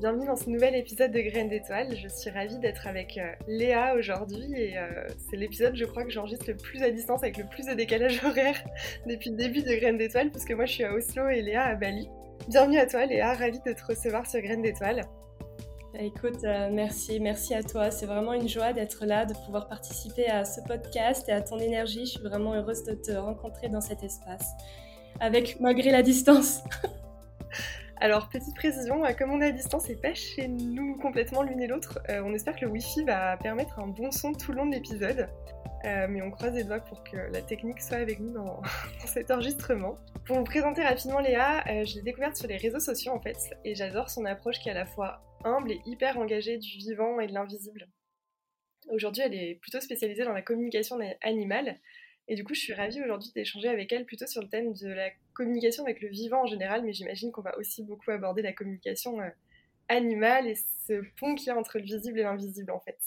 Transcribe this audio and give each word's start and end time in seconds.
Bienvenue 0.00 0.24
dans 0.24 0.36
ce 0.36 0.48
nouvel 0.48 0.74
épisode 0.76 1.12
de 1.12 1.20
Graines 1.20 1.50
d'étoiles. 1.50 1.94
Je 1.94 2.08
suis 2.08 2.30
ravie 2.30 2.58
d'être 2.58 2.86
avec 2.86 3.18
euh, 3.18 3.32
Léa 3.46 3.94
aujourd'hui 3.94 4.50
et 4.56 4.78
euh, 4.78 5.06
c'est 5.28 5.36
l'épisode, 5.36 5.76
je 5.76 5.84
crois, 5.84 6.04
que 6.04 6.10
j'enregistre 6.10 6.46
le 6.48 6.56
plus 6.56 6.82
à 6.82 6.90
distance 6.90 7.22
avec 7.22 7.36
le 7.36 7.44
plus 7.44 7.66
de 7.66 7.74
décalage 7.74 8.18
horaire 8.24 8.56
depuis 9.06 9.28
le 9.28 9.36
début 9.36 9.62
de 9.62 9.74
Graines 9.74 9.98
d'étoiles 9.98 10.30
puisque 10.30 10.52
moi 10.52 10.64
je 10.64 10.72
suis 10.72 10.84
à 10.84 10.94
Oslo 10.94 11.28
et 11.28 11.42
Léa 11.42 11.64
à 11.64 11.74
Bali. 11.74 12.08
Bienvenue 12.48 12.78
à 12.78 12.86
toi 12.86 13.04
Léa, 13.04 13.34
ravie 13.34 13.60
de 13.60 13.74
te 13.74 13.84
recevoir 13.84 14.26
sur 14.26 14.40
Graines 14.40 14.62
d'étoiles. 14.62 15.02
Bah, 15.92 16.00
écoute, 16.00 16.44
euh, 16.44 16.70
merci, 16.72 17.20
merci 17.20 17.54
à 17.54 17.62
toi. 17.62 17.90
C'est 17.90 18.06
vraiment 18.06 18.32
une 18.32 18.48
joie 18.48 18.72
d'être 18.72 19.04
là, 19.04 19.26
de 19.26 19.34
pouvoir 19.44 19.68
participer 19.68 20.30
à 20.30 20.46
ce 20.46 20.62
podcast 20.62 21.28
et 21.28 21.32
à 21.32 21.42
ton 21.42 21.58
énergie. 21.58 22.06
Je 22.06 22.12
suis 22.12 22.22
vraiment 22.22 22.54
heureuse 22.54 22.84
de 22.84 22.94
te 22.94 23.12
rencontrer 23.12 23.68
dans 23.68 23.82
cet 23.82 24.02
espace, 24.02 24.48
avec 25.20 25.60
malgré 25.60 25.90
la 25.90 26.00
distance. 26.00 26.62
Alors, 28.02 28.30
petite 28.30 28.54
précision, 28.54 29.04
euh, 29.04 29.12
comme 29.12 29.30
on 29.30 29.42
est 29.42 29.48
à 29.48 29.52
distance 29.52 29.90
et 29.90 29.96
pas 29.96 30.14
chez 30.14 30.48
nous 30.48 30.96
complètement 30.96 31.42
l'une 31.42 31.60
et 31.60 31.66
l'autre, 31.66 31.98
euh, 32.08 32.22
on 32.24 32.32
espère 32.32 32.56
que 32.56 32.64
le 32.64 32.70
Wi-Fi 32.70 33.04
va 33.04 33.36
permettre 33.36 33.78
un 33.78 33.88
bon 33.88 34.10
son 34.10 34.32
tout 34.32 34.52
le 34.52 34.58
long 34.58 34.66
de 34.66 34.72
l'épisode. 34.72 35.28
Euh, 35.84 36.06
mais 36.08 36.22
on 36.22 36.30
croise 36.30 36.54
les 36.54 36.64
doigts 36.64 36.80
pour 36.80 37.04
que 37.04 37.18
la 37.18 37.42
technique 37.42 37.82
soit 37.82 37.98
avec 37.98 38.18
nous 38.18 38.32
dans, 38.32 38.62
cet 39.04 39.30
enregistrement. 39.30 39.96
Pour 40.24 40.38
vous 40.38 40.44
présenter 40.44 40.82
rapidement 40.82 41.20
Léa, 41.20 41.62
je 41.84 41.96
l'ai 41.96 42.02
découverte 42.02 42.36
sur 42.36 42.48
les 42.48 42.56
réseaux 42.56 42.80
sociaux 42.80 43.12
en 43.12 43.20
fait, 43.20 43.36
et 43.66 43.74
j'adore 43.74 44.08
son 44.08 44.24
approche 44.24 44.60
qui 44.60 44.70
est 44.70 44.72
à 44.72 44.74
la 44.74 44.86
fois 44.86 45.22
humble 45.44 45.72
et 45.72 45.80
hyper 45.84 46.18
engagée 46.18 46.56
du 46.56 46.78
vivant 46.78 47.20
et 47.20 47.26
de 47.26 47.34
l'invisible. 47.34 47.86
Aujourd'hui, 48.90 49.22
elle 49.24 49.34
est 49.34 49.58
plutôt 49.60 49.80
spécialisée 49.80 50.24
dans 50.24 50.32
la 50.32 50.42
communication 50.42 50.98
animale, 51.22 51.78
et 52.30 52.36
du 52.36 52.44
coup, 52.44 52.54
je 52.54 52.60
suis 52.60 52.72
ravie 52.72 53.02
aujourd'hui 53.02 53.32
d'échanger 53.34 53.68
avec 53.68 53.92
elle 53.92 54.04
plutôt 54.04 54.28
sur 54.28 54.40
le 54.40 54.48
thème 54.48 54.72
de 54.72 54.86
la 54.86 55.10
communication 55.34 55.82
avec 55.82 56.00
le 56.00 56.08
vivant 56.08 56.42
en 56.42 56.46
général, 56.46 56.84
mais 56.84 56.92
j'imagine 56.92 57.32
qu'on 57.32 57.42
va 57.42 57.58
aussi 57.58 57.82
beaucoup 57.82 58.12
aborder 58.12 58.40
la 58.40 58.52
communication 58.52 59.20
euh, 59.20 59.28
animale 59.88 60.46
et 60.46 60.54
ce 60.54 61.02
pont 61.18 61.34
qu'il 61.34 61.48
y 61.48 61.50
a 61.50 61.56
entre 61.56 61.78
le 61.78 61.84
visible 61.84 62.20
et 62.20 62.22
l'invisible 62.22 62.70
en 62.70 62.78
fait. 62.78 62.98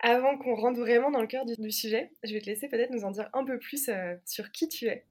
Avant 0.00 0.36
qu'on 0.38 0.56
rentre 0.56 0.80
vraiment 0.80 1.12
dans 1.12 1.20
le 1.20 1.28
cœur 1.28 1.46
du, 1.46 1.70
sujet, 1.70 2.10
je 2.24 2.34
vais 2.34 2.40
te 2.40 2.46
laisser 2.46 2.66
peut-être 2.66 2.90
nous 2.90 3.04
en 3.04 3.12
dire 3.12 3.30
un 3.32 3.44
peu 3.44 3.60
plus 3.60 3.88
euh, 3.88 4.16
sur 4.24 4.50
qui 4.50 4.68
tu 4.68 4.88
es. 4.88 5.04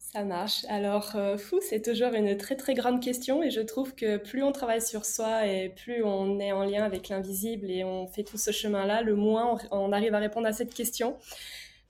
Ça 0.00 0.24
marche. 0.24 0.64
Alors, 0.68 1.14
euh, 1.14 1.38
fou, 1.38 1.60
c'est 1.62 1.80
toujours 1.80 2.12
une 2.12 2.36
très 2.36 2.56
très 2.56 2.74
grande 2.74 3.00
question 3.00 3.40
et 3.44 3.50
je 3.50 3.60
trouve 3.60 3.94
que 3.94 4.16
plus 4.16 4.42
on 4.42 4.50
travaille 4.50 4.82
sur 4.82 5.04
soi 5.04 5.46
et 5.46 5.68
plus 5.68 6.02
on 6.02 6.40
est 6.40 6.50
en 6.50 6.64
lien 6.64 6.82
avec 6.82 7.08
l'invisible 7.08 7.70
et 7.70 7.84
on 7.84 8.08
fait 8.08 8.24
tout 8.24 8.36
ce 8.36 8.50
chemin-là, 8.50 9.02
le 9.02 9.14
moins 9.14 9.58
on 9.70 9.92
arrive 9.92 10.14
à 10.14 10.18
répondre 10.18 10.48
à 10.48 10.52
cette 10.52 10.74
question. 10.74 11.16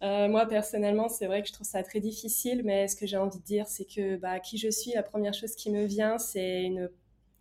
Euh, 0.03 0.29
moi, 0.29 0.47
personnellement, 0.47 1.09
c'est 1.09 1.27
vrai 1.27 1.43
que 1.43 1.49
je 1.49 1.53
trouve 1.53 1.67
ça 1.67 1.83
très 1.83 2.01
difficile, 2.01 2.63
mais 2.65 2.87
ce 2.89 2.97
que 2.97 3.07
j'ai 3.07 3.17
envie 3.17 3.39
de 3.39 3.45
dire, 3.45 3.67
c'est 3.67 3.87
que 3.87 4.17
bah, 4.17 4.41
qui 4.41 4.59
je 4.59 4.69
suis, 4.69 4.93
la 4.93 5.03
première 5.03 5.35
chose 5.35 5.55
qui 5.55 5.71
me 5.71 5.85
vient, 5.85 6.19
c'est 6.19 6.65
une 6.65 6.91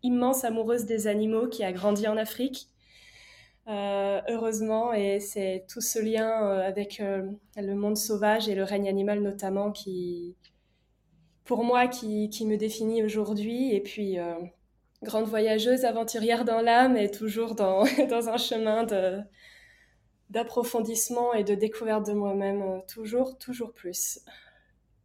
immense 0.03 0.43
amoureuse 0.43 0.85
des 0.85 1.07
animaux 1.07 1.47
qui 1.47 1.63
a 1.63 1.71
grandi 1.73 2.07
en 2.07 2.17
Afrique. 2.17 2.69
Euh, 3.67 4.21
heureusement, 4.29 4.93
et 4.93 5.19
c'est 5.19 5.65
tout 5.67 5.81
ce 5.81 5.99
lien 5.99 6.47
euh, 6.47 6.61
avec 6.67 6.99
le 6.99 7.75
monde 7.75 7.97
sauvage 7.97 8.47
et 8.47 8.55
le 8.55 8.63
règne 8.63 8.88
animal 8.88 9.21
notamment 9.21 9.71
qui, 9.71 10.35
pour 11.44 11.63
moi, 11.63 11.88
qui, 11.88 12.29
me 12.45 12.55
définit 12.55 13.03
aujourd'hui. 13.03 13.73
Et 13.73 13.81
puis, 13.81 14.17
grande 15.03 15.25
voyageuse, 15.25 15.83
aventurière 15.83 16.45
dans 16.45 16.61
l'âme 16.61 16.95
et 16.95 17.11
toujours 17.11 17.55
dans, 17.55 17.83
dans 18.09 18.29
un 18.29 18.38
chemin 18.38 18.83
de, 18.83 19.19
d'approfondissement 20.30 21.34
et 21.34 21.44
de 21.44 21.56
découverte 21.56 22.08
de 22.08 22.13
moi-même, 22.13 22.62
euh, 22.62 22.80
toujours, 22.88 23.38
toujours 23.38 23.74
plus. 23.74 24.19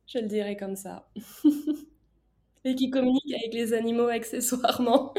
Je 0.06 0.18
le 0.18 0.26
dirais 0.26 0.56
comme 0.56 0.76
ça. 0.76 1.08
et 2.64 2.74
qui 2.74 2.90
communique 2.90 3.32
avec 3.34 3.54
les 3.54 3.72
animaux 3.72 4.08
accessoirement. 4.08 5.14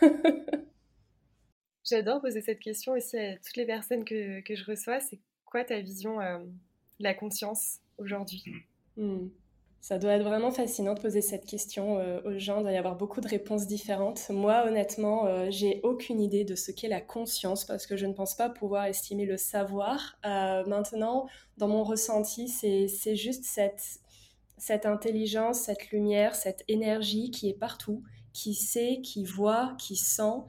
J'adore 1.88 2.20
poser 2.20 2.40
cette 2.40 2.58
question 2.58 2.92
aussi 2.92 3.16
à 3.16 3.36
toutes 3.36 3.56
les 3.56 3.66
personnes 3.66 4.04
que, 4.04 4.42
je 4.48 4.64
reçois. 4.64 5.00
C'est 5.00 5.20
quoi 5.44 5.64
ta 5.64 5.80
vision 5.80 6.20
euh, 6.20 6.38
de 6.38 7.04
la 7.04 7.14
conscience 7.14 7.78
aujourd'hui? 7.98 8.44
Hmm. 8.96 9.28
Ça 9.88 9.98
doit 9.98 10.14
être 10.14 10.24
vraiment 10.24 10.50
fascinant 10.50 10.94
de 10.94 11.00
poser 11.00 11.20
cette 11.20 11.46
question 11.46 12.00
euh, 12.00 12.20
aux 12.24 12.36
gens. 12.40 12.58
Il 12.58 12.62
doit 12.62 12.72
y 12.72 12.76
avoir 12.76 12.96
beaucoup 12.96 13.20
de 13.20 13.28
réponses 13.28 13.68
différentes. 13.68 14.30
Moi, 14.30 14.64
honnêtement, 14.66 15.26
euh, 15.26 15.46
j'ai 15.48 15.80
aucune 15.84 16.20
idée 16.20 16.42
de 16.42 16.56
ce 16.56 16.72
qu'est 16.72 16.88
la 16.88 17.00
conscience 17.00 17.64
parce 17.64 17.86
que 17.86 17.96
je 17.96 18.04
ne 18.04 18.12
pense 18.12 18.34
pas 18.34 18.50
pouvoir 18.50 18.86
estimer 18.86 19.26
le 19.26 19.36
savoir. 19.36 20.18
Euh, 20.26 20.64
maintenant, 20.66 21.28
dans 21.56 21.68
mon 21.68 21.84
ressenti, 21.84 22.48
c'est 22.48 23.14
juste 23.14 23.44
cette, 23.44 24.00
cette 24.58 24.86
intelligence, 24.86 25.60
cette 25.60 25.92
lumière, 25.92 26.34
cette 26.34 26.64
énergie 26.66 27.30
qui 27.30 27.48
est 27.48 27.56
partout, 27.56 28.02
qui 28.32 28.54
sait, 28.54 28.98
qui 29.04 29.22
voit, 29.22 29.76
qui 29.78 29.94
sent 29.94 30.42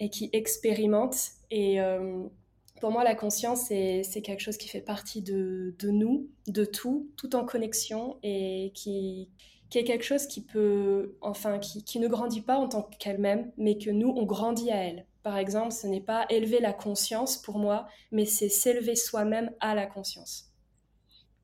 et 0.00 0.10
qui 0.10 0.28
expérimente. 0.32 1.18
Et 1.52 1.78
pour 2.82 2.90
moi, 2.90 3.04
la 3.04 3.14
conscience, 3.14 3.66
c'est 3.66 4.22
quelque 4.24 4.40
chose 4.40 4.56
qui 4.56 4.68
fait 4.68 4.80
partie 4.80 5.22
de, 5.22 5.72
nous, 5.84 6.28
de 6.48 6.64
tout, 6.64 7.08
tout 7.16 7.36
en 7.36 7.44
connexion 7.44 8.16
et 8.24 8.72
qui, 8.74 9.30
est 9.72 9.84
quelque 9.84 10.02
chose 10.02 10.26
qui 10.26 10.44
peut, 10.44 11.14
enfin, 11.20 11.60
qui, 11.60 12.00
ne 12.00 12.08
grandit 12.08 12.40
pas 12.40 12.56
en 12.56 12.68
tant 12.68 12.90
qu'elle-même, 12.98 13.52
mais 13.56 13.78
que 13.78 13.90
nous, 13.90 14.08
on 14.08 14.24
grandit 14.24 14.72
à 14.72 14.78
elle. 14.78 15.06
Par 15.22 15.36
exemple, 15.36 15.70
ce 15.70 15.86
n'est 15.86 16.00
pas 16.00 16.26
élever 16.28 16.58
la 16.58 16.72
conscience 16.72 17.36
pour 17.36 17.56
moi, 17.56 17.86
mais 18.10 18.24
c'est 18.24 18.48
s'élever 18.48 18.96
soi-même 18.96 19.52
à 19.60 19.76
la 19.76 19.86
conscience. 19.86 20.50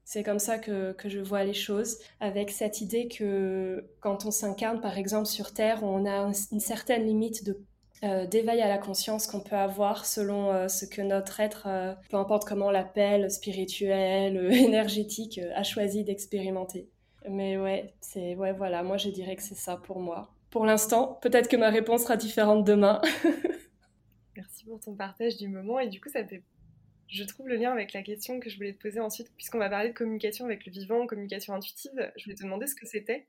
C'est 0.02 0.24
comme 0.24 0.40
ça 0.40 0.58
que, 0.58 0.90
que, 0.94 1.08
je 1.08 1.20
vois 1.20 1.44
les 1.44 1.54
choses, 1.54 1.98
avec 2.18 2.50
cette 2.50 2.80
idée 2.80 3.06
que 3.06 3.88
quand 4.00 4.26
on 4.26 4.32
s'incarne, 4.32 4.80
par 4.80 4.98
exemple, 4.98 5.26
sur 5.26 5.54
Terre, 5.54 5.84
on 5.84 6.04
a 6.04 6.32
une 6.50 6.58
certaine 6.58 7.06
limite 7.06 7.44
de 7.44 7.62
euh, 8.04 8.26
d'éveil 8.26 8.60
à 8.60 8.68
la 8.68 8.78
conscience 8.78 9.26
qu'on 9.26 9.40
peut 9.40 9.56
avoir 9.56 10.06
selon 10.06 10.52
euh, 10.52 10.68
ce 10.68 10.86
que 10.86 11.02
notre 11.02 11.40
être, 11.40 11.66
euh, 11.66 11.94
peu 12.10 12.16
importe 12.16 12.46
comment 12.46 12.66
on 12.66 12.70
l'appelle, 12.70 13.30
spirituel, 13.30 14.36
énergétique, 14.52 15.40
a 15.54 15.62
choisi 15.62 16.04
d'expérimenter. 16.04 16.88
Mais 17.28 17.58
ouais, 17.58 17.92
c'est 18.00 18.36
ouais 18.36 18.52
voilà, 18.52 18.82
moi 18.82 18.96
je 18.96 19.10
dirais 19.10 19.36
que 19.36 19.42
c'est 19.42 19.56
ça 19.56 19.76
pour 19.76 20.00
moi. 20.00 20.32
Pour 20.50 20.64
l'instant, 20.64 21.18
peut-être 21.22 21.48
que 21.48 21.56
ma 21.56 21.70
réponse 21.70 22.02
sera 22.02 22.16
différente 22.16 22.64
demain. 22.64 23.02
Merci 24.36 24.64
pour 24.64 24.78
ton 24.78 24.94
partage 24.94 25.36
du 25.36 25.48
moment 25.48 25.80
et 25.80 25.88
du 25.88 26.00
coup 26.00 26.08
ça 26.08 26.24
fait 26.24 26.42
je 27.08 27.24
trouve 27.24 27.48
le 27.48 27.56
lien 27.56 27.72
avec 27.72 27.94
la 27.94 28.02
question 28.02 28.38
que 28.38 28.50
je 28.50 28.56
voulais 28.56 28.74
te 28.74 28.82
poser 28.82 29.00
ensuite, 29.00 29.32
puisqu'on 29.34 29.58
va 29.58 29.70
parler 29.70 29.88
de 29.88 29.94
communication 29.94 30.44
avec 30.44 30.66
le 30.66 30.72
vivant, 30.72 31.06
communication 31.06 31.54
intuitive. 31.54 32.12
Je 32.16 32.24
voulais 32.24 32.36
te 32.36 32.42
demander 32.42 32.66
ce 32.66 32.74
que 32.74 32.86
c'était. 32.86 33.26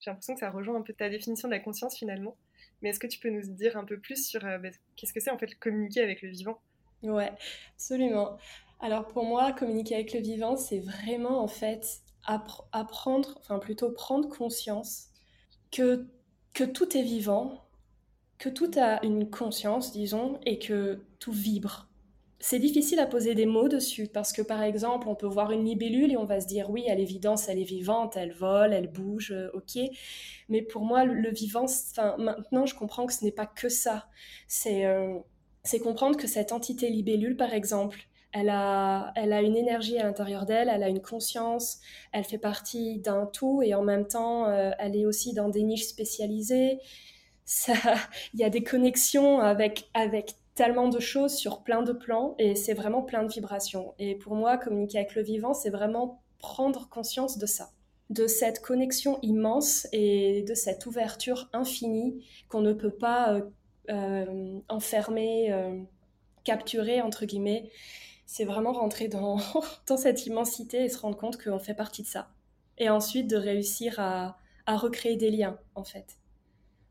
J'ai 0.00 0.10
l'impression 0.10 0.34
que 0.34 0.40
ça 0.40 0.50
rejoint 0.50 0.76
un 0.76 0.82
peu 0.82 0.92
ta 0.92 1.08
définition 1.08 1.48
de 1.48 1.54
la 1.54 1.60
conscience 1.60 1.96
finalement. 1.96 2.36
Mais 2.82 2.90
est-ce 2.90 3.00
que 3.00 3.06
tu 3.06 3.18
peux 3.18 3.30
nous 3.30 3.42
dire 3.42 3.76
un 3.76 3.84
peu 3.84 3.98
plus 3.98 4.26
sur 4.26 4.44
euh, 4.44 4.58
bah, 4.58 4.70
qu'est-ce 4.96 5.12
que 5.12 5.20
c'est 5.20 5.30
en 5.30 5.38
fait 5.38 5.54
communiquer 5.58 6.02
avec 6.02 6.22
le 6.22 6.30
vivant? 6.30 6.60
Ouais, 7.02 7.32
absolument. 7.74 8.38
Alors 8.80 9.06
pour 9.06 9.24
moi, 9.24 9.52
communiquer 9.52 9.94
avec 9.94 10.12
le 10.12 10.20
vivant, 10.20 10.56
c'est 10.56 10.80
vraiment 10.80 11.42
en 11.42 11.48
fait 11.48 12.00
apprendre, 12.24 13.38
enfin 13.40 13.58
plutôt 13.58 13.90
prendre 13.90 14.28
conscience 14.28 15.08
que, 15.70 16.06
que 16.54 16.64
tout 16.64 16.96
est 16.96 17.02
vivant, 17.02 17.68
que 18.38 18.48
tout 18.48 18.70
a 18.76 19.04
une 19.04 19.30
conscience, 19.30 19.92
disons, 19.92 20.40
et 20.46 20.58
que 20.58 21.04
tout 21.18 21.32
vibre 21.32 21.89
c'est 22.42 22.58
difficile 22.58 22.98
à 23.00 23.06
poser 23.06 23.34
des 23.34 23.44
mots 23.44 23.68
dessus 23.68 24.08
parce 24.08 24.32
que 24.32 24.40
par 24.40 24.62
exemple, 24.62 25.08
on 25.08 25.14
peut 25.14 25.26
voir 25.26 25.52
une 25.52 25.66
libellule 25.66 26.10
et 26.10 26.16
on 26.16 26.24
va 26.24 26.40
se 26.40 26.46
dire 26.46 26.70
oui, 26.70 26.88
à 26.88 26.94
l'évidence, 26.94 27.48
elle 27.50 27.58
est 27.58 27.64
vivante, 27.64 28.16
elle 28.16 28.32
vole, 28.32 28.72
elle 28.72 28.88
bouge, 28.88 29.32
euh, 29.32 29.50
ok. 29.52 29.78
Mais 30.48 30.62
pour 30.62 30.82
moi, 30.82 31.04
le, 31.04 31.30
vivant, 31.30 31.66
maintenant, 32.18 32.64
je 32.64 32.74
comprends 32.74 33.06
que 33.06 33.12
ce 33.12 33.24
n'est 33.24 33.30
pas 33.30 33.46
que 33.46 33.68
ça. 33.68 34.08
Euh, 34.66 35.18
c'est 35.64 35.80
comprendre 35.80 36.16
que 36.16 36.26
cette 36.26 36.52
entité 36.52 36.88
libellule, 36.88 37.36
par 37.36 37.52
exemple, 37.52 37.98
elle 38.32 38.48
a, 38.48 39.12
elle 39.16 39.34
a 39.34 39.42
une 39.42 39.56
énergie 39.56 39.98
à 39.98 40.04
l'intérieur 40.04 40.46
d'elle, 40.46 40.70
elle 40.70 40.82
a 40.82 40.88
une 40.88 41.02
conscience, 41.02 41.80
elle 42.12 42.24
fait 42.24 42.38
partie 42.38 43.00
d'un 43.00 43.26
tout 43.26 43.60
et 43.62 43.74
en 43.74 43.82
même 43.82 44.06
temps, 44.06 44.46
euh, 44.46 44.70
elle 44.78 44.96
est 44.96 45.04
aussi 45.04 45.34
dans 45.34 45.50
des 45.50 45.62
niches 45.62 45.86
spécialisées. 45.86 46.78
Il 48.34 48.40
y 48.40 48.44
a 48.44 48.50
des 48.50 48.62
connexions 48.62 49.40
avec, 49.40 49.90
avec 49.92 50.36
tellement 50.60 50.88
de 50.88 51.00
choses 51.00 51.32
sur 51.32 51.62
plein 51.62 51.80
de 51.80 51.94
plans 51.94 52.34
et 52.38 52.54
c'est 52.54 52.74
vraiment 52.74 53.00
plein 53.00 53.22
de 53.22 53.32
vibrations. 53.32 53.94
Et 53.98 54.14
pour 54.14 54.34
moi, 54.34 54.58
communiquer 54.58 54.98
avec 54.98 55.14
le 55.14 55.22
vivant, 55.22 55.54
c'est 55.54 55.70
vraiment 55.70 56.20
prendre 56.38 56.86
conscience 56.90 57.38
de 57.38 57.46
ça, 57.46 57.70
de 58.10 58.26
cette 58.26 58.60
connexion 58.60 59.18
immense 59.22 59.88
et 59.90 60.42
de 60.42 60.52
cette 60.52 60.84
ouverture 60.84 61.48
infinie 61.54 62.26
qu'on 62.50 62.60
ne 62.60 62.74
peut 62.74 62.90
pas 62.90 63.32
euh, 63.32 63.40
euh, 63.88 64.60
enfermer, 64.68 65.50
euh, 65.50 65.80
capturer, 66.44 67.00
entre 67.00 67.24
guillemets. 67.24 67.70
c'est 68.26 68.44
vraiment 68.44 68.72
rentrer 68.72 69.08
dans, 69.08 69.38
cette 69.96 70.26
immensité 70.26 70.84
et 70.84 70.90
se 70.90 70.98
rendre 70.98 71.16
compte 71.16 71.42
qu'on 71.42 71.58
fait 71.58 71.72
partie 71.72 72.02
de 72.02 72.06
ça. 72.06 72.28
Et 72.76 72.90
ensuite 72.90 73.28
de 73.28 73.36
réussir 73.36 73.98
à 73.98 74.36
recréer 74.66 75.16
des 75.16 75.30
liens, 75.30 75.58
en 75.74 75.84
fait. 75.84 76.19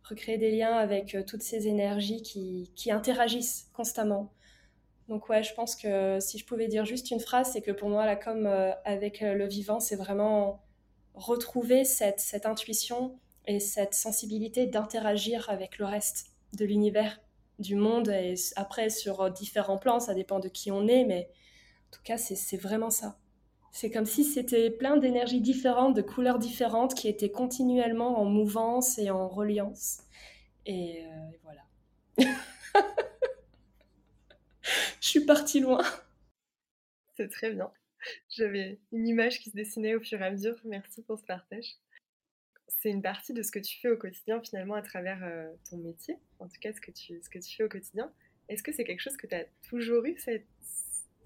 Recréer 0.10 0.38
des 0.38 0.52
liens 0.52 0.74
avec 0.74 1.14
euh, 1.14 1.24
toutes 1.24 1.44
ces 1.44 1.68
énergies 1.68 2.24
qui, 2.24 2.72
qui 2.76 2.92
interagissent 2.92 3.70
constamment. 3.74 4.34
Donc 5.08 5.30
ouais, 5.30 5.44
je 5.44 5.54
pense 5.54 5.76
que 5.76 6.20
si 6.20 6.38
je 6.38 6.46
pouvais 6.46 6.68
dire 6.68 6.86
juste 6.86 7.12
une 7.12 7.20
phrase, 7.20 7.52
c'est 7.54 7.62
que 7.62 7.72
pour 7.72 7.90
moi, 7.90 8.06
la 8.06 8.16
com 8.16 8.46
euh, 8.46 8.72
avec 8.86 9.22
euh, 9.22 9.34
le 9.34 9.48
vivant, 9.48 9.80
c'est 9.80 9.96
vraiment 9.96 10.64
retrouver 11.14 11.84
cette, 11.84 12.20
cette 12.20 12.46
intuition 12.46 13.20
et 13.46 13.60
cette 13.60 13.94
sensibilité 13.94 14.68
d'interagir 14.68 15.50
avec 15.50 15.78
le 15.78 15.86
reste 15.86 16.28
de 16.54 16.66
l'univers 16.66 17.20
du 17.60 17.76
monde 17.76 18.10
et 18.10 18.36
après 18.56 18.90
sur 18.90 19.30
différents 19.32 19.78
plans, 19.78 20.00
ça 20.00 20.14
dépend 20.14 20.40
de 20.40 20.48
qui 20.48 20.72
on 20.72 20.88
est, 20.88 21.04
mais 21.04 21.30
en 21.90 21.92
tout 21.92 22.04
cas, 22.04 22.18
c'est 22.18 22.58
vraiment 22.58 22.90
ça. 22.90 23.18
C'est 23.71 23.92
comme 23.92 24.06
si 24.06 24.24
c'était 24.24 24.69
plein 24.69 24.98
d'énergies 24.98 25.42
différentes, 25.42 25.95
de 25.95 26.01
couleurs 26.01 26.39
différentes 26.39 26.95
qui 26.95 27.07
étaient 27.07 27.31
continuellement 27.31 28.19
en 28.19 28.25
mouvance 28.25 28.98
et 28.98 29.10
en 29.10 29.27
reliance. 29.27 30.04
Et, 30.66 31.06
euh, 31.06 31.10
voilà. 31.44 31.62
Je 35.01 35.07
suis 35.07 35.25
partie 35.25 35.60
loin. 35.60 35.83
C'est 37.16 37.30
très 37.30 37.51
bien. 37.51 37.71
J'avais 38.30 38.80
une 38.92 39.07
image 39.07 39.39
qui 39.39 39.50
se 39.50 39.56
dessinait 39.56 39.95
au 39.95 40.00
fur 40.00 40.21
et 40.21 40.25
à 40.25 40.31
mesure. 40.31 40.56
Merci 40.63 41.01
pour 41.01 41.19
ce 41.19 41.24
partage 41.24 41.77
c'est 42.81 42.89
une 42.89 43.01
partie 43.01 43.33
de 43.33 43.42
ce 43.42 43.51
que 43.51 43.60
tu 43.60 43.77
fais 43.80 43.89
au 43.89 43.98
quotidien 43.98 44.42
finalement 44.42 44.75
à 44.75 44.81
travers 44.81 45.19
euh, 45.24 45.50
ton 45.69 45.77
métier, 45.77 46.16
en 46.39 46.48
tout 46.48 46.60
cas 46.62 46.71
ce 46.74 46.81
que 46.81 46.92
tu, 46.92 47.19
ce 47.21 47.30
que 47.30 47.39
tu 47.39 47.56
fais 47.56 47.63
au 47.63 47.69
quotidien. 47.69 48.12
Est-ce 48.48 48.63
que 48.63 48.71
c'est 48.71 48.83
quelque 48.83 49.01
chose 49.01 49.18
que 49.18 49.27
tu 49.27 49.36
as 49.36 49.45
toujours 49.68 50.06
eu, 50.06 50.18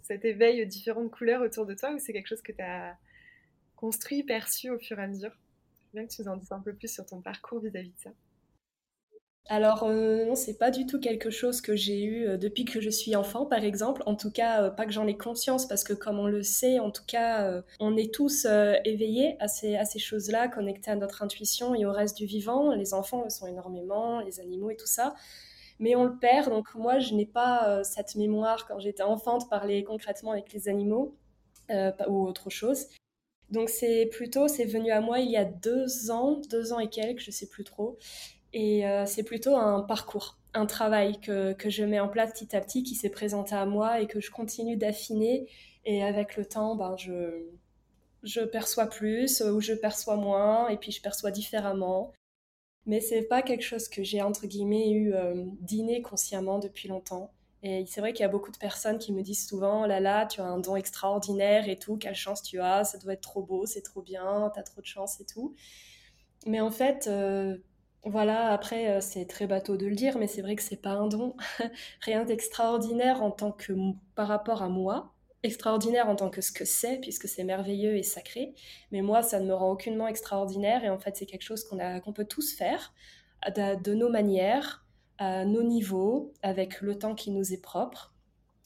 cet 0.04 0.26
éveil 0.26 0.62
aux 0.62 0.68
différentes 0.68 1.12
couleurs 1.12 1.42
autour 1.42 1.66
de 1.66 1.74
toi, 1.74 1.92
ou 1.94 2.00
c'est 2.00 2.14
quelque 2.14 2.28
chose 2.28 2.42
que 2.42 2.52
tu 2.52 2.62
as 2.62 2.96
construit, 3.76 4.24
perçu 4.24 4.70
au 4.70 4.80
fur 4.80 5.00
et 5.00 5.04
à 5.04 5.08
mesure? 5.08 5.32
Bien 5.94 6.06
que 6.06 6.14
tu 6.14 6.22
nous 6.22 6.28
en 6.28 6.38
dises 6.38 6.52
un 6.52 6.60
peu 6.60 6.74
plus 6.74 6.92
sur 6.92 7.06
ton 7.06 7.22
parcours 7.22 7.60
vis-à-vis 7.60 7.92
de 7.92 8.00
ça. 8.00 8.10
Alors 9.50 9.84
euh, 9.84 10.26
non, 10.26 10.36
c'est 10.36 10.58
pas 10.58 10.72
du 10.72 10.86
tout 10.86 11.02
quelque 11.02 11.30
chose 11.30 11.60
que 11.60 11.76
j'ai 11.76 12.02
eu 12.02 12.26
euh, 12.26 12.38
depuis 12.38 12.64
que 12.64 12.80
je 12.80 12.90
suis 12.90 13.16
enfant, 13.16 13.46
par 13.46 13.64
exemple. 13.64 14.02
En 14.06 14.16
tout 14.16 14.32
cas, 14.32 14.64
euh, 14.64 14.70
pas 14.70 14.86
que 14.86 14.94
j'en 14.94 15.06
ai 15.06 15.18
conscience, 15.18 15.68
parce 15.68 15.84
que 15.84 15.92
comme 15.92 16.18
on 16.18 16.28
le 16.28 16.44
sait, 16.44 16.80
en 16.80 16.92
tout 16.92 17.04
cas, 17.06 17.62
on 17.80 17.98
est 17.98 18.14
tous 18.14 18.48
éveillés 18.86 19.36
à 19.40 19.48
ces, 19.48 19.76
à 19.76 19.86
ces 19.86 20.00
choses-là, 20.00 20.48
connectés 20.48 20.92
à 20.92 20.96
notre 20.96 21.24
intuition 21.24 21.76
et 21.76 21.86
au 21.86 21.92
reste 21.92 22.18
du 22.18 22.26
vivant. 22.26 22.74
Les 22.74 22.94
enfants 22.94 23.24
le 23.24 23.30
sont 23.30 23.48
énormément, 23.48 24.22
les 24.22 24.40
animaux 24.40 24.70
et 24.70 24.78
tout 24.78 24.88
ça. 24.88 25.14
Mais 25.84 25.96
on 25.98 26.06
le 26.06 26.18
perd, 26.18 26.50
donc 26.50 26.74
moi, 26.76 27.00
je 27.00 27.14
n'ai 27.14 27.26
pas 27.26 27.84
cette 27.84 28.16
mémoire 28.16 28.66
quand 28.66 28.80
j'étais 28.80 29.04
enfant 29.04 29.38
de 29.38 29.44
parler 29.46 29.84
concrètement 29.84 30.32
avec 30.32 30.54
les 30.54 30.70
animaux 30.70 31.18
ou 32.08 32.26
autre 32.26 32.50
chose. 32.50 32.88
Donc 33.50 33.70
c'est 33.70 34.08
plutôt, 34.08 34.48
c'est 34.48 34.66
venu 34.66 34.92
à 34.92 35.02
moi 35.02 35.20
il 35.20 35.30
y 35.30 35.38
a 35.38 35.46
deux 35.46 36.10
ans, 36.10 36.42
deux 36.50 36.74
ans 36.74 36.80
et 36.80 36.90
quelques, 36.90 37.20
je 37.20 37.32
sais 37.32 37.48
plus 37.48 37.64
trop. 37.64 37.98
Et 38.54 38.88
euh, 38.88 39.06
c'est 39.06 39.24
plutôt 39.24 39.56
un 39.56 39.82
parcours, 39.82 40.38
un 40.54 40.66
travail 40.66 41.20
que, 41.20 41.54
que, 41.54 41.70
je 41.70 41.84
mets 41.84 42.00
en 42.00 42.08
place 42.08 42.32
petit 42.32 42.56
à 42.56 42.62
petit, 42.62 42.84
qui 42.84 42.96
s'est 42.96 43.10
présenté 43.10 43.56
à 43.56 43.66
moi 43.66 44.00
et 44.02 44.08
que 44.08 44.22
je 44.22 44.32
continue 44.32 44.78
d'affiner. 44.78 45.48
Et 45.86 46.04
avec 46.04 46.38
le 46.38 46.46
temps, 46.46 46.76
ben, 46.76 46.96
je, 46.98 47.46
je 48.24 48.42
perçois 48.42 48.88
plus 48.88 49.42
ou 49.42 49.60
je 49.60 49.74
perçois 49.74 50.16
moins, 50.16 50.70
et 50.70 50.78
puis 50.78 50.92
je 50.92 51.02
perçois 51.02 51.32
différemment. 51.32 52.12
Mais 52.86 53.00
c'est 53.00 53.24
pas 53.24 53.42
quelque 53.42 53.64
chose 53.64 53.88
que 53.88 54.04
j'ai, 54.04 54.22
entre 54.22 54.46
guillemets, 54.48 54.92
eu 54.92 55.14
euh, 55.14 55.46
dîné 55.62 56.02
consciemment 56.02 56.60
depuis 56.60 56.90
longtemps. 56.90 57.32
Et 57.64 57.86
c'est 57.88 58.02
vrai 58.02 58.12
qu'il 58.12 58.24
y 58.24 58.26
a 58.26 58.30
beaucoup 58.30 58.52
de 58.52 58.58
personnes 58.58 58.98
qui 58.98 59.14
me 59.14 59.22
disent 59.22 59.48
souvent, 59.48 59.86
là 59.86 60.02
là, 60.02 60.26
tu 60.26 60.42
as 60.42 60.46
un 60.46 60.60
don 60.60 60.76
extraordinaire 60.76 61.70
et 61.70 61.78
tout, 61.78 61.96
quelle 61.98 62.16
chance 62.16 62.44
tu 62.44 62.60
as, 62.60 62.84
ça 62.84 62.98
doit 62.98 63.14
être 63.14 63.22
trop 63.22 63.42
beau, 63.42 63.66
c'est 63.66 63.82
trop 63.82 64.02
bien, 64.02 64.52
tu 64.54 64.60
as 64.60 64.64
trop 64.64 64.82
de 64.82 64.86
chance 64.86 65.22
et 65.22 65.26
tout. 65.26 65.56
Mais 66.46 66.60
en 66.60 66.72
fait, 66.72 67.08
euh, 67.08 67.58
voilà, 68.04 68.52
après, 68.52 68.90
euh, 68.90 69.02
c'est 69.02 69.26
très 69.26 69.48
bateau 69.48 69.78
de 69.78 69.88
le 69.88 69.96
dire, 69.96 70.18
mais 70.18 70.28
c'est 70.28 70.42
vrai 70.42 70.56
que 70.58 70.62
c'est 70.62 70.82
pas 70.82 70.92
un 70.92 71.08
don. 71.08 71.36
Rien 72.02 72.26
d'extraordinaire 72.26 73.24
en 73.24 73.32
tant 73.32 73.54
que 73.54 73.74
par 74.16 74.28
rapport 74.28 74.62
à 74.62 74.68
moi. 74.70 75.13
Extraordinaire 75.44 76.08
en 76.08 76.16
tant 76.16 76.30
que 76.30 76.42
ce 76.42 76.52
que 76.52 76.66
c'est, 76.66 77.00
puisque 77.00 77.28
c'est 77.28 77.44
merveilleux 77.44 77.98
et 77.98 78.04
sacré. 78.04 78.56
Mais 78.92 79.02
moi, 79.02 79.22
ça 79.22 79.40
ne 79.40 79.46
me 79.46 79.54
rend 79.54 79.72
aucunement 79.72 80.08
extraordinaire. 80.08 80.84
Et 80.84 80.90
en 80.90 81.00
fait, 81.00 81.18
c'est 81.18 81.26
quelque 81.26 81.44
chose 81.44 81.64
qu'on 81.66 81.78
qu'on 82.00 82.14
peut 82.14 82.26
tous 82.26 82.56
faire 82.56 82.94
de, 83.50 83.94
nos 83.94 84.10
manières, 84.10 84.86
à 85.18 85.46
nos 85.46 85.64
niveaux, 85.64 86.34
avec 86.42 86.82
le 86.82 86.98
temps 86.98 87.16
qui 87.16 87.32
nous 87.32 87.54
est 87.54 87.62
propre. 87.62 88.14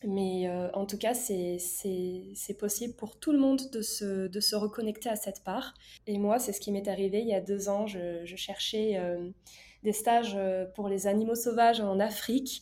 Mais 0.03 0.47
euh, 0.47 0.69
en 0.74 0.85
tout 0.85 0.97
cas, 0.97 1.15
c'est 1.15 1.57
possible 2.59 2.94
pour 2.94 3.18
tout 3.18 3.31
le 3.31 3.39
monde 3.39 3.62
de 3.71 3.81
se, 3.81 4.27
de 4.27 4.39
se, 4.39 4.56
reconnecter 4.56 5.09
à 5.09 5.15
cette 5.15 5.44
part. 5.44 5.74
Et 6.06 6.19
moi, 6.19 6.38
c'est 6.38 6.53
ce 6.53 6.59
qui 6.59 6.71
m'est 6.71 6.88
arrivé 6.88 7.19
il 7.21 7.27
y 7.27 7.33
a 7.33 7.41
deux 7.41 7.69
ans. 7.69 7.88
Je, 7.88 8.24
cherchais 8.35 8.97
euh, 8.97 9.29
des 9.83 9.94
stages 9.94 10.35
euh, 10.38 10.65
pour 10.75 10.89
les 10.89 11.07
animaux 11.07 11.35
sauvages 11.35 11.81
en 11.81 12.00
Afrique, 12.00 12.62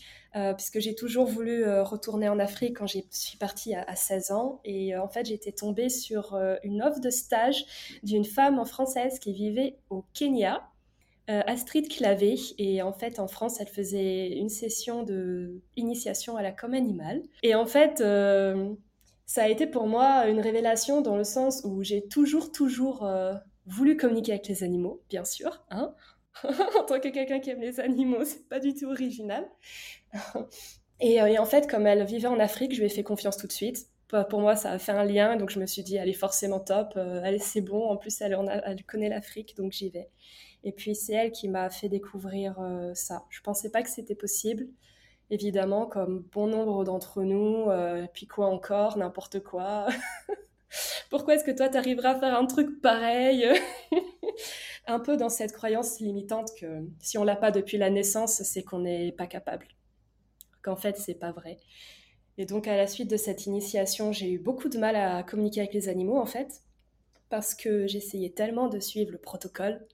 puisque 0.57 0.79
j'ai 0.79 0.95
toujours 0.95 1.27
voulu 1.27 1.63
retourner 1.79 2.27
en 2.27 2.39
Afrique 2.39 2.79
quand 2.79 2.87
je 2.87 2.99
suis 3.09 3.37
partie 3.37 3.73
à, 3.73 3.83
à 3.83 3.95
16 3.95 4.31
ans. 4.31 4.59
Et 4.65 4.97
en 4.97 5.07
fait, 5.07 5.27
j'étais 5.27 5.53
tombée 5.53 5.87
sur 5.87 6.37
une 6.61 6.81
offre 6.81 6.99
de 6.99 7.09
stage 7.09 7.63
d'une 8.03 8.25
femme 8.25 8.65
française 8.65 9.19
qui 9.19 9.31
vivait 9.31 9.77
au 9.89 10.03
Kenya 10.13 10.61
euh, 11.29 11.41
Astrid 11.47 11.87
Clavé. 11.87 12.35
Et 12.57 12.81
en 12.81 12.93
fait, 12.93 13.19
en 13.19 13.27
France, 13.27 13.59
elle 13.59 13.67
faisait 13.67 14.29
une 14.37 14.49
session 14.49 15.03
de 15.03 15.61
initiation 15.75 16.37
à 16.37 16.43
la 16.43 16.51
com 16.51 16.73
animale. 16.73 17.23
Et 17.41 17.55
en 17.55 17.65
fait, 17.65 17.99
euh, 18.01 18.73
ça 19.25 19.43
a 19.43 19.47
été 19.47 19.65
pour 19.65 19.87
moi 19.87 20.27
une 20.27 20.39
révélation 20.39 21.01
dans 21.01 21.17
le 21.17 21.23
sens 21.23 21.63
où 21.65 21.83
j'ai 21.83 22.07
toujours, 22.07 22.51
toujours 22.51 23.05
euh, 23.05 23.33
voulu 23.65 23.97
communiquer 23.97 24.33
avec 24.33 24.47
les 24.47 24.63
animaux, 24.63 25.01
bien 25.09 25.25
sûr. 25.25 25.63
Hein 25.71 25.95
en 26.79 26.83
tant 26.83 26.99
que 26.99 27.09
quelqu'un 27.09 27.39
qui 27.39 27.49
aime 27.49 27.61
les 27.61 27.79
animaux, 27.79 28.23
c'est 28.25 28.47
pas 28.47 28.59
du 28.59 28.73
tout 28.73 28.85
original. 28.85 29.47
et, 30.99 31.21
en 31.21 31.45
fait, 31.45 31.69
comme 31.69 31.87
elle 31.87 32.05
vivait 32.05 32.27
en 32.27 32.39
Afrique, 32.39 32.73
je 32.73 32.79
lui 32.79 32.87
ai 32.87 32.89
fait 32.89 33.03
confiance 33.03 33.37
tout 33.37 33.47
de 33.47 33.53
suite 33.53 33.89
pour 34.29 34.39
moi, 34.39 34.55
ça 34.55 34.71
a 34.71 34.79
fait 34.79 34.93
un 34.93 35.03
lien, 35.03 35.35
donc 35.35 35.49
je 35.49 35.59
me 35.59 35.65
suis 35.65 35.83
dit, 35.83 35.97
elle 35.97 36.07
est 36.07 36.13
forcément 36.13 36.61
top, 36.61 36.95
allez, 36.95 37.39
c'est 37.39 37.59
bon, 37.59 37.89
en 37.89 37.97
plus, 37.97 38.21
elle, 38.21 38.37
elle 38.63 38.83
connaît 38.85 39.09
l'Afrique, 39.09 39.57
donc 39.57 39.73
j'y 39.73 39.89
vais. 39.89 40.09
Et 40.65 40.71
puis 40.71 40.95
c'est 40.95 41.13
elle 41.13 41.31
qui 41.31 41.47
m'a 41.47 41.69
fait 41.69 41.89
découvrir 41.89 42.59
euh, 42.59 42.93
ça. 42.95 43.23
Je 43.29 43.39
pensais 43.41 43.69
pas 43.69 43.83
que 43.83 43.89
c'était 43.89 44.15
possible. 44.15 44.67
Évidemment, 45.29 45.85
comme 45.85 46.25
bon 46.31 46.47
nombre 46.47 46.83
d'entre 46.83 47.21
nous, 47.23 47.69
euh, 47.69 48.07
puis 48.13 48.25
quoi 48.25 48.47
encore, 48.47 48.97
n'importe 48.97 49.41
quoi. 49.41 49.87
Pourquoi 51.09 51.35
est-ce 51.35 51.43
que 51.43 51.51
toi, 51.51 51.69
tu 51.69 51.77
arriveras 51.77 52.11
à 52.11 52.19
faire 52.19 52.37
un 52.37 52.45
truc 52.45 52.81
pareil? 52.81 53.47
Un 54.87 54.99
peu 54.99 55.17
dans 55.17 55.29
cette 55.29 55.53
croyance 55.53 55.99
limitante 55.99 56.51
que 56.59 56.87
si 56.99 57.17
on 57.17 57.23
l'a 57.23 57.35
pas 57.35 57.51
depuis 57.51 57.77
la 57.77 57.89
naissance, 57.89 58.43
c'est 58.43 58.63
qu'on 58.63 58.79
n'est 58.79 59.11
pas 59.11 59.27
capable. 59.27 59.67
Qu'en 60.61 60.75
fait, 60.75 60.97
c'est 60.97 61.15
pas 61.15 61.31
vrai. 61.31 61.57
Et 62.37 62.45
donc, 62.45 62.67
à 62.67 62.75
la 62.75 62.87
suite 62.87 63.09
de 63.09 63.17
cette 63.17 63.45
initiation, 63.45 64.11
j'ai 64.11 64.29
eu 64.29 64.39
beaucoup 64.39 64.69
de 64.69 64.77
mal 64.77 64.95
à 64.95 65.23
communiquer 65.23 65.61
avec 65.61 65.73
les 65.73 65.89
animaux, 65.89 66.19
en 66.19 66.25
fait, 66.25 66.61
parce 67.29 67.55
que 67.55 67.87
j'essayais 67.87 68.31
tellement 68.31 68.67
de 68.67 68.79
suivre 68.79 69.11
le 69.11 69.17
protocole 69.17 69.85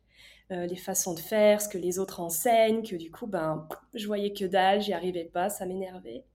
euh, 0.52 0.66
les 0.66 0.76
façons 0.76 1.14
de 1.14 1.20
faire, 1.20 1.62
ce 1.62 1.70
que 1.70 1.78
les 1.78 1.98
autres 1.98 2.20
enseignent, 2.20 2.84
que 2.84 2.98
du 2.98 3.10
coup, 3.10 3.26
ben, 3.26 3.70
je 3.94 4.06
voyais 4.06 4.34
que 4.34 4.44
dalle, 4.44 4.82
j'y 4.82 4.92
arrivais 4.92 5.24
pas, 5.24 5.50
ça 5.50 5.66
m'énervait. 5.66 6.26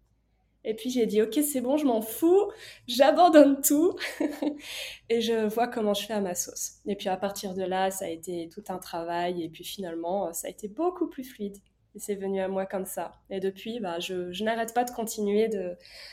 Et 0.68 0.74
puis 0.74 0.90
j'ai 0.90 1.06
dit, 1.06 1.22
ok, 1.22 1.38
c'est 1.44 1.60
bon, 1.60 1.76
je 1.76 1.86
m'en 1.86 2.02
fous, 2.02 2.50
j'abandonne 2.88 3.60
tout 3.62 3.96
et 5.08 5.20
je 5.20 5.46
vois 5.46 5.68
comment 5.68 5.94
je 5.94 6.04
fais 6.04 6.12
à 6.12 6.20
ma 6.20 6.34
sauce. 6.34 6.80
Et 6.86 6.96
puis 6.96 7.08
à 7.08 7.16
partir 7.16 7.54
de 7.54 7.62
là, 7.62 7.92
ça 7.92 8.06
a 8.06 8.08
été 8.08 8.48
tout 8.52 8.64
un 8.68 8.78
travail 8.78 9.44
et 9.44 9.48
puis 9.48 9.62
finalement, 9.62 10.32
ça 10.32 10.48
a 10.48 10.50
été 10.50 10.66
beaucoup 10.66 11.06
plus 11.06 11.22
fluide. 11.22 11.56
Et 11.94 12.00
c'est 12.00 12.16
venu 12.16 12.40
à 12.40 12.48
moi 12.48 12.66
comme 12.66 12.84
ça. 12.84 13.12
Et 13.30 13.38
depuis, 13.38 13.78
bah, 13.78 14.00
je, 14.00 14.42
n'arrête 14.42 14.74
pas 14.74 14.82
de 14.82 14.90
continuer 14.90 15.48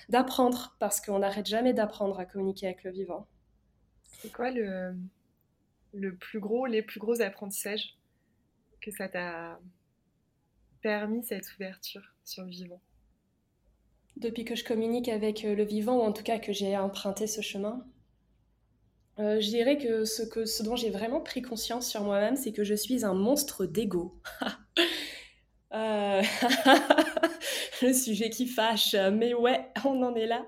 d'apprendre 0.08 0.76
parce 0.80 1.02
qu'on 1.02 1.20
n'arrête 1.20 1.48
jamais 1.48 1.74
d'apprendre 1.74 2.20
à 2.20 2.26
communiquer 2.26 2.68
avec 2.68 2.84
le 2.84 2.92
vivant. 2.92 3.28
C'est 4.04 4.32
quoi 4.32 4.52
le 4.52 6.16
plus 6.16 6.40
gros, 6.40 6.68
les 6.68 6.84
plus 6.84 7.00
gros 7.00 7.22
apprentissages 7.22 7.98
que 8.82 8.92
ça 8.92 9.10
t'a 9.10 9.60
permis 10.82 11.24
cette 11.24 11.52
ouverture 11.56 12.04
sur 12.24 12.44
le 12.44 12.50
vivant? 12.52 12.82
Depuis 14.18 14.46
que 14.46 14.56
je 14.56 14.64
communique 14.64 15.10
avec 15.10 15.44
euh, 15.44 15.56
le 15.56 15.64
vivant, 15.64 15.98
ou 15.98 16.02
en 16.02 16.14
tout 16.14 16.24
cas 16.24 16.38
que 16.38 16.54
j'ai 16.54 16.78
emprunté 16.78 17.26
ce 17.28 17.42
chemin, 17.42 17.84
euh, 19.20 19.40
je 19.40 19.48
dirais 19.48 19.78
que 19.78 20.06
ce, 20.06 20.24
que 20.24 20.46
ce 20.46 20.64
dont 20.64 20.76
j'ai 20.76 20.90
vraiment 20.90 21.20
pris 21.20 21.42
conscience 21.42 21.90
sur 21.90 22.04
moi-même, 22.04 22.36
c'est 22.36 22.52
que 22.52 22.64
je 22.64 22.74
suis 22.74 23.06
un 23.06 23.14
monstre 23.14 23.66
d'ego. 23.66 24.20
Euh, 25.76 26.22
le 27.82 27.94
sujet 27.94 28.30
qui 28.30 28.46
fâche, 28.46 28.94
mais 28.94 29.34
ouais, 29.34 29.72
on 29.86 30.04
en 30.04 30.14
est 30.14 30.28
là. 30.28 30.46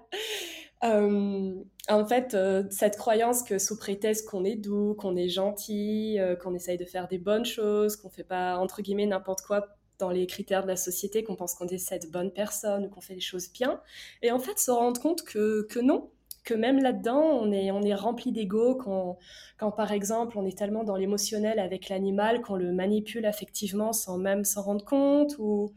En 0.83 2.05
fait, 2.05 2.37
cette 2.69 2.95
croyance 2.95 3.41
que 3.41 3.57
sous 3.57 3.75
prétexte 3.75 4.29
qu'on 4.29 4.43
est 4.43 4.55
doux, 4.55 4.93
qu'on 4.93 5.15
est 5.15 5.27
gentil, 5.27 6.19
qu'on 6.43 6.53
essaye 6.53 6.77
de 6.77 6.85
faire 6.85 7.07
des 7.07 7.17
bonnes 7.17 7.43
choses, 7.43 7.95
qu'on 7.95 8.11
fait 8.11 8.23
pas 8.23 8.59
entre 8.59 8.83
guillemets 8.83 9.07
n'importe 9.07 9.41
quoi 9.41 9.74
dans 9.99 10.09
les 10.09 10.27
critères 10.27 10.63
de 10.63 10.67
la 10.67 10.75
société, 10.75 11.23
qu'on 11.23 11.35
pense 11.35 11.55
qu'on 11.55 11.67
est 11.67 11.77
cette 11.77 12.11
bonne 12.11 12.31
personne 12.31 12.89
qu'on 12.89 13.01
fait 13.01 13.15
les 13.15 13.21
choses 13.21 13.51
bien. 13.51 13.81
Et 14.21 14.31
en 14.31 14.39
fait, 14.39 14.59
se 14.59 14.71
rendre 14.71 14.99
compte 15.01 15.23
que, 15.23 15.65
que 15.69 15.79
non, 15.79 16.09
que 16.43 16.53
même 16.53 16.81
là-dedans, 16.81 17.21
on 17.21 17.51
est, 17.51 17.71
on 17.71 17.81
est 17.81 17.95
rempli 17.95 18.31
d'ego 18.31 18.75
quand, 18.75 19.17
quand, 19.57 19.71
par 19.71 19.91
exemple, 19.91 20.37
on 20.37 20.45
est 20.45 20.57
tellement 20.57 20.83
dans 20.83 20.95
l'émotionnel 20.95 21.59
avec 21.59 21.89
l'animal 21.89 22.41
qu'on 22.41 22.55
le 22.55 22.71
manipule 22.71 23.25
affectivement 23.25 23.93
sans 23.93 24.17
même 24.17 24.45
s'en 24.45 24.61
rendre 24.61 24.85
compte, 24.85 25.35
ou 25.39 25.73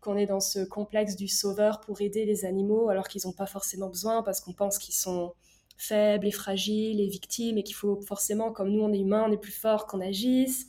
qu'on 0.00 0.16
est 0.16 0.26
dans 0.26 0.40
ce 0.40 0.64
complexe 0.64 1.16
du 1.16 1.28
sauveur 1.28 1.80
pour 1.80 2.00
aider 2.00 2.24
les 2.24 2.44
animaux 2.44 2.88
alors 2.88 3.08
qu'ils 3.08 3.22
n'ont 3.26 3.32
pas 3.32 3.46
forcément 3.46 3.88
besoin 3.88 4.22
parce 4.22 4.40
qu'on 4.40 4.52
pense 4.52 4.78
qu'ils 4.78 4.94
sont 4.94 5.34
faibles 5.76 6.26
et 6.26 6.30
fragiles 6.30 7.00
et 7.00 7.08
victimes 7.08 7.58
et 7.58 7.62
qu'il 7.62 7.74
faut 7.74 8.00
forcément, 8.02 8.52
comme 8.52 8.70
nous 8.70 8.82
on 8.82 8.92
est 8.92 9.00
humains, 9.00 9.26
on 9.28 9.32
est 9.32 9.40
plus 9.40 9.52
fort 9.52 9.86
qu'on 9.86 10.00
agisse. 10.00 10.68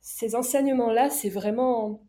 Ces 0.00 0.34
enseignements-là, 0.34 1.10
c'est 1.10 1.28
vraiment 1.28 2.02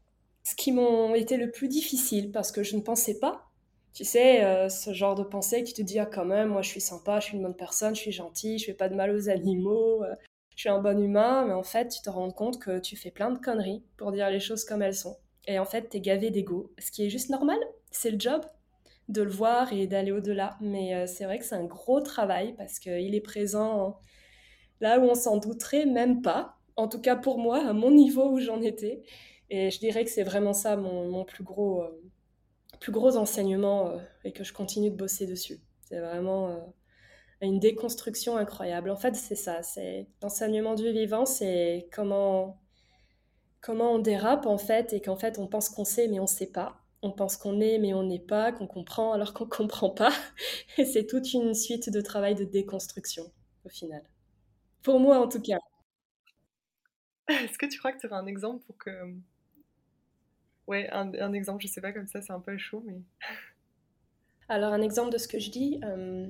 ce 0.43 0.55
qui 0.55 0.71
m'ont 0.71 1.13
été 1.13 1.38
le 1.38 1.51
plus 1.51 1.67
difficile 1.67 2.31
parce 2.31 2.51
que 2.51 2.63
je 2.63 2.75
ne 2.75 2.81
pensais 2.81 3.19
pas. 3.19 3.51
Tu 3.93 4.05
sais, 4.05 4.43
euh, 4.45 4.69
ce 4.69 4.93
genre 4.93 5.15
de 5.15 5.24
pensée 5.24 5.63
qui 5.63 5.74
te 5.74 5.81
dit 5.81 6.00
ah 6.00 6.05
quand 6.05 6.25
même, 6.25 6.50
moi 6.50 6.62
je 6.62 6.69
suis 6.69 6.81
sympa, 6.81 7.19
je 7.19 7.27
suis 7.27 7.38
une 7.38 7.43
bonne 7.43 7.55
personne, 7.55 7.93
je 7.95 8.01
suis 8.01 8.12
gentille, 8.12 8.57
je 8.57 8.65
fais 8.65 8.74
pas 8.74 8.88
de 8.88 8.95
mal 8.95 9.12
aux 9.12 9.29
animaux, 9.29 10.03
euh, 10.03 10.15
je 10.55 10.62
suis 10.62 10.69
un 10.69 10.79
bon 10.79 10.98
humain, 10.98 11.45
mais 11.45 11.53
en 11.53 11.63
fait 11.63 11.89
tu 11.89 12.01
te 12.01 12.10
rends 12.10 12.31
compte 12.31 12.60
que 12.60 12.79
tu 12.79 12.95
fais 12.95 13.12
plein 13.12 13.31
de 13.31 13.38
conneries 13.38 13.83
pour 13.98 14.13
dire 14.13 14.29
les 14.29 14.39
choses 14.39 14.63
comme 14.63 14.81
elles 14.81 14.95
sont. 14.95 15.17
Et 15.48 15.60
en 15.60 15.65
fait, 15.65 15.89
tu 15.89 15.98
es 15.98 16.01
gavé 16.01 16.29
d'ego, 16.29 16.71
ce 16.79 16.91
qui 16.91 17.05
est 17.05 17.10
juste 17.10 17.29
normal, 17.29 17.57
c'est 17.91 18.12
le 18.12 18.19
job 18.19 18.45
de 19.10 19.24
le 19.24 19.31
voir 19.31 19.74
et 19.74 19.88
d'aller 19.88 20.12
au-delà. 20.12 20.57
Mais 20.62 20.95
euh, 20.95 21.07
c'est 21.07 21.25
vrai 21.25 21.39
que 21.39 21.45
c'est 21.45 21.55
un 21.55 21.65
gros 21.65 22.00
travail 22.00 22.53
parce 22.57 22.79
qu'il 22.79 23.13
est 23.15 23.21
présent 23.21 23.98
là 24.79 25.00
où 25.00 25.03
on 25.03 25.15
s'en 25.15 25.38
douterait 25.38 25.86
même 25.86 26.21
pas, 26.21 26.61
en 26.75 26.87
tout 26.87 27.01
cas 27.01 27.15
pour 27.15 27.37
moi, 27.37 27.65
à 27.67 27.73
mon 27.73 27.91
niveau 27.91 28.29
où 28.31 28.39
j'en 28.39 28.61
étais. 28.61 29.03
Et 29.49 29.69
je 29.71 29.79
dirais 29.79 30.05
que 30.05 30.11
c'est 30.11 30.23
vraiment 30.23 30.53
ça 30.53 30.77
mon, 30.77 31.25
plus, 31.25 31.43
gros, 31.43 31.83
euh, 31.83 32.01
plus 32.79 32.91
gros 32.91 33.17
enseignement 33.17 33.89
euh, 33.89 33.97
et 34.23 34.31
que 34.31 34.43
je 34.43 34.53
continue 34.53 34.91
de 34.91 34.95
bosser 34.95 35.25
dessus. 35.27 35.59
C'est 35.81 35.99
vraiment 35.99 36.73
une 37.41 37.59
déconstruction 37.59 38.37
incroyable. 38.37 38.89
En 38.89 38.95
fait, 38.95 39.15
c'est 39.15 39.35
ça, 39.35 39.63
c'est 39.63 40.07
l'enseignement 40.21 40.75
du 40.75 40.91
vivant, 40.91 41.25
c'est 41.25 41.89
comment 41.91 42.61
comment 43.61 43.93
on 43.93 43.99
dérape 43.99 44.47
en 44.47 44.57
fait 44.57 44.91
et 44.91 45.01
qu'en 45.01 45.15
fait 45.15 45.37
on 45.37 45.47
pense 45.47 45.69
qu'on 45.69 45.85
sait 45.85 46.07
mais 46.07 46.19
on 46.19 46.23
ne 46.23 46.27
sait 46.27 46.51
pas. 46.51 46.77
On 47.03 47.11
pense 47.11 47.37
qu'on 47.37 47.59
est 47.61 47.79
mais 47.79 47.93
on 47.93 48.03
n'est 48.03 48.19
pas, 48.19 48.51
qu'on 48.51 48.67
comprend 48.67 49.13
alors 49.13 49.33
qu'on 49.33 49.45
ne 49.45 49.49
comprend 49.57 49.89
pas. 49.89 50.11
Et 50.77 50.85
c'est 50.85 51.05
toute 51.07 51.33
une 51.33 51.53
suite 51.53 51.89
de 51.89 52.01
travail 52.01 52.35
de 52.35 52.43
déconstruction 52.43 53.31
au 53.65 53.69
final. 53.69 54.03
Pour 54.83 54.99
moi 54.99 55.19
en 55.19 55.27
tout 55.27 55.41
cas. 55.41 55.57
Est-ce 57.27 57.57
que 57.57 57.65
tu 57.65 57.79
crois 57.79 57.91
que 57.91 57.99
tu 57.99 58.07
aurais 58.07 58.17
un 58.17 58.27
exemple 58.27 58.63
pour 58.65 58.77
que... 58.77 58.91
Ouais, 60.67 60.89
un, 60.91 61.33
exemple, 61.33 61.61
je 61.61 61.67
sais 61.67 61.81
pas, 61.81 61.91
comme 61.91 62.07
ça 62.07 62.21
c'est 62.21 62.31
un 62.31 62.39
peu 62.39 62.57
chaud 62.57 62.83
mais... 62.85 63.01
Alors 64.49 64.73
un 64.73 64.81
exemple 64.81 65.11
de 65.11 65.17
ce 65.17 65.27
que 65.27 65.39
je 65.39 65.49
dis, 65.49 65.79
euh, 65.83 66.27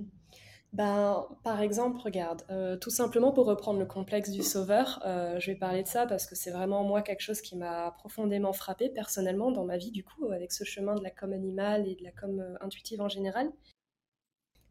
ben, 0.74 1.28
par 1.44 1.60
exemple, 1.62 2.00
regarde, 2.00 2.44
euh, 2.50 2.78
tout 2.78 2.90
simplement 2.90 3.34
pour 3.34 3.46
reprendre 3.46 3.78
le 3.80 3.86
complexe 3.86 4.30
du 4.30 4.42
sauveur, 4.42 5.02
euh, 5.06 5.38
je 5.38 5.52
vais 5.52 5.58
parler 5.58 5.84
de 5.84 5.88
ça 5.88 6.06
parce 6.06 6.26
que 6.26 6.36
c'est 6.36 6.52
vraiment 6.52 6.86
moi 6.86 7.02
quelque 7.02 7.20
chose 7.20 7.42
qui 7.42 7.58
m'a 7.58 7.92
profondément 7.92 8.54
frappé 8.54 8.88
personnellement 8.90 9.52
dans 9.52 9.66
ma 9.66 9.78
vie 9.78 9.92
du 9.92 10.06
coup, 10.06 10.32
avec 10.32 10.54
ce 10.54 10.64
chemin 10.64 10.96
de 10.96 11.04
la 11.04 11.12
com 11.12 11.34
animale 11.34 11.90
et 11.90 11.96
de 11.96 12.04
la 12.04 12.12
com 12.12 12.40
euh, 12.40 12.56
intuitive 12.62 13.02
en 13.02 13.10
général. 13.10 13.52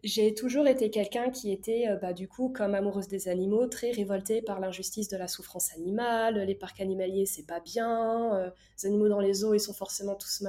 J'ai 0.02 0.34
toujours 0.34 0.66
été 0.66 0.90
quelqu'un 0.90 1.30
qui 1.30 1.52
était, 1.52 1.86
bah, 2.00 2.12
du 2.12 2.26
coup, 2.26 2.48
comme 2.48 2.74
amoureuse 2.74 3.08
des 3.08 3.28
animaux, 3.28 3.66
très 3.66 3.90
révoltée 3.90 4.40
par 4.40 4.58
l'injustice 4.58 5.08
de 5.08 5.16
la 5.16 5.28
souffrance 5.28 5.74
animale. 5.74 6.38
Les 6.46 6.54
parcs 6.54 6.80
animaliers, 6.80 7.26
c'est 7.26 7.46
pas 7.46 7.60
bien. 7.60 8.52
les 8.78 8.86
animaux 8.86 9.08
dans 9.08 9.20
les 9.20 9.34
zoos, 9.34 9.54
ils 9.54 9.60
sont 9.60 9.74
forcément 9.74 10.14
tous, 10.14 10.40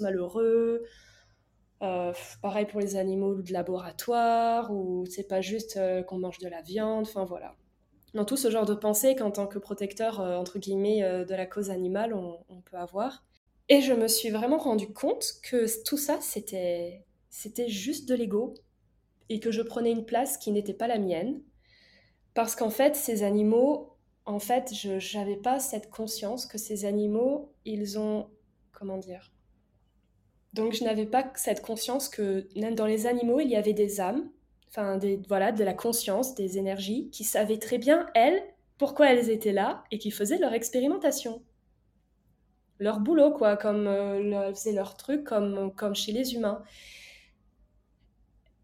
malheureux. 0.00 0.82
Euh, 1.82 2.12
pareil 2.42 2.66
pour 2.66 2.80
les 2.80 2.96
animaux 2.96 3.40
de 3.40 3.52
laboratoire, 3.52 4.70
ou 4.70 5.06
c'est 5.06 5.26
pas 5.26 5.40
juste 5.40 5.78
euh, 5.78 6.02
qu'on 6.02 6.18
mange 6.18 6.38
de 6.38 6.48
la 6.48 6.60
viande, 6.60 7.06
enfin 7.06 7.24
voilà. 7.24 7.54
Dans 8.12 8.26
tout 8.26 8.36
ce 8.36 8.50
genre 8.50 8.66
de 8.66 8.74
pensée 8.74 9.14
qu'en 9.16 9.30
tant 9.30 9.46
que 9.46 9.58
protecteur, 9.58 10.20
euh, 10.20 10.36
entre 10.36 10.58
guillemets, 10.58 11.24
de 11.24 11.34
la 11.34 11.46
cause 11.46 11.70
animale, 11.70 12.12
on, 12.12 12.60
peut 12.62 12.76
avoir. 12.76 13.24
Et 13.68 13.80
je 13.80 13.92
me 13.94 14.08
suis 14.08 14.30
vraiment 14.30 14.58
rendu 14.58 14.92
compte 14.92 15.24
que 15.42 15.66
tout 15.84 15.96
ça, 15.96 16.18
c'était 16.20 17.04
juste 17.68 18.08
de 18.08 18.14
l'ego, 18.14 18.54
et 19.30 19.40
que 19.40 19.50
je 19.50 19.62
prenais 19.62 19.92
une 19.92 20.04
place 20.04 20.36
qui 20.36 20.52
n'était 20.52 20.74
pas 20.74 20.88
la 20.88 20.98
mienne, 20.98 21.40
parce 22.34 22.54
qu'en 22.54 22.70
fait, 22.70 22.94
ces 22.94 23.22
animaux, 23.22 23.96
en 24.26 24.38
fait, 24.38 24.74
je 24.74 25.16
n'avais 25.16 25.36
pas 25.36 25.58
cette 25.58 25.88
conscience 25.88 26.44
que 26.44 26.58
ces 26.58 26.84
animaux, 26.84 27.52
ils 27.64 27.98
ont, 27.98 28.28
comment 28.72 28.98
dire, 28.98 29.32
donc 30.52 30.72
je 30.72 30.84
n'avais 30.84 31.06
pas 31.06 31.32
cette 31.36 31.62
conscience 31.62 32.08
que 32.08 32.46
même 32.56 32.74
dans 32.74 32.86
les 32.86 33.06
animaux, 33.06 33.40
il 33.40 33.48
y 33.48 33.56
avait 33.56 33.72
des 33.72 34.00
âmes, 34.00 34.28
enfin 34.68 34.96
des, 34.96 35.20
voilà, 35.28 35.52
de 35.52 35.62
la 35.62 35.74
conscience, 35.74 36.34
des 36.34 36.58
énergies, 36.58 37.08
qui 37.10 37.24
savaient 37.24 37.58
très 37.58 37.78
bien, 37.78 38.06
elles, 38.14 38.42
pourquoi 38.78 39.12
elles 39.12 39.30
étaient 39.30 39.52
là 39.52 39.84
et 39.90 39.98
qui 39.98 40.10
faisaient 40.10 40.38
leur 40.38 40.52
expérimentation. 40.52 41.42
Leur 42.80 42.98
boulot, 42.98 43.30
quoi, 43.30 43.56
comme 43.56 43.86
euh, 43.86 44.52
faisaient 44.54 44.72
leur 44.72 44.96
truc, 44.96 45.22
comme, 45.22 45.72
comme 45.76 45.94
chez 45.94 46.12
les 46.12 46.34
humains. 46.34 46.62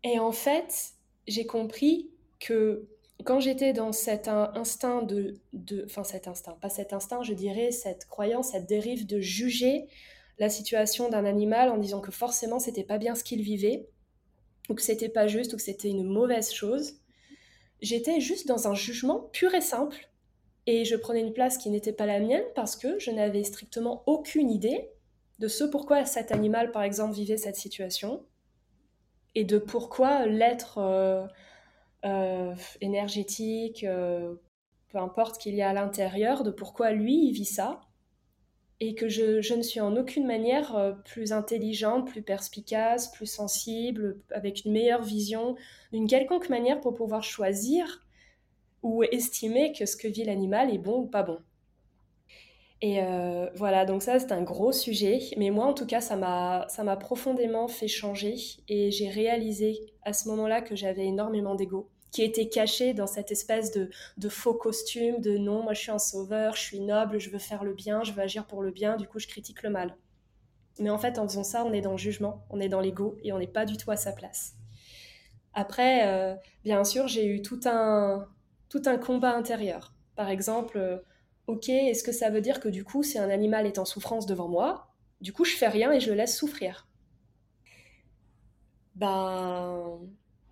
Et 0.06 0.20
en 0.20 0.30
fait, 0.30 0.92
j'ai 1.26 1.46
compris 1.46 2.10
que 2.38 2.86
quand 3.25 3.40
j'étais 3.40 3.72
dans 3.72 3.90
cet 3.90 4.28
instinct 4.28 5.02
de, 5.02 5.34
de... 5.52 5.84
Enfin, 5.84 6.04
cet 6.04 6.28
instinct, 6.28 6.56
pas 6.60 6.68
cet 6.68 6.92
instinct, 6.92 7.25
je 7.25 7.34
dirais, 7.34 7.72
cette 7.72 8.06
croyance, 8.06 8.52
cette 8.52 8.68
dérive 8.68 9.04
de 9.06 9.18
juger 9.18 9.88
la 10.38 10.48
situation 10.48 11.08
d'un 11.08 11.25
animal 11.25 11.70
en 11.70 11.76
disant 11.76 12.00
que 12.00 12.12
forcément 12.12 12.60
c'était 12.60 12.84
pas 12.84 12.98
bien 12.98 13.16
ce 13.16 13.25
qu'il 13.25 13.42
vivait, 13.42 13.88
ou 14.68 14.75
que 14.75 14.82
c'était 14.82 15.08
pas 15.08 15.26
juste, 15.26 15.54
ou 15.54 15.56
que 15.56 15.62
c'était 15.62 15.88
une 15.88 16.04
mauvaise 16.04 16.52
chose. 16.52 17.00
J'étais 17.82 18.20
juste 18.20 18.46
dans 18.46 18.68
un 18.68 18.75
jugement 18.75 19.28
pur 19.32 19.54
et 19.54 19.60
simple, 19.60 20.08
et 20.66 20.84
je 20.84 20.94
prenais 20.94 21.20
une 21.20 21.32
place 21.32 21.58
qui 21.58 21.68
n'était 21.68 21.92
pas 21.92 22.06
la 22.06 22.20
mienne 22.20 22.44
parce 22.54 22.76
que 22.76 23.00
je 23.00 23.10
n'avais 23.10 23.42
strictement 23.42 24.04
aucune 24.06 24.52
idée 24.52 24.88
de 25.40 25.48
ce 25.48 25.64
pourquoi 25.64 26.04
cet 26.04 26.30
animal, 26.30 26.70
par 26.70 26.84
exemple, 26.84 27.14
vivait 27.14 27.38
cette 27.38 27.56
situation, 27.56 28.25
et 29.37 29.45
de 29.45 29.59
pourquoi 29.59 30.26
l'être 30.26 30.78
euh, 30.78 31.26
euh, 32.07 32.55
énergétique, 32.81 33.85
euh, 33.85 34.35
peu 34.88 34.99
importe 34.99 35.38
qu'il 35.38 35.55
y 35.55 35.61
a 35.61 35.69
à 35.69 35.73
l'intérieur, 35.75 36.43
de 36.43 36.50
pourquoi 36.50 36.93
lui, 36.93 37.28
il 37.28 37.33
vit 37.33 37.45
ça, 37.45 37.83
et 38.81 38.95
que 38.95 39.09
je, 39.09 39.55
ne 39.55 39.62
suis 39.62 39.81
en 39.81 39.95
aucune 39.97 40.26
manière 40.26 40.97
plus 41.05 41.33
intelligente, 41.33 42.09
plus 42.09 42.23
perspicace, 42.23 43.11
plus 43.12 43.26
sensible, 43.26 44.21
avec 44.31 44.64
une 44.64 44.73
meilleure 44.73 45.02
vision, 45.02 45.55
d'une 45.93 46.07
quelconque 46.07 46.49
manière 46.49 46.81
pour 46.81 46.95
pouvoir 46.95 47.23
choisir 47.23 48.07
ou 48.83 49.02
estimer 49.05 49.73
que 49.73 49.85
ce 49.85 49.97
que 49.97 50.09
vit 50.09 50.25
l'animal 50.25 50.73
est 50.73 50.78
bon 50.78 51.00
ou 51.00 51.07
pas 51.07 51.23
bon. 51.23 51.38
Et 52.83 53.02
euh, 53.02 53.49
voilà, 53.54 53.87
donc 53.87 54.02
ça 54.02 54.18
c'est 54.18 54.33
un 54.33 54.42
gros 54.42 54.73
sujet, 54.73 55.21
mais 55.38 55.50
moi 55.50 55.66
en 55.66 55.73
tout 55.73 55.87
cas 55.87 56.02
ça 56.02 56.16
m'a 56.16 56.97
profondément 56.97 57.68
fait 57.68 57.88
changer 57.88 58.37
et 58.68 58.90
j'ai 58.90 59.09
réalisé 59.09 59.78
à 60.02 60.12
ce 60.12 60.28
moment-là 60.28 60.61
que 60.61 60.76
j'avais 60.76 61.06
énormément 61.06 61.54
d'ego 61.54 61.88
qui 62.16 62.23
était 62.23 62.49
caché 62.49 62.95
dans 62.95 63.06
cette 63.06 63.30
espèce 63.30 63.73
de, 63.73 64.28
faux 64.30 64.54
costume 64.54 65.21
de 65.21 65.37
non, 65.37 65.62
moi 65.62 65.75
je 65.75 65.83
suis 65.83 65.90
un 65.90 65.99
sauveur, 65.99 66.56
je 66.56 66.62
suis 66.62 66.80
noble, 66.80 67.18
je 67.18 67.28
veux 67.28 67.38
faire 67.38 67.62
le 67.62 67.75
bien, 67.75 68.04
je 68.04 68.12
veux 68.12 68.23
agir 68.23 68.47
pour 68.47 68.62
le 68.62 68.71
bien, 68.71 68.97
du 68.97 69.06
coup 69.06 69.18
je 69.18 69.26
critique 69.26 69.62
le 69.62 69.68
mal. 69.68 69.97
Mais 70.78 70.88
en 70.88 70.97
fait, 70.97 71.18
en 71.18 71.28
faisant 71.28 71.45
ça, 71.45 71.62
on 71.64 71.75
est 71.75 71.83
dans 71.83 71.92
le 71.92 71.99
jugement, 71.99 72.47
on 72.49 72.59
est 72.59 72.71
dans 72.71 72.80
l'ego 72.80 73.18
et 73.23 73.35
on 73.35 73.38
n'est 73.38 73.47
pas 73.47 73.66
du 73.66 73.76
tout 73.76 73.90
à 73.90 73.97
sa 73.97 74.12
place. 74.12 74.54
Après, 75.52 76.06
euh, 76.06 76.35
bien 76.64 76.85
sûr, 76.85 77.06
j'ai 77.06 77.26
eu 77.26 77.42
tout 77.42 77.61
un, 77.66 78.26
tout 78.71 78.83
un 78.87 78.97
combat 78.97 79.35
intérieur. 79.35 79.92
Par 80.14 80.30
exemple, 80.30 80.78
euh, 80.78 80.99
ok, 81.46 81.68
est-ce 81.68 82.02
que 82.02 82.12
ça 82.12 82.30
veut 82.30 82.40
dire 82.40 82.60
que 82.60 82.68
du 82.68 82.84
coup, 82.84 83.02
si 83.02 83.18
un 83.18 83.30
animal 83.30 83.66
est 83.66 83.78
en 83.78 83.84
souffrance 83.84 84.26
devant 84.26 84.48
moi, 84.48 84.88
du 85.20 85.32
coup, 85.32 85.44
je 85.44 85.56
fais 85.56 85.68
rien 85.68 85.92
et 85.92 86.00
je 86.00 86.10
le 86.10 86.16
laisse 86.16 86.36
souffrir? 86.36 86.86
Ben, 88.94 89.98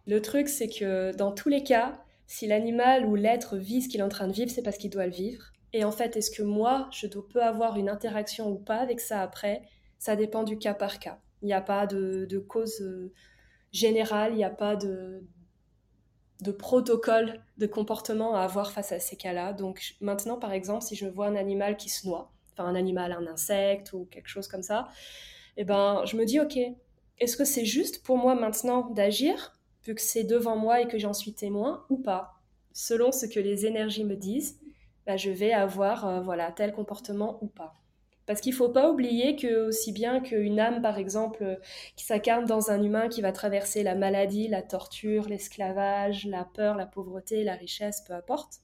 le 0.06 0.22
truc, 0.22 0.48
c'est 0.48 0.68
que 0.68 1.14
dans 1.16 1.32
tous 1.32 1.48
les 1.48 1.62
cas, 1.62 2.00
si 2.26 2.46
l'animal 2.46 3.06
ou 3.06 3.14
l'être 3.14 3.56
vit 3.56 3.82
ce 3.82 3.88
qu'il 3.88 4.00
est 4.00 4.04
en 4.04 4.08
train 4.08 4.28
de 4.28 4.32
vivre, 4.32 4.50
c'est 4.50 4.62
parce 4.62 4.78
qu'il 4.78 4.90
doit 4.90 5.06
le 5.06 5.12
vivre. 5.12 5.52
Et 5.72 5.84
en 5.84 5.90
fait, 5.90 6.16
est-ce 6.16 6.30
que 6.30 6.42
moi, 6.42 6.88
je 6.92 7.06
peux 7.06 7.42
avoir 7.42 7.76
une 7.76 7.88
interaction 7.88 8.50
ou 8.50 8.56
pas 8.56 8.76
avec 8.76 9.00
ça 9.00 9.22
après? 9.22 9.62
Ça 9.98 10.16
dépend 10.16 10.44
du 10.44 10.58
cas 10.58 10.74
par 10.74 10.98
cas. 10.98 11.18
Il 11.42 11.46
n'y 11.46 11.52
a 11.52 11.60
pas 11.60 11.86
de, 11.86 12.38
cause 12.48 12.80
euh, 12.80 13.12
générale, 13.72 14.32
il 14.32 14.36
n'y 14.36 14.44
a 14.44 14.50
pas 14.50 14.76
de, 14.76 15.24
de 16.40 16.50
protocole 16.50 17.40
de 17.58 17.66
comportement 17.66 18.34
à 18.34 18.40
avoir 18.40 18.72
face 18.72 18.92
à 18.92 18.98
ces 18.98 19.16
cas-là. 19.16 19.52
Donc 19.52 19.94
maintenant, 20.00 20.38
par 20.38 20.52
exemple, 20.52 20.84
si 20.84 20.96
je 20.96 21.06
vois 21.06 21.26
un 21.26 21.36
animal 21.36 21.76
qui 21.76 21.88
se 21.88 22.06
noie, 22.06 22.32
enfin 22.52 22.68
un 22.68 22.74
animal, 22.74 23.12
un 23.12 23.26
insecte 23.26 23.92
ou 23.92 24.06
quelque 24.10 24.28
chose 24.28 24.48
comme 24.48 24.62
ça, 24.62 24.88
eh 25.56 25.64
ben, 25.64 26.02
je 26.04 26.16
me 26.16 26.24
dis, 26.24 26.40
ok, 26.40 26.58
est-ce 27.18 27.36
que 27.36 27.44
c'est 27.44 27.64
juste 27.64 28.02
pour 28.02 28.16
moi 28.16 28.34
maintenant 28.34 28.90
d'agir 28.90 29.56
vu 29.84 29.94
que 29.94 30.00
c'est 30.00 30.24
devant 30.24 30.56
moi 30.56 30.80
et 30.80 30.88
que 30.88 30.98
j'en 30.98 31.12
suis 31.12 31.34
témoin, 31.34 31.84
ou 31.90 31.98
pas? 31.98 32.40
Selon 32.72 33.12
ce 33.12 33.26
que 33.26 33.38
les 33.38 33.66
énergies 33.66 34.04
me 34.04 34.16
disent, 34.16 34.58
bah, 35.06 35.16
je 35.16 35.30
vais 35.30 35.52
avoir 35.52 36.06
euh, 36.06 36.20
voilà 36.20 36.50
tel 36.50 36.72
comportement 36.72 37.38
ou 37.42 37.46
pas. 37.46 37.74
Parce 38.26 38.40
qu'il 38.40 38.52
ne 38.52 38.56
faut 38.56 38.70
pas 38.70 38.90
oublier 38.90 39.36
que, 39.36 39.68
aussi 39.68 39.92
bien 39.92 40.20
qu'une 40.20 40.58
âme, 40.58 40.80
par 40.80 40.98
exemple, 40.98 41.58
qui 41.96 42.04
s'incarne 42.04 42.46
dans 42.46 42.70
un 42.70 42.82
humain 42.82 43.08
qui 43.08 43.20
va 43.20 43.32
traverser 43.32 43.82
la 43.82 43.94
maladie, 43.94 44.48
la 44.48 44.62
torture, 44.62 45.28
l'esclavage, 45.28 46.26
la 46.26 46.44
peur, 46.44 46.76
la 46.76 46.86
pauvreté, 46.86 47.44
la 47.44 47.54
richesse, 47.54 48.02
peu 48.06 48.14
importe, 48.14 48.60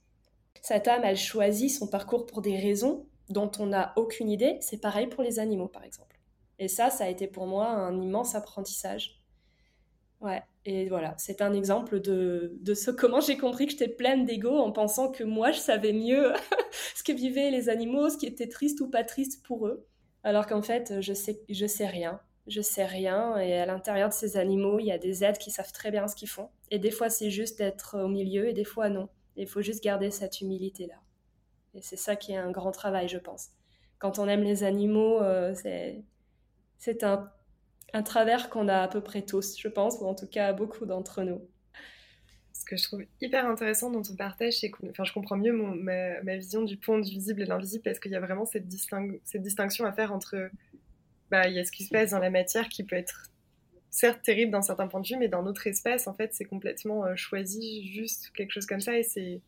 cette 0.62 0.88
âme, 0.88 1.02
elle 1.05 1.17
choisit 1.17 1.71
son 1.71 1.87
parcours 1.87 2.26
pour 2.26 2.43
des 2.43 2.59
raisons 2.59 3.07
dont 3.29 3.50
on 3.59 3.67
n'a 3.67 3.93
aucune 3.97 4.29
idée. 4.29 4.59
C'est 4.61 4.81
pareil 4.81 5.07
pour 5.07 5.23
les 5.23 5.38
animaux, 5.38 5.69
par 5.69 5.85
exemple. 5.85 6.19
Et 6.59 6.69
ça, 6.69 6.90
ça 6.90 7.05
a 7.05 7.09
été 7.09 7.26
pour 7.26 7.47
moi 7.47 7.69
un 7.69 8.00
immense 8.00 8.35
apprentissage. 8.35 9.20
Ouais, 10.21 10.43
et 10.67 10.89
voilà, 10.89 11.15
c'est 11.17 11.41
un 11.41 11.55
exemple 11.55 12.00
de, 12.00 12.53
de 12.61 12.75
ce 12.75 12.91
comment 12.91 13.21
j'ai 13.21 13.39
compris 13.39 13.65
que 13.65 13.73
j'étais 13.73 13.89
pleine 13.89 14.27
d'ego 14.27 14.59
en 14.59 14.71
pensant 14.71 15.11
que 15.11 15.25
moi, 15.25 15.50
je 15.50 15.59
savais 15.59 15.95
mieux 15.95 16.33
ce 16.95 17.03
que 17.03 17.12
vivaient 17.12 17.50
les 17.50 17.71
animaux, 17.71 18.11
ce 18.11 18.19
qui 18.19 18.27
était 18.27 18.49
triste 18.49 18.81
ou 18.83 18.91
pas 18.91 19.03
triste 19.03 19.43
pour 19.45 19.67
eux. 19.67 19.87
Alors 20.23 20.47
qu'en 20.47 20.61
fait, 20.61 21.00
je 21.00 21.15
sais, 21.15 21.41
je 21.49 21.67
sais 21.67 21.87
rien. 21.87 22.21
Je 22.47 22.61
sais 22.61 22.85
rien. 22.85 23.39
Et 23.39 23.55
à 23.55 23.65
l'intérieur 23.65 24.11
de 24.11 24.15
ces 24.15 24.37
animaux, 24.37 24.79
il 24.79 24.87
y 24.87 24.93
a 24.93 24.99
des 24.99 25.25
êtres 25.25 25.39
qui 25.39 25.50
savent 25.50 25.73
très 25.73 25.91
bien 25.91 26.07
ce 26.07 26.15
qu'ils 26.15 26.29
font. 26.29 26.50
Et 26.71 26.79
des 26.79 26.91
fois, 26.91 27.09
c'est 27.09 27.31
juste 27.31 27.59
d'être 27.59 27.99
au 27.99 28.09
milieu 28.09 28.49
et 28.49 28.53
des 28.53 28.65
fois, 28.65 28.91
non. 28.91 29.09
Il 29.37 29.47
faut 29.47 29.62
juste 29.62 29.83
garder 29.83 30.11
cette 30.11 30.43
humilité-là. 30.43 31.00
Et 31.75 31.81
c'est 31.81 31.97
ça 31.97 32.17
qui 32.17 32.33
est 32.33 32.37
un 32.37 32.50
grand 32.50 32.73
travail, 32.73 33.09
je 33.09 33.19
pense. 33.19 33.49
Quand 33.99 34.19
on 34.19 34.29
aime 34.29 34.43
les 34.43 34.65
animaux, 34.65 35.23
euh, 35.23 35.55
c'est 36.79 37.05
un 37.05 37.31
un 37.92 38.02
travers 38.02 38.50
qu'on 38.50 38.68
a 38.68 38.82
à 38.82 38.88
peu 38.88 39.00
près 39.00 39.23
tous, 39.23 39.59
je 39.59 39.68
pense, 39.68 39.99
ou 40.00 40.06
en 40.06 40.14
tout 40.14 40.26
cas 40.26 40.52
beaucoup 40.52 40.87
d'entre 40.87 41.23
nous. 41.23 41.40
Ce 42.52 42.64
que 42.64 42.76
je 42.76 42.82
trouve 42.82 43.02
hyper 43.20 43.47
intéressant 43.47 43.90
dans 43.90 44.02
ton 44.02 44.16
partage, 44.16 44.54
c'est 44.61 44.70
que 44.70 44.87
enfin, 44.90 45.04
je 45.04 45.12
comprends 45.12 45.37
mieux 45.37 45.52
ma, 45.52 46.37
vision 46.37 46.62
du 46.62 46.76
pont 46.76 46.99
du 46.99 47.11
visible 47.11 47.42
et 47.42 47.44
de 47.44 47.49
l'invisible 47.49 47.82
parce 47.82 47.99
qu'il 47.99 48.12
y 48.12 48.16
a 48.16 48.20
vraiment 48.20 48.44
cette, 48.44 48.68
distinction 48.68 49.87
à 49.87 49.92
faire 49.92 50.12
entre 50.12 50.50
bah, 51.30 51.49
il 51.49 51.54
y 51.54 51.59
a 51.59 51.64
ce 51.64 51.73
qui 51.73 51.85
se 51.85 51.90
passe 51.90 52.11
dans 52.11 52.18
la 52.18 52.30
matière 52.30 52.68
qui 52.68 52.85
peut 52.85 52.97
être 52.97 53.30
certes 53.90 54.23
terrible 54.23 54.52
d'un 54.52 54.62
certain 54.62 54.87
point 54.87 55.00
de 55.00 55.06
vue, 55.06 55.16
mais 55.16 55.28
dans 55.28 55.42
notre 55.42 55.66
espace, 55.66 56.06
en 56.06 56.14
fait, 56.14 56.32
c'est 56.32 56.44
complètement 56.44 57.04
euh, 57.04 57.16
choisi, 57.16 57.87
juste 57.92 58.30
quelque 58.30 58.52
chose 58.52 58.66
comme 58.66 58.80
ça, 58.80 58.97
et 58.97 59.02
c'est 59.02 59.40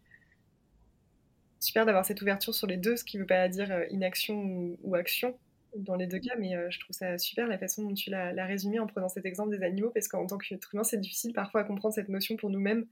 super 1.61 1.87
d'avoir 1.87 2.05
cette 2.05 2.21
ouverture 2.23 2.55
sur 2.55 2.67
les 2.67 2.77
deux, 2.77 2.97
ce 2.97 3.05
qui 3.05 3.17
ne 3.17 3.23
veut 3.23 3.27
pas 3.27 3.49
dire 3.49 3.71
euh, 3.71 3.87
inaction 3.91 4.77
ou 4.83 4.95
action, 4.95 5.39
dans 5.77 5.95
les 5.95 6.07
deux 6.07 6.19
cas, 6.19 6.35
mais 6.39 6.55
euh, 6.57 6.71
je 6.71 6.81
trouve 6.81 6.95
ça 6.95 7.19
super 7.19 7.47
la 7.47 7.59
façon 7.59 7.83
dont 7.83 7.95
tu 7.95 8.11
l'as 8.11 8.47
résumé 8.47 8.79
en 8.79 8.87
prenant 8.87 9.09
cet 9.09 9.25
exemple 9.25 9.57
des 9.57 9.65
animaux, 9.65 9.91
parce 9.91 10.09
qu'en 10.09 10.27
tant 10.27 10.39
qu'être 10.39 10.75
humain, 10.75 10.85
c'est 10.85 11.01
difficile 11.01 11.33
parfois 11.33 11.63
à 11.63 11.65
comprendre 11.65 11.95
cette 11.95 12.09
notion 12.09 12.37
pour 12.37 12.51
nous-mêmes 12.51 12.87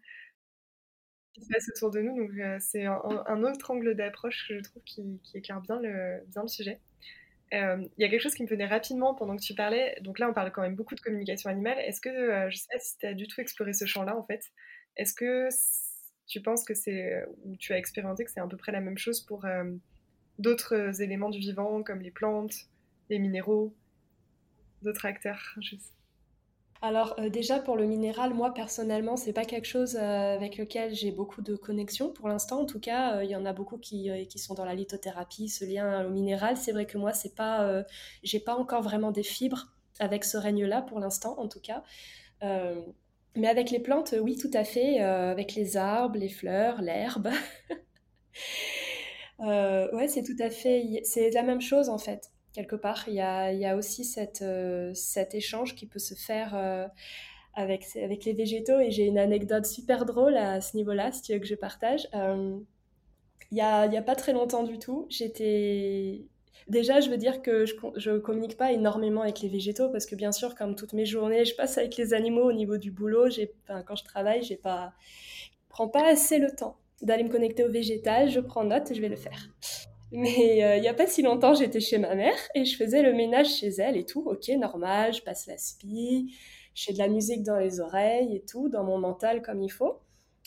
qui 1.35 1.43
se 1.43 1.49
passe 1.49 1.69
autour 1.77 1.91
de 1.91 2.01
nous. 2.01 2.17
Donc 2.17 2.31
euh, 2.39 2.57
c'est 2.61 2.87
un, 2.87 3.43
autre 3.43 3.71
angle 3.71 3.95
d'approche 3.95 4.49
que 4.49 4.59
je 4.59 4.63
trouve 4.63 4.83
qui, 4.85 5.21
éclaire 5.35 5.61
bien 5.61 5.81
le, 5.81 6.25
bien 6.29 6.43
le 6.43 6.49
sujet. 6.49 6.81
Euh, 7.53 7.85
il 7.99 8.03
y 8.03 8.05
a 8.05 8.09
quelque 8.09 8.23
chose 8.23 8.35
qui 8.35 8.45
me 8.45 8.49
venait 8.49 8.67
rapidement 8.67 9.15
pendant 9.15 9.37
que 9.37 9.43
tu 9.43 9.55
parlais. 9.55 9.99
Donc 10.03 10.19
là, 10.19 10.29
on 10.31 10.33
parle 10.33 10.53
quand 10.53 10.63
même 10.63 10.77
beaucoup 10.77 10.95
de 10.95 11.01
communication 11.01 11.51
animale. 11.51 11.79
Est-ce 11.81 12.01
que, 12.01 12.49
je 12.49 12.57
sais 12.57 12.69
pas 12.73 12.79
si 12.79 12.99
tu 12.99 13.07
as 13.07 13.15
du 13.15 13.27
tout 13.27 13.41
exploré 13.41 13.73
ce 13.73 13.85
champ-là, 13.87 14.17
en 14.17 14.23
fait. 14.23 14.45
Est-ce 14.97 15.15
que 15.15 15.49
tu 16.27 16.41
penses 16.41 16.65
que 16.65 16.75
c'est, 16.75 17.25
ou 17.45 17.57
tu 17.57 17.73
as 17.73 17.79
expérimenté 17.79 18.25
que 18.25 18.31
c'est 18.31 18.41
à 18.41 18.47
peu 18.47 18.57
près 18.57 18.71
la 18.71 18.81
même 18.81 18.99
chose 18.99 19.21
pour 19.21 19.45
d'autres 20.41 21.01
éléments 21.03 21.31
du 21.31 21.39
vivant, 21.39 21.83
comme 21.83 22.01
les 22.01 22.11
plantes, 22.11 22.55
les 23.09 23.19
minéraux, 23.19 23.75
d'autres 24.83 25.07
acteurs 25.07 25.57
alors 26.83 27.15
euh, 27.19 27.29
déjà 27.29 27.59
pour 27.59 27.77
le 27.77 27.85
minéral, 27.87 28.33
moi 28.33 28.55
personnellement, 28.55 29.17
c'est 29.17 29.35
pas 29.35 29.45
quelque 29.45 29.67
chose 29.67 29.97
euh, 29.97 30.35
avec 30.35 30.57
lequel 30.57 30.95
j'ai 30.95 31.13
beaucoup 31.13 31.43
de 31.43 31.55
connexion 31.55 32.11
pour 32.11 32.29
l'instant. 32.29 32.61
En 32.63 32.67
tout 32.67 32.81
cas, 32.81 33.17
euh, 33.17 33.25
il 33.25 33.31
y 33.31 33.37
en 33.37 33.45
a 33.45 33.53
beaucoup 33.53 33.77
qui, 33.77 34.11
qui, 34.29 34.39
sont 34.39 34.55
dans 34.55 34.65
la 34.65 34.75
lithothérapie, 34.75 35.49
ce 35.49 35.65
lien 35.65 36.07
au 36.07 36.11
minéral. 36.11 36.57
C'est 36.57 36.73
vrai 36.73 36.87
que 36.87 36.97
moi, 36.97 37.13
c'est 37.13 37.35
pas, 37.35 37.85
j'ai 38.23 38.41
pas 38.41 38.55
encore 38.55 38.83
vraiment 38.83 39.11
des 39.11 39.23
fibres 39.23 39.69
avec 39.99 40.25
ce 40.25 40.39
règne-là 40.39 40.83
pour 40.83 41.01
l'instant, 41.01 41.39
en 41.39 41.49
tout 41.49 41.61
cas. 41.61 41.83
mais 43.37 43.49
avec 43.49 43.71
les 43.71 43.81
plantes, 43.81 44.15
oui, 44.21 44.37
tout 44.37 44.51
à 44.55 44.65
fait. 44.65 45.01
avec 45.01 45.55
les 45.55 45.77
arbres, 45.77 46.19
les 46.19 46.29
fleurs, 46.31 46.81
l'herbe. 46.83 47.29
ouais, 49.41 50.09
c'est 50.09 50.23
tout 50.23 50.37
à 50.41 50.51
fait. 50.51 51.03
C'est 51.05 51.31
la 51.31 51.43
même 51.43 51.61
chose 51.61 51.89
en 51.89 51.99
fait 51.99 52.31
quelque 52.53 52.77
part. 52.77 53.05
Il 53.09 53.15
y 53.15 53.21
a, 53.21 53.77
aussi 53.77 54.09
euh, 54.43 54.93
cet 54.95 55.35
échange 55.35 55.75
qui 55.75 55.87
peut 55.87 55.99
se 55.99 56.15
faire 56.15 56.55
euh, 56.55 56.87
avec, 57.55 57.85
les 57.95 58.33
végétaux. 58.33 58.79
Et 58.81 58.91
j'ai 58.91 59.07
une 59.07 59.19
anecdote 59.19 59.67
super 59.67 60.05
drôle 60.05 60.37
à 60.37 60.61
ce 60.61 60.77
niveau-là, 60.77 61.13
si 61.13 61.23
tu 61.23 61.33
veux 61.33 61.39
que 61.39 61.47
je 61.47 61.55
partage. 61.55 62.09
Euh, 62.15 62.59
il 63.51 63.55
n'y 63.55 63.61
a, 63.63 63.81
a, 63.83 64.03
pas 64.03 64.15
très 64.15 64.33
longtemps 64.33 64.63
du 64.63 64.79
tout, 64.79 65.07
j'étais... 65.09 66.23
Déjà, 66.69 67.01
je 67.01 67.11
veux 67.11 67.17
dire 67.17 67.43
que 67.43 67.65
je 67.67 68.11
ne 68.11 68.19
communique 68.19 68.57
pas 68.57 68.71
énormément 68.71 69.23
avec 69.23 69.41
les 69.41 69.49
végétaux 69.49 69.89
parce 69.89 70.07
que 70.07 70.15
bien 70.15 70.31
sûr, 70.31 70.55
comme 70.55 70.77
toutes 70.77 70.93
mes 70.93 71.07
journées, 71.07 71.45
je 71.45 71.57
passe 71.57 71.79
avec 71.79 71.97
les 71.97 72.15
animaux 72.15 72.45
au 72.45 72.53
niveau 72.53 72.77
du 72.77 72.93
boulot. 72.93 73.29
Quand 73.87 73.97
je 73.97 74.05
travaille, 74.05 74.45
je 74.45 74.53
ne 74.53 74.59
prends 75.69 75.89
pas 75.89 76.07
assez 76.07 76.39
le 76.39 76.55
temps 76.55 76.77
d'aller 77.03 77.25
me 77.25 77.29
connecter 77.29 77.65
au 77.65 77.71
végétal. 77.71 78.31
Je 78.31 78.41
prends 78.41 78.65
note 78.65 78.91
et 78.91 78.95
je 78.95 79.01
vais 79.01 79.09
le 79.09 79.17
faire. 79.17 79.49
Mais 80.13 80.65
euh, 80.65 80.77
il 80.77 80.81
n'y 80.83 80.89
a 80.89 80.95
pas 80.95 81.07
si 81.07 81.23
longtemps, 81.23 81.55
j'étais 81.55 81.81
chez 81.81 81.99
ma 81.99 82.15
mère 82.15 82.37
et 82.55 82.65
je 82.65 82.77
faisais 82.77 83.03
le 83.03 83.13
ménage 83.13 83.55
chez 83.55 83.69
elle 83.69 83.97
et 83.97 84.05
tout. 84.05 84.23
Ok, 84.27 84.49
normal, 84.59 85.15
je 85.15 85.23
passe 85.23 85.47
la 85.47 85.57
spie, 85.57 86.35
j'ai 86.75 86.93
de 86.93 86.99
la 86.99 87.09
musique 87.09 87.43
dans 87.43 87.57
les 87.57 87.81
oreilles 87.81 88.37
et 88.37 88.45
tout, 88.45 88.69
dans 88.69 88.85
mon 88.85 88.99
mental 88.99 89.43
comme 89.43 89.63
il 89.63 89.71
faut. 89.71 90.01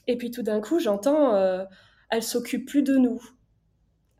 Et 0.08 0.18
puis 0.18 0.32
tout 0.32 0.44
d'un 0.44 0.60
coup, 0.60 0.80
j'entends, 0.80 1.34
euh, 1.36 1.64
elle 2.10 2.24
s'occupe 2.24 2.68
plus 2.68 2.84
de 2.84 2.98
nous. 2.98 3.22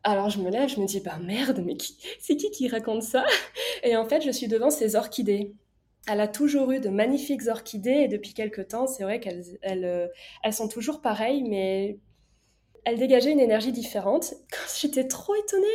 Alors 0.02 0.30
je 0.30 0.40
me 0.40 0.50
lève, 0.50 0.68
je 0.68 0.80
me 0.80 0.86
dis, 0.86 1.00
bah 1.00 1.18
merde, 1.22 1.62
mais 1.64 1.76
c'est 2.20 2.36
qui 2.36 2.50
qui 2.50 2.68
raconte 2.68 3.02
ça? 3.02 3.24
Et 3.82 3.96
en 3.96 4.06
fait, 4.06 4.22
je 4.22 4.30
suis 4.30 4.48
devant 4.48 4.70
ces 4.70 4.96
orchidées. 4.96 5.54
Elle 6.06 6.20
a 6.20 6.28
toujours 6.28 6.70
eu 6.72 6.80
de 6.80 6.90
magnifiques 6.90 7.46
orchidées 7.48 8.02
et 8.04 8.08
depuis 8.08 8.34
quelques 8.34 8.68
temps, 8.68 8.86
c'est 8.86 9.04
vrai 9.04 9.20
qu'elles 9.20 9.58
elles, 9.62 9.84
euh, 9.84 10.08
elles 10.42 10.52
sont 10.52 10.68
toujours 10.68 11.00
pareilles, 11.00 11.42
mais 11.42 11.98
elles 12.84 12.98
dégageaient 12.98 13.32
une 13.32 13.40
énergie 13.40 13.72
différente. 13.72 14.34
J'étais 14.80 15.08
trop 15.08 15.34
étonnée. 15.34 15.66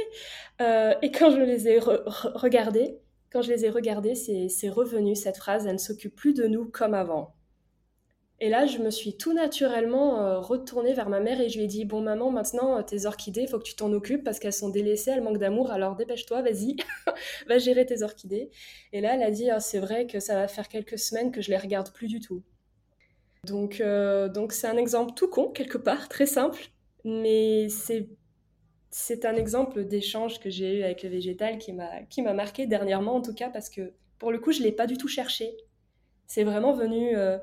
Euh, 0.61 0.93
et 1.01 1.11
quand 1.11 1.31
je 1.31 1.37
les 1.37 1.67
ai 1.67 1.79
regardées, 1.79 2.99
quand 3.31 3.41
je 3.41 3.53
les 3.53 3.65
ai 3.65 4.15
c'est 4.15 4.69
revenu 4.69 5.15
cette 5.15 5.37
phrase, 5.37 5.65
elle 5.65 5.73
ne 5.73 5.77
s'occupe 5.77 6.15
plus 6.15 6.33
de 6.33 6.45
nous 6.45 6.65
comme 6.65 6.93
avant. 6.93 7.35
Et 8.41 8.49
là, 8.49 8.65
je 8.65 8.77
me 8.77 8.89
suis 8.89 9.17
tout 9.17 9.33
naturellement 9.33 10.21
euh, 10.21 10.39
retournée 10.39 10.93
vers 10.93 11.09
ma 11.09 11.19
mère 11.19 11.41
et 11.41 11.49
je 11.49 11.57
lui 11.57 11.65
ai 11.65 11.67
dit 11.67 11.83
Bon, 11.83 12.01
maman, 12.01 12.31
maintenant, 12.31 12.81
tes 12.83 13.05
orchidées, 13.05 13.41
il 13.41 13.47
faut 13.49 13.59
que 13.59 13.63
tu 13.63 13.75
t'en 13.75 13.91
occupes 13.91 14.23
parce 14.23 14.39
qu'elles 14.39 14.53
sont 14.53 14.69
délaissées, 14.69 15.11
elles 15.11 15.21
manquent 15.21 15.39
d'amour, 15.39 15.71
alors 15.71 15.95
dépêche-toi, 15.97 16.41
vas-y, 16.41 16.77
va 17.47 17.57
gérer 17.57 17.85
tes 17.85 18.01
orchidées. 18.01 18.49
Et 18.93 19.01
là, 19.01 19.15
elle 19.15 19.23
a 19.23 19.31
dit 19.31 19.49
ah, 19.49 19.59
C'est 19.59 19.79
vrai 19.79 20.07
que 20.07 20.21
ça 20.21 20.35
va 20.35 20.47
faire 20.47 20.69
quelques 20.69 20.97
semaines 20.97 21.31
que 21.31 21.41
je 21.41 21.49
les 21.49 21.57
regarde 21.57 21.91
plus 21.91 22.07
du 22.07 22.21
tout. 22.21 22.41
Donc, 23.45 23.81
euh, 23.81 24.29
donc 24.29 24.53
c'est 24.53 24.67
un 24.67 24.77
exemple 24.77 25.13
tout 25.15 25.29
con, 25.29 25.49
quelque 25.49 25.77
part, 25.77 26.07
très 26.07 26.25
simple, 26.25 26.69
mais 27.03 27.69
c'est 27.69 28.09
c'est 28.91 29.25
un 29.25 29.35
exemple 29.35 29.85
d'échange 29.85 30.39
que 30.39 30.49
j'ai 30.49 30.79
eu 30.79 30.83
avec 30.83 31.03
le 31.03 31.09
végétal 31.09 31.57
qui 31.59 31.73
m'a 31.73 32.03
qui 32.03 32.21
m'a 32.21 32.33
marqué 32.33 32.65
dernièrement 32.65 33.15
en 33.15 33.21
tout 33.21 33.33
cas 33.35 33.49
parce 33.49 33.69
que 33.69 33.93
pour 34.17 34.31
le 34.31 34.39
coup 34.39 34.51
je 34.51 34.61
l'ai 34.61 34.71
pas 34.71 34.87
du 34.87 34.97
tout 34.97 35.07
cherché. 35.07 35.55
C'est 36.27 36.43
vraiment 36.43 36.73
venu 36.73 37.15
euh, 37.15 37.37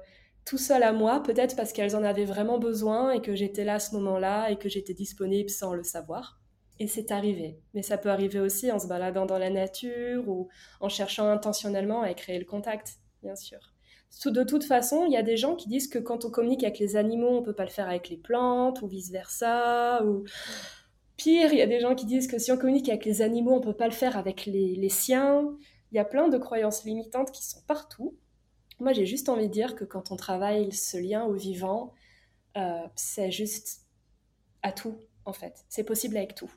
tout 0.46 0.58
seul 0.58 0.84
à 0.84 0.92
moi, 0.92 1.22
peut-être 1.22 1.56
parce 1.56 1.72
qu'elles 1.72 1.96
en 1.96 2.04
avaient 2.04 2.24
vraiment 2.24 2.58
besoin 2.58 3.10
et 3.10 3.20
que 3.20 3.34
j'étais 3.34 3.64
là 3.64 3.74
à 3.74 3.80
ce 3.80 3.94
moment-là 3.96 4.48
et 4.50 4.56
que 4.56 4.68
j'étais 4.68 4.94
disponible 4.94 5.50
sans 5.50 5.74
le 5.74 5.82
savoir. 5.82 6.40
Et 6.78 6.86
c'est 6.86 7.10
arrivé. 7.10 7.58
Mais 7.74 7.82
ça 7.82 7.98
peut 7.98 8.10
arriver 8.10 8.38
aussi 8.38 8.70
en 8.70 8.78
se 8.78 8.86
baladant 8.86 9.26
dans 9.26 9.38
la 9.38 9.50
nature 9.50 10.28
ou 10.28 10.48
en 10.80 10.88
cherchant 10.88 11.28
intentionnellement 11.28 12.02
à 12.02 12.14
créer 12.14 12.38
le 12.38 12.44
contact, 12.44 12.98
bien 13.22 13.34
sûr. 13.34 13.75
De 14.24 14.44
toute 14.44 14.64
façon, 14.64 15.04
il 15.06 15.12
y 15.12 15.16
a 15.16 15.22
des 15.22 15.36
gens 15.36 15.54
qui 15.54 15.68
disent 15.68 15.88
que 15.88 15.98
quand 15.98 16.24
on 16.24 16.30
communique 16.30 16.64
avec 16.64 16.78
les 16.78 16.96
animaux, 16.96 17.28
on 17.28 17.42
peut 17.42 17.52
pas 17.52 17.64
le 17.64 17.70
faire 17.70 17.88
avec 17.88 18.08
les 18.08 18.16
plantes 18.16 18.82
ou 18.82 18.86
vice-versa. 18.86 20.04
Ou 20.04 20.24
pire, 21.16 21.52
il 21.52 21.58
y 21.58 21.62
a 21.62 21.66
des 21.66 21.80
gens 21.80 21.94
qui 21.94 22.06
disent 22.06 22.26
que 22.26 22.38
si 22.38 22.50
on 22.50 22.56
communique 22.56 22.88
avec 22.88 23.04
les 23.04 23.22
animaux, 23.22 23.52
on 23.52 23.60
peut 23.60 23.74
pas 23.74 23.86
le 23.86 23.92
faire 23.92 24.16
avec 24.16 24.46
les, 24.46 24.88
siens. 24.88 25.56
Il 25.92 25.96
y 25.96 25.98
a 25.98 26.04
plein 26.04 26.28
de 26.28 26.38
croyances 26.38 26.84
limitantes 26.84 27.30
qui 27.30 27.44
sont 27.44 27.60
partout. 27.66 28.16
Moi, 28.80 28.92
j'ai 28.92 29.06
juste 29.06 29.28
envie 29.28 29.48
de 29.48 29.52
dire 29.52 29.74
que 29.74 29.84
quand 29.84 30.10
on 30.10 30.16
travaille 30.16 30.72
ce 30.72 30.96
lien 30.96 31.24
au 31.24 31.34
vivant, 31.34 31.92
euh, 32.56 32.82
c'est 32.94 33.30
juste 33.30 33.82
à 34.62 34.72
tout, 34.72 34.96
en 35.24 35.32
fait. 35.32 35.64
C'est 35.68 35.84
possible 35.84 36.16
avec 36.16 36.34
tout. 36.34 36.50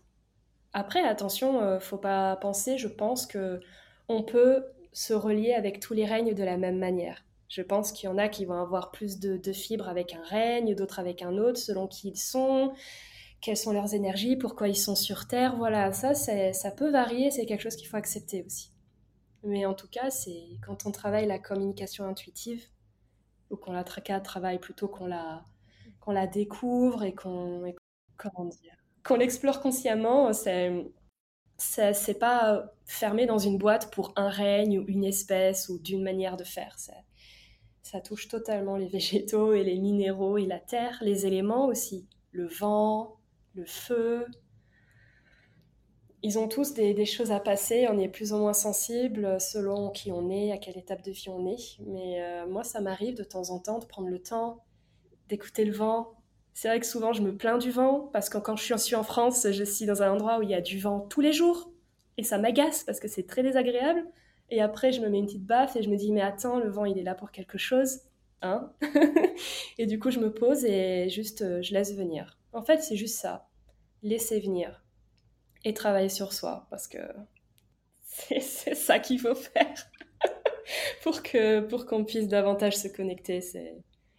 Après, 0.73 1.01
attention, 1.01 1.61
euh, 1.61 1.79
faut 1.79 1.97
pas 1.97 2.35
penser, 2.37 2.77
je 2.77 2.87
pense 2.87 3.25
que 3.25 3.59
on 4.07 4.23
peut 4.23 4.65
se 4.91 5.13
relier 5.13 5.53
avec 5.53 5.79
tous 5.79 5.93
les 5.93 6.05
règnes 6.05 6.33
de 6.33 6.43
la 6.43 6.57
même 6.57 6.77
manière. 6.77 7.23
Je 7.49 7.63
pense 7.63 7.91
qu'il 7.91 8.07
y 8.07 8.11
en 8.11 8.17
a 8.17 8.29
qui 8.29 8.45
vont 8.45 8.61
avoir 8.61 8.91
plus 8.91 9.19
de, 9.19 9.51
fibres 9.51 9.89
avec 9.89 10.13
un 10.13 10.23
règne, 10.23 10.75
d'autres 10.75 10.99
avec 10.99 11.23
un 11.23 11.37
autre, 11.37 11.57
selon 11.57 11.87
qui 11.87 12.09
ils 12.09 12.17
sont, 12.17 12.73
quelles 13.41 13.57
sont 13.57 13.73
leurs 13.73 13.95
énergies, 13.95 14.35
pourquoi 14.35 14.67
ils 14.67 14.75
sont 14.75 14.95
sur 14.95 15.27
Terre. 15.27 15.57
Voilà, 15.57 15.91
ça, 15.91 16.13
ça 16.13 16.71
peut 16.71 16.91
varier, 16.91 17.31
c'est 17.31 17.47
quelque 17.47 17.61
chose 17.61 17.75
qu'il 17.75 17.87
faut 17.87 17.97
accepter 17.97 18.43
aussi. 18.43 18.71
Mais 19.43 19.65
en 19.65 19.73
tout 19.73 19.87
cas, 19.87 20.11
c'est 20.11 20.43
quand 20.65 20.85
on 20.85 20.91
travaille 20.91 21.25
la 21.25 21.39
communication 21.39 22.05
intuitive, 22.05 22.63
ou 23.49 23.57
qu'on 23.57 23.71
la 23.71 23.83
travaille 23.83 24.59
plutôt 24.59 24.87
qu'on 24.87 25.07
la, 25.07 25.43
qu'on 25.99 26.11
la 26.11 26.27
découvre 26.27 27.03
et 27.03 27.13
qu'on 27.15 27.73
qu'on 29.03 29.15
l'explore 29.15 29.61
consciemment, 29.61 30.33
c'est 30.33 30.85
c'est 31.57 32.19
pas 32.19 32.71
fermé 32.85 33.25
dans 33.25 33.37
une 33.37 33.57
boîte 33.57 33.91
pour 33.91 34.13
un 34.15 34.29
règne 34.29 34.79
ou 34.79 34.85
une 34.87 35.03
espèce 35.03 35.67
ou 35.69 35.79
d'une 35.79 36.03
manière 36.03 36.37
de 36.37 36.43
faire. 36.43 36.75
Ça 37.91 38.01
touche 38.01 38.27
totalement 38.27 38.77
les 38.77 38.85
végétaux 38.97 39.53
et 39.53 39.63
les 39.63 39.79
minéraux 39.79 40.37
et 40.37 40.45
la 40.45 40.59
terre, 40.59 40.99
les 41.01 41.25
éléments 41.25 41.65
aussi, 41.65 42.07
le 42.31 42.45
vent, 42.45 43.17
le 43.55 43.65
feu. 43.65 44.27
Ils 46.21 46.37
ont 46.37 46.47
tous 46.47 46.75
des, 46.75 47.05
choses 47.05 47.31
à 47.31 47.39
passer, 47.39 47.87
on 47.89 47.97
est 47.97 48.07
plus 48.07 48.31
ou 48.31 48.37
moins 48.37 48.53
sensible 48.53 49.41
selon 49.41 49.89
qui 49.89 50.11
on 50.11 50.29
est, 50.29 50.51
à 50.51 50.59
quelle 50.59 50.77
étape 50.77 51.01
de 51.01 51.09
vie 51.09 51.29
on 51.29 51.47
est. 51.47 51.79
Mais 51.87 52.21
euh, 52.21 52.45
moi, 52.45 52.63
ça 52.63 52.79
m'arrive 52.79 53.15
de 53.15 53.23
temps 53.23 53.49
en 53.49 53.57
temps 53.57 53.79
de 53.79 53.85
prendre 53.85 54.09
le 54.09 54.21
temps 54.21 54.63
d'écouter 55.27 55.65
le 55.65 55.73
vent. 55.73 56.13
C'est 56.53 56.67
vrai 56.67 56.79
que 56.79 56.85
souvent 56.85 57.13
je 57.13 57.23
me 57.23 57.35
plains 57.35 57.57
du 57.57 57.71
vent 57.71 58.09
parce 58.13 58.29
que 58.29 58.37
quand 58.37 58.55
je 58.55 58.75
suis 58.75 58.95
en 58.95 59.03
France, 59.03 59.47
je 59.49 59.63
suis 59.63 59.87
dans 59.87 60.03
un 60.03 60.11
endroit 60.11 60.37
où 60.37 60.43
il 60.43 60.49
y 60.51 60.55
a 60.55 60.61
du 60.61 60.77
vent 60.77 60.99
tous 60.99 61.21
les 61.21 61.33
jours 61.33 61.71
et 62.17 62.23
ça 62.23 62.37
m'agace 62.37 62.83
parce 62.83 62.99
que 62.99 63.07
c'est 63.07 63.25
très 63.25 63.41
désagréable. 63.41 64.05
Et 64.51 64.61
après, 64.61 64.91
je 64.91 65.01
me 65.01 65.09
mets 65.09 65.19
une 65.19 65.25
petite 65.25 65.45
baffe 65.45 65.75
et 65.75 65.83
je 65.83 65.89
me 65.89 65.95
dis, 65.95 66.11
mais 66.11 66.21
attends, 66.21 66.59
le 66.59 66.69
vent, 66.69 66.85
il 66.85 66.97
est 66.97 67.03
là 67.03 67.15
pour 67.15 67.31
quelque 67.31 67.57
chose. 67.57 67.99
Hein 68.41 68.71
et 69.77 69.85
du 69.85 69.99
coup, 69.99 70.11
je 70.11 70.19
me 70.19 70.33
pose 70.33 70.65
et 70.65 71.09
juste, 71.09 71.41
euh, 71.41 71.61
je 71.61 71.73
laisse 71.73 71.95
venir. 71.95 72.37
En 72.53 72.61
fait, 72.61 72.81
c'est 72.81 72.95
juste 72.95 73.19
ça. 73.19 73.47
Laisser 74.01 74.39
venir. 74.39 74.83
Et 75.65 75.73
travailler 75.73 76.09
sur 76.09 76.33
soi. 76.33 76.67
Parce 76.69 76.87
que 76.87 76.97
c'est 78.03 78.75
ça 78.75 78.99
qu'il 78.99 79.19
faut 79.19 79.35
faire. 79.35 79.75
pour 81.03 81.21
que 81.21 81.61
pour 81.61 81.85
qu'on 81.85 82.05
puisse 82.05 82.27
davantage 82.27 82.77
se 82.77 82.87
connecter. 82.87 83.39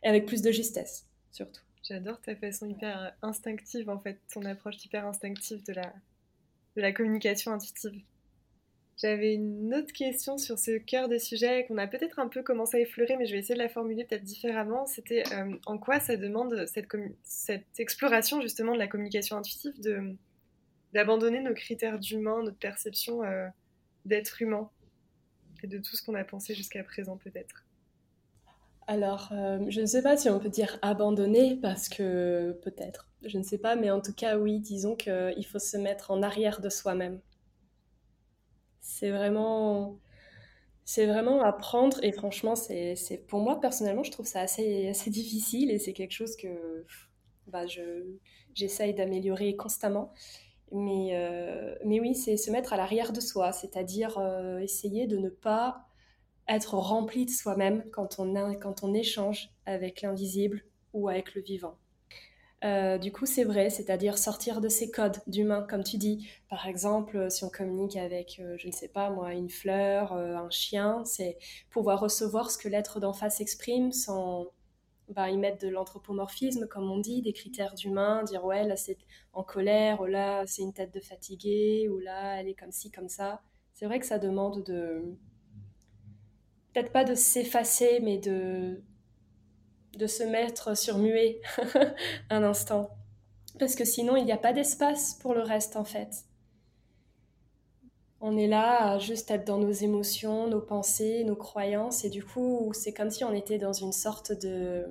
Et 0.03 0.09
avec 0.09 0.27
plus 0.27 0.43
de 0.43 0.53
justesse, 0.53 1.07
surtout. 1.33 1.63
J'adore 1.83 2.21
ta 2.21 2.37
façon 2.37 2.69
hyper 2.69 3.17
instinctive, 3.23 3.89
en 3.89 3.99
fait, 3.99 4.21
ton 4.33 4.45
approche 4.45 4.85
hyper 4.85 5.07
instinctive 5.07 5.65
de 5.65 5.73
la, 5.73 5.93
de 6.77 6.83
la 6.83 6.93
communication 6.93 7.53
intuitive. 7.53 8.03
J'avais 9.01 9.33
une 9.33 9.75
autre 9.75 9.93
question 9.95 10.37
sur 10.37 10.59
ce 10.59 10.73
cœur 10.77 11.09
de 11.09 11.17
sujet 11.17 11.65
qu'on 11.67 11.79
a 11.79 11.87
peut-être 11.87 12.19
un 12.19 12.29
peu 12.29 12.43
commencé 12.43 12.77
à 12.77 12.81
effleurer, 12.81 13.17
mais 13.17 13.25
je 13.25 13.33
vais 13.33 13.39
essayer 13.39 13.55
de 13.55 13.63
la 13.63 13.71
formuler 13.71 14.05
peut-être 14.05 14.25
différemment. 14.25 14.85
C'était 14.85 15.23
euh, 15.33 15.57
en 15.65 15.79
quoi 15.79 16.01
ça 16.01 16.17
demande 16.17 16.67
cette, 17.25 17.65
exploration 17.79 18.43
justement 18.43 18.75
de 18.75 18.79
la 18.79 18.89
communication 18.89 19.39
intuitive, 19.39 19.73
d'abandonner 20.93 21.41
nos 21.41 21.55
critères 21.55 21.99
d'humain, 21.99 22.43
notre 22.43 22.59
perception 22.59 23.23
euh, 23.23 23.47
d'être 24.05 24.43
humain 24.43 24.69
et 25.63 25.67
de 25.67 25.79
tout 25.79 25.97
ce 25.97 26.03
qu'on 26.03 26.15
a 26.15 26.25
pensé 26.25 26.55
jusqu'à 26.55 26.85
présent 26.85 27.17
peut-être? 27.17 27.65
Alors, 28.87 29.31
euh, 29.33 29.65
je 29.69 29.81
ne 29.81 29.87
sais 29.87 30.03
pas 30.03 30.19
si 30.19 30.29
on 30.29 30.39
peut 30.39 30.51
dire 30.51 30.79
abandonner 30.83 31.57
parce 31.57 31.89
que 31.89 32.53
peut-être, 32.63 33.09
je 33.25 33.39
ne 33.39 33.45
sais 33.45 33.59
pas, 33.59 33.77
mais 33.77 33.91
en 33.91 34.03
tout 34.03 34.13
cas 34.13 34.37
oui, 34.37 34.61
disons 34.61 34.95
qu'il 34.95 35.47
faut 35.51 35.59
se 35.59 35.79
mettre 35.79 36.11
en 36.11 36.23
arrière 36.23 36.61
de 36.61 36.69
soi-même 36.69 37.19
c'est 38.81 39.11
vraiment, 39.11 39.99
c'est 40.85 41.07
vraiment 41.07 41.43
apprendre. 41.43 41.99
Et 42.03 42.13
franchement, 42.13 42.57
c'est, 42.57 42.97
pour 43.29 43.41
moi 43.41 43.61
personnellement, 43.61 44.03
je 44.03 44.11
trouve 44.13 44.27
ça 44.27 44.41
assez, 44.41 44.89
assez 44.89 45.11
difficile 45.11 45.71
et 45.71 45.79
c'est 45.79 45.93
quelque 45.93 46.13
chose 46.13 46.37
que 46.37 46.85
bah, 47.47 47.67
je, 47.67 48.05
j'essaye 48.55 48.95
d'améliorer 48.95 49.57
constamment. 49.57 50.13
Mais, 50.73 51.11
euh, 51.15 51.75
mais 51.85 52.01
oui, 52.01 52.15
c'est 52.15 52.37
se 52.37 52.51
mettre 52.51 52.73
à 52.73 52.77
l'arrière 52.77 53.13
de 53.13 53.21
soi, 53.21 53.53
c'est-à-dire 53.53 54.19
euh, 54.19 54.59
essayer 54.61 55.07
de 55.09 55.17
ne 55.19 55.29
pas 55.29 55.89
être 56.49 56.75
rempli 56.75 57.27
de 57.27 57.31
soi-même 57.31 57.85
quand 57.93 58.21
on, 58.21 58.37
a, 58.37 58.55
quand 58.57 58.85
on 58.85 58.95
échange 58.95 59.51
avec 59.67 60.03
l'invisible 60.03 60.65
ou 60.93 61.09
avec 61.09 61.35
le 61.35 61.43
vivant. 61.43 61.80
Euh, 62.63 62.99
du 62.99 63.11
coup, 63.11 63.25
c'est 63.25 63.45
vrai, 63.45 63.71
c'est-à-dire 63.71 64.19
sortir 64.19 64.61
de 64.61 64.69
ces 64.69 64.91
codes 64.91 65.19
d'humain, 65.27 65.63
comme 65.69 65.83
tu 65.83 65.97
dis. 65.97 66.29
Par 66.49 66.67
exemple, 66.67 67.17
euh, 67.17 67.31
si 67.31 67.43
on 67.45 67.49
communique 67.49 67.97
avec, 67.97 68.39
euh, 68.39 68.57
je 68.59 68.67
ne 68.67 68.73
sais 68.73 68.89
pas 68.89 69.09
moi, 69.11 69.33
une 69.33 69.49
fleur, 69.49 70.13
un 70.13 70.51
chien, 70.51 71.03
c'est 71.07 71.39
pouvoir 71.71 72.01
recevoir 72.01 72.51
ce 72.51 72.59
que 72.59 72.69
l'être 72.69 73.01
d'en 73.01 73.15
face 73.15 73.41
exprime 73.41 73.93
sans 73.93 74.47
bah, 75.09 75.31
y 75.31 75.39
mettre 75.39 75.59
de 75.65 75.69
l'anthropomorphisme, 75.69 76.67
comme 76.69 76.91
on 76.91 76.99
dit, 76.99 77.23
des 77.23 77.33
critères 77.33 77.75
d'humain, 77.75 78.23
dire 78.25 78.45
ouais, 78.45 78.65
là 78.67 78.77
c'est 78.77 78.99
en 79.33 79.43
colère, 79.43 80.01
ou 80.03 80.07
là 80.07 80.45
c'est 80.47 80.63
une 80.63 80.73
tête 80.73 80.95
de 80.95 81.01
fatigué, 81.01 81.89
ou 81.89 81.99
là 81.99 82.41
elle 82.41 82.49
est 82.49 82.55
comme 82.55 82.73
ci, 82.73 82.91
comme 82.91 83.09
ça. 83.09 83.43
C'est 83.75 83.87
vrai 83.87 83.99
que 84.01 84.07
ça 84.07 84.19
demande 84.19 84.63
de. 84.65 85.17
Peut-être 86.73 86.93
pas 86.93 87.05
de 87.05 87.15
s'effacer, 87.15 88.01
mais 88.01 88.19
de, 88.19 88.83
de 89.97 90.07
se 90.07 90.23
mettre 90.23 90.77
sur 90.77 90.99
muet 90.99 91.41
un 92.31 92.43
instant. 92.43 92.91
Parce 93.59 93.75
que 93.75 93.85
sinon, 93.85 94.17
il 94.17 94.25
n'y 94.25 94.33
a 94.33 94.39
pas 94.39 94.53
d'espace 94.53 95.15
pour 95.15 95.35
le 95.35 95.43
reste, 95.43 95.77
en 95.77 95.85
fait. 95.85 96.25
On 98.21 98.37
est 98.37 98.47
là 98.47 98.93
à 98.93 98.99
juste 98.99 99.31
être 99.31 99.47
dans 99.47 99.59
nos 99.59 99.73
émotions, 99.73 100.47
nos 100.47 100.61
pensées, 100.61 101.25
nos 101.25 101.37
croyances, 101.37 102.05
et 102.05 102.11
du 102.11 102.23
coup, 102.23 102.71
c'est 102.75 102.93
comme 102.93 103.11
si 103.11 103.25
on 103.25 103.33
était 103.33 103.59
dans 103.59 103.73
une 103.73 103.93
sorte 103.93 104.33
de, 104.33 104.87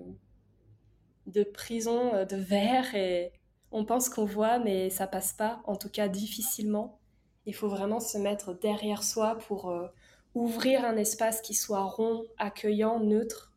de 1.28 1.44
prison 1.44 2.26
de 2.26 2.36
verre, 2.36 2.96
et 2.96 3.32
on 3.72 3.86
pense 3.86 4.10
qu'on 4.10 4.26
voit, 4.26 4.58
mais 4.60 4.90
ça 4.90 5.06
passe 5.06 5.34
pas, 5.34 5.62
en 5.66 5.76
tout 5.76 5.90
cas 5.90 6.08
difficilement. 6.08 7.00
Il 7.46 7.54
faut 7.54 7.70
vraiment 7.70 8.00
se 8.00 8.18
mettre 8.18 8.54
derrière 8.54 9.04
soi 9.04 9.38
pour 9.48 9.70
euh, 9.70 9.88
ouvrir 10.34 10.84
un 10.86 10.98
espace 10.98 11.42
qui 11.42 11.54
soit 11.54 11.84
rond, 11.84 12.24
accueillant, 12.38 13.00
neutre, 13.00 13.49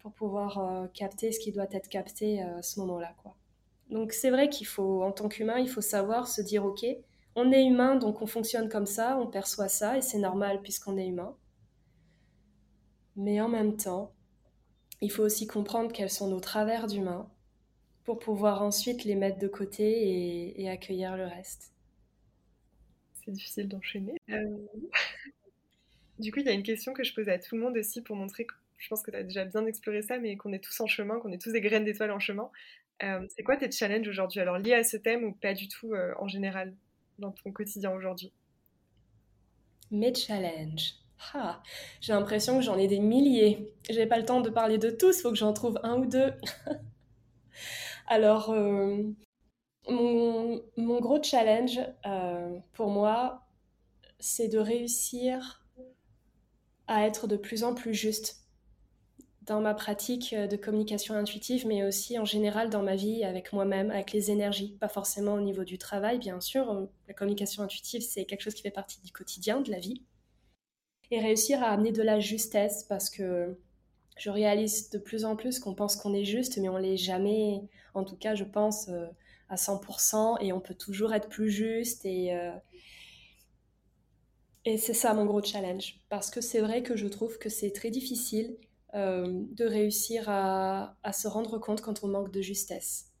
pour 0.00 0.12
pouvoir 0.12 0.58
euh, 0.58 0.86
capter 0.88 1.32
ce 1.32 1.40
qui 1.40 1.52
doit 1.52 1.68
être 1.70 1.88
capté 1.88 2.42
euh, 2.42 2.58
à 2.58 2.62
ce 2.62 2.80
moment-là. 2.80 3.14
Quoi. 3.22 3.36
Donc 3.90 4.12
c'est 4.12 4.30
vrai 4.30 4.48
qu'il 4.48 4.66
faut, 4.66 5.02
en 5.02 5.12
tant 5.12 5.28
qu'humain, 5.28 5.58
il 5.58 5.68
faut 5.68 5.80
savoir 5.80 6.28
se 6.28 6.42
dire, 6.42 6.64
ok, 6.64 6.84
on 7.34 7.52
est 7.52 7.64
humain, 7.64 7.96
donc 7.96 8.22
on 8.22 8.26
fonctionne 8.26 8.68
comme 8.68 8.86
ça, 8.86 9.18
on 9.18 9.26
perçoit 9.26 9.68
ça, 9.68 9.96
et 9.96 10.02
c'est 10.02 10.18
normal 10.18 10.60
puisqu'on 10.62 10.96
est 10.96 11.06
humain. 11.06 11.36
Mais 13.16 13.40
en 13.40 13.48
même 13.48 13.76
temps, 13.76 14.12
il 15.00 15.10
faut 15.10 15.22
aussi 15.22 15.46
comprendre 15.46 15.92
quels 15.92 16.10
sont 16.10 16.28
nos 16.28 16.40
travers 16.40 16.86
d'humain 16.86 17.30
pour 18.04 18.18
pouvoir 18.18 18.62
ensuite 18.62 19.04
les 19.04 19.14
mettre 19.14 19.38
de 19.38 19.48
côté 19.48 20.60
et, 20.60 20.68
accueillir 20.68 21.16
le 21.16 21.26
reste. 21.26 21.72
C'est 23.14 23.30
difficile 23.30 23.68
d'enchaîner. 23.68 24.14
Euh, 24.30 24.56
du 26.18 26.32
coup, 26.32 26.40
il 26.40 26.46
y 26.46 26.48
a 26.48 26.52
une 26.52 26.62
question 26.62 26.92
que 26.92 27.04
je 27.04 27.14
pose 27.14 27.28
à 27.28 27.38
tout 27.38 27.54
le 27.54 27.62
monde 27.62 27.76
aussi 27.76 28.02
pour 28.02 28.16
montrer 28.16 28.46
je 28.78 28.88
pense 28.88 29.02
que 29.02 29.10
tu 29.10 29.16
as 29.16 29.24
déjà 29.24 29.44
bien 29.44 29.66
exploré 29.66 30.02
ça, 30.02 30.18
mais 30.18 30.36
qu'on 30.36 30.52
est 30.52 30.62
tous 30.62 30.80
en 30.80 30.86
chemin, 30.86 31.18
qu'on 31.18 31.32
est 31.32 31.42
tous 31.42 31.52
des 31.52 31.60
graines 31.60 31.84
d'étoiles 31.84 32.12
en 32.12 32.20
chemin. 32.20 32.50
Euh, 33.02 33.26
c'est 33.28 33.42
quoi 33.42 33.56
tes 33.56 33.70
challenges 33.70 34.08
aujourd'hui? 34.08 34.40
Alors 34.40 34.58
liés 34.58 34.74
à 34.74 34.84
ce 34.84 34.96
thème 34.96 35.24
ou 35.24 35.32
pas 35.32 35.54
du 35.54 35.68
tout 35.68 35.94
euh, 35.94 36.14
en 36.18 36.28
général 36.28 36.74
dans 37.18 37.32
ton 37.32 37.52
quotidien 37.52 37.90
aujourd'hui? 37.92 38.32
Mes 39.90 40.14
challenges. 40.14 40.94
Ah, 41.34 41.62
j'ai 42.00 42.12
l'impression 42.12 42.58
que 42.58 42.64
j'en 42.64 42.78
ai 42.78 42.86
des 42.86 43.00
milliers. 43.00 43.74
J'ai 43.90 44.06
pas 44.06 44.18
le 44.18 44.24
temps 44.24 44.40
de 44.40 44.50
parler 44.50 44.78
de 44.78 44.90
tous, 44.90 45.20
faut 45.22 45.30
que 45.30 45.36
j'en 45.36 45.52
trouve 45.52 45.80
un 45.82 45.98
ou 45.98 46.06
deux. 46.06 46.32
Alors, 48.06 48.50
euh, 48.50 49.02
mon, 49.88 51.00
gros 51.00 51.20
challenge 51.20 51.80
pour 52.74 52.90
moi, 52.90 53.42
c'est 54.20 54.48
de 54.48 54.58
réussir 54.58 55.66
à 56.86 57.06
être 57.06 57.26
de 57.26 57.36
plus 57.36 57.64
en 57.64 57.74
plus 57.74 57.94
juste 57.94 58.47
dans 59.48 59.60
ma 59.60 59.74
pratique 59.74 60.34
euh, 60.34 60.46
de 60.46 60.56
communication 60.56 61.14
intuitive, 61.14 61.66
mais 61.66 61.82
aussi 61.82 62.18
en 62.18 62.24
général 62.24 62.68
dans 62.70 62.82
ma 62.82 62.96
vie 62.96 63.24
avec 63.24 63.52
moi-même, 63.52 63.90
avec 63.90 64.12
les 64.12 64.30
énergies, 64.30 64.76
pas 64.78 64.88
forcément 64.88 65.34
au 65.34 65.40
niveau 65.40 65.64
du 65.64 65.78
travail, 65.78 66.18
bien 66.18 66.40
sûr. 66.40 66.70
Euh, 66.70 66.84
la 67.08 67.14
communication 67.14 67.62
intuitive, 67.62 68.02
c'est 68.02 68.26
quelque 68.26 68.42
chose 68.42 68.54
qui 68.54 68.62
fait 68.62 68.70
partie 68.70 69.00
du 69.00 69.10
quotidien, 69.10 69.60
de 69.60 69.70
la 69.70 69.78
vie. 69.78 70.02
Et 71.10 71.20
réussir 71.20 71.62
à 71.62 71.68
amener 71.68 71.92
de 71.92 72.02
la 72.02 72.20
justesse, 72.20 72.84
parce 72.84 73.08
que 73.08 73.58
je 74.18 74.28
réalise 74.28 74.90
de 74.90 74.98
plus 74.98 75.24
en 75.24 75.36
plus 75.36 75.58
qu'on 75.58 75.74
pense 75.74 75.96
qu'on 75.96 76.12
est 76.12 76.24
juste, 76.24 76.58
mais 76.58 76.68
on 76.68 76.76
l'est 76.76 76.98
jamais, 76.98 77.62
en 77.94 78.04
tout 78.04 78.16
cas, 78.16 78.34
je 78.34 78.44
pense, 78.44 78.88
euh, 78.88 79.06
à 79.48 79.56
100%, 79.56 80.36
et 80.42 80.52
on 80.52 80.60
peut 80.60 80.74
toujours 80.74 81.14
être 81.14 81.30
plus 81.30 81.50
juste. 81.50 82.04
Et, 82.04 82.36
et 84.66 84.76
c'est 84.76 84.92
ça 84.92 85.14
mon 85.14 85.24
gros 85.24 85.42
challenge, 85.42 86.00
parce 86.10 86.28
que 86.28 86.42
c'est 86.42 86.60
vrai 86.60 86.82
que 86.82 86.96
je 86.96 87.06
trouve 87.06 87.38
que 87.38 87.48
c'est 87.48 87.70
très 87.70 87.88
difficile 87.88 88.58
euh, 88.94 89.44
de 89.52 89.66
réussir 89.66 90.30
à, 90.30 90.96
se 91.12 91.28
rendre 91.28 91.58
compte 91.58 91.82
quand 91.82 92.04
on 92.04 92.08
manque 92.08 92.32
de 92.32 92.40
justesse. 92.40 93.12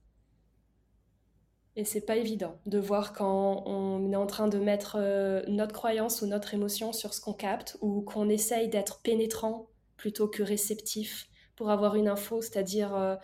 Et 1.76 1.84
c'est 1.84 2.06
pas 2.06 2.16
évident 2.16 2.58
de 2.64 2.78
voir 2.78 3.12
quand 3.12 3.64
on 3.66 4.10
est 4.10 4.16
en 4.16 4.26
train 4.26 4.48
de 4.48 4.58
mettre 4.58 4.96
euh, 4.98 5.42
notre 5.46 5.74
croyance 5.74 6.22
ou 6.22 6.26
notre 6.26 6.54
émotion 6.54 6.94
sur 6.94 7.12
ce 7.12 7.20
qu'on 7.20 7.34
capte 7.34 7.76
ou 7.82 8.00
qu'on 8.00 8.30
essaye 8.30 8.70
d'être 8.70 9.02
pénétrant 9.02 9.68
plutôt 9.98 10.26
que 10.26 10.42
réceptif 10.42 11.28
pour 11.54 11.70
avoir 11.70 11.96
une 11.96 12.08
info, 12.08 12.40
c'est-à-dire 12.40 12.96
euh, 12.96 13.16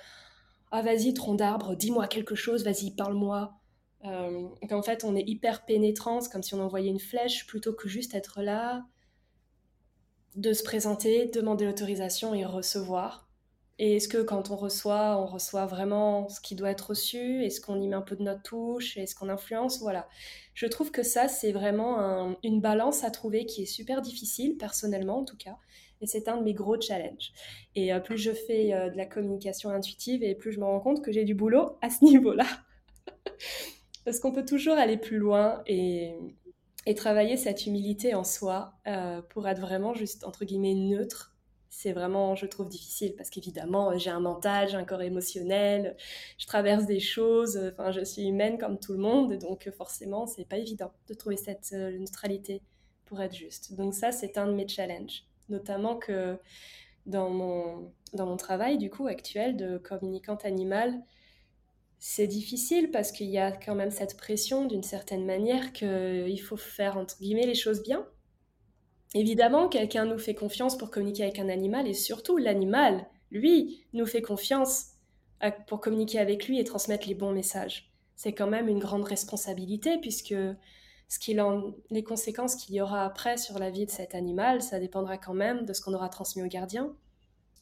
ah 0.70 0.82
vas-y 0.82 1.14
tronc 1.14 1.36
d'arbre, 1.36 1.74
dis-moi 1.74 2.08
quelque 2.08 2.34
chose, 2.34 2.62
vas-y 2.62 2.94
parle-moi. 2.94 3.54
qu'en 4.02 4.82
fait 4.82 5.02
on 5.02 5.16
est 5.16 5.26
hyper 5.26 5.64
pénétrant, 5.64 6.20
c'est 6.20 6.30
comme 6.30 6.42
si 6.42 6.54
on 6.54 6.60
envoyait 6.60 6.90
une 6.90 7.00
flèche 7.00 7.46
plutôt 7.46 7.72
que 7.72 7.88
juste 7.88 8.14
être 8.14 8.42
là, 8.42 8.84
de 10.34 10.52
se 10.52 10.62
présenter, 10.62 11.26
demander 11.26 11.66
l'autorisation 11.66 12.34
et 12.34 12.44
recevoir. 12.44 13.28
Et 13.78 13.96
est-ce 13.96 14.06
que 14.06 14.18
quand 14.22 14.50
on 14.50 14.56
reçoit, 14.56 15.20
on 15.20 15.26
reçoit 15.26 15.66
vraiment 15.66 16.28
ce 16.28 16.40
qui 16.40 16.54
doit 16.54 16.70
être 16.70 16.90
reçu? 16.90 17.44
Est-ce 17.44 17.60
qu'on 17.60 17.80
y 17.80 17.88
met 17.88 17.96
un 17.96 18.02
peu 18.02 18.14
de 18.14 18.22
notre 18.22 18.42
touche? 18.42 18.96
Est-ce 18.96 19.16
qu'on 19.16 19.28
influence? 19.28 19.80
Voilà. 19.80 20.08
Je 20.54 20.66
trouve 20.66 20.92
que 20.92 21.02
ça, 21.02 21.26
c'est 21.26 21.50
vraiment 21.50 22.36
une 22.44 22.60
balance 22.60 23.02
à 23.02 23.10
trouver 23.10 23.46
qui 23.46 23.62
est 23.62 23.66
super 23.66 24.00
difficile, 24.00 24.56
personnellement 24.56 25.18
en 25.18 25.24
tout 25.24 25.36
cas. 25.36 25.56
Et 26.00 26.06
c'est 26.06 26.28
un 26.28 26.36
de 26.36 26.44
mes 26.44 26.54
gros 26.54 26.80
challenges. 26.80 27.32
Et 27.74 27.92
euh, 27.92 27.98
plus 27.98 28.18
je 28.18 28.32
fais 28.32 28.74
euh, 28.74 28.90
de 28.90 28.96
la 28.96 29.06
communication 29.06 29.70
intuitive, 29.70 30.22
et 30.22 30.34
plus 30.34 30.52
je 30.52 30.60
me 30.60 30.64
rends 30.64 30.80
compte 30.80 31.02
que 31.02 31.10
j'ai 31.10 31.24
du 31.24 31.34
boulot 31.34 31.78
à 31.80 31.90
ce 31.90 32.04
niveau-là. 32.04 32.46
Parce 34.04 34.20
qu'on 34.20 34.32
peut 34.32 34.44
toujours 34.44 34.74
aller 34.74 34.98
plus 34.98 35.16
loin 35.16 35.62
et, 35.66 36.14
et 36.86 36.94
travailler 36.94 37.36
cette 37.36 37.66
humilité 37.66 38.14
en 38.14 38.24
soi 38.24 38.74
euh, 38.86 39.22
pour 39.22 39.48
être 39.48 39.60
vraiment 39.60 39.94
juste, 39.94 40.24
entre 40.24 40.44
guillemets, 40.44 40.74
neutre 40.74 41.34
c'est 41.74 41.92
vraiment, 41.92 42.36
je 42.36 42.46
trouve, 42.46 42.68
difficile. 42.68 43.14
Parce 43.16 43.30
qu'évidemment, 43.30 43.98
j'ai 43.98 44.10
un 44.10 44.20
mental, 44.20 44.68
j'ai 44.68 44.76
un 44.76 44.84
corps 44.84 45.02
émotionnel, 45.02 45.96
je 46.38 46.46
traverse 46.46 46.86
des 46.86 47.00
choses, 47.00 47.60
enfin, 47.72 47.90
je 47.90 48.04
suis 48.04 48.22
humaine 48.28 48.58
comme 48.58 48.78
tout 48.78 48.92
le 48.92 49.00
monde, 49.00 49.36
donc 49.38 49.68
forcément, 49.76 50.26
c'est 50.26 50.48
pas 50.48 50.58
évident 50.58 50.92
de 51.08 51.14
trouver 51.14 51.36
cette 51.36 51.70
euh, 51.72 51.98
neutralité 51.98 52.62
pour 53.06 53.20
être 53.20 53.34
juste. 53.34 53.74
Donc 53.74 53.92
ça, 53.94 54.12
c'est 54.12 54.38
un 54.38 54.46
de 54.46 54.52
mes 54.52 54.68
challenges, 54.68 55.24
notamment 55.48 55.96
que 55.96 56.38
dans 57.06 57.28
mon, 57.28 57.92
dans 58.12 58.26
mon 58.26 58.36
travail, 58.36 58.78
du 58.78 58.88
coup, 58.88 59.06
actuel 59.08 59.56
de 59.56 59.78
communicante 59.78 60.44
animale, 60.44 61.02
c'est 62.06 62.26
difficile 62.26 62.90
parce 62.90 63.12
qu'il 63.12 63.30
y 63.30 63.38
a 63.38 63.50
quand 63.50 63.74
même 63.74 63.90
cette 63.90 64.18
pression 64.18 64.66
d'une 64.66 64.82
certaine 64.82 65.24
manière 65.24 65.72
qu'il 65.72 66.38
faut 66.38 66.58
faire, 66.58 66.98
entre 66.98 67.18
guillemets, 67.18 67.46
les 67.46 67.54
choses 67.54 67.82
bien 67.82 68.06
Évidemment, 69.14 69.70
quelqu'un 69.70 70.04
nous 70.04 70.18
fait 70.18 70.34
confiance 70.34 70.76
pour 70.76 70.90
communiquer 70.90 71.22
avec 71.22 71.38
un 71.38 71.48
animal 71.48 71.88
et 71.88 71.94
surtout 71.94 72.36
l'animal, 72.36 73.06
lui, 73.30 73.86
nous 73.94 74.04
fait 74.04 74.20
confiance 74.20 74.88
pour 75.66 75.80
communiquer 75.80 76.18
avec 76.18 76.46
lui 76.46 76.60
et 76.60 76.64
transmettre 76.64 77.08
les 77.08 77.14
bons 77.14 77.32
messages. 77.32 77.90
C'est 78.16 78.34
quand 78.34 78.48
même 78.48 78.68
une 78.68 78.80
grande 78.80 79.04
responsabilité 79.04 79.96
puisque 79.96 80.34
ce 81.08 81.78
les 81.88 82.04
conséquences 82.04 82.56
qu'il 82.56 82.74
y 82.74 82.82
aura 82.82 83.06
après 83.06 83.38
sur 83.38 83.58
la 83.58 83.70
vie 83.70 83.86
de 83.86 83.90
cet 83.90 84.14
animal, 84.14 84.60
ça 84.60 84.78
dépendra 84.78 85.16
quand 85.16 85.32
même 85.32 85.64
de 85.64 85.72
ce 85.72 85.80
qu'on 85.80 85.94
aura 85.94 86.10
transmis 86.10 86.42
au 86.42 86.48
gardien. 86.48 86.94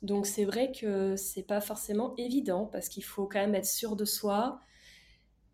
Donc 0.03 0.27
c'est 0.27 0.45
vrai 0.45 0.73
que 0.73 1.17
c'est 1.17 1.45
pas 1.45 1.61
forcément 1.61 2.15
évident 2.17 2.67
parce 2.67 2.89
qu'il 2.89 3.05
faut 3.05 3.27
quand 3.27 3.39
même 3.39 3.55
être 3.55 3.67
sûr 3.67 3.95
de 3.97 4.05
soi, 4.05 4.61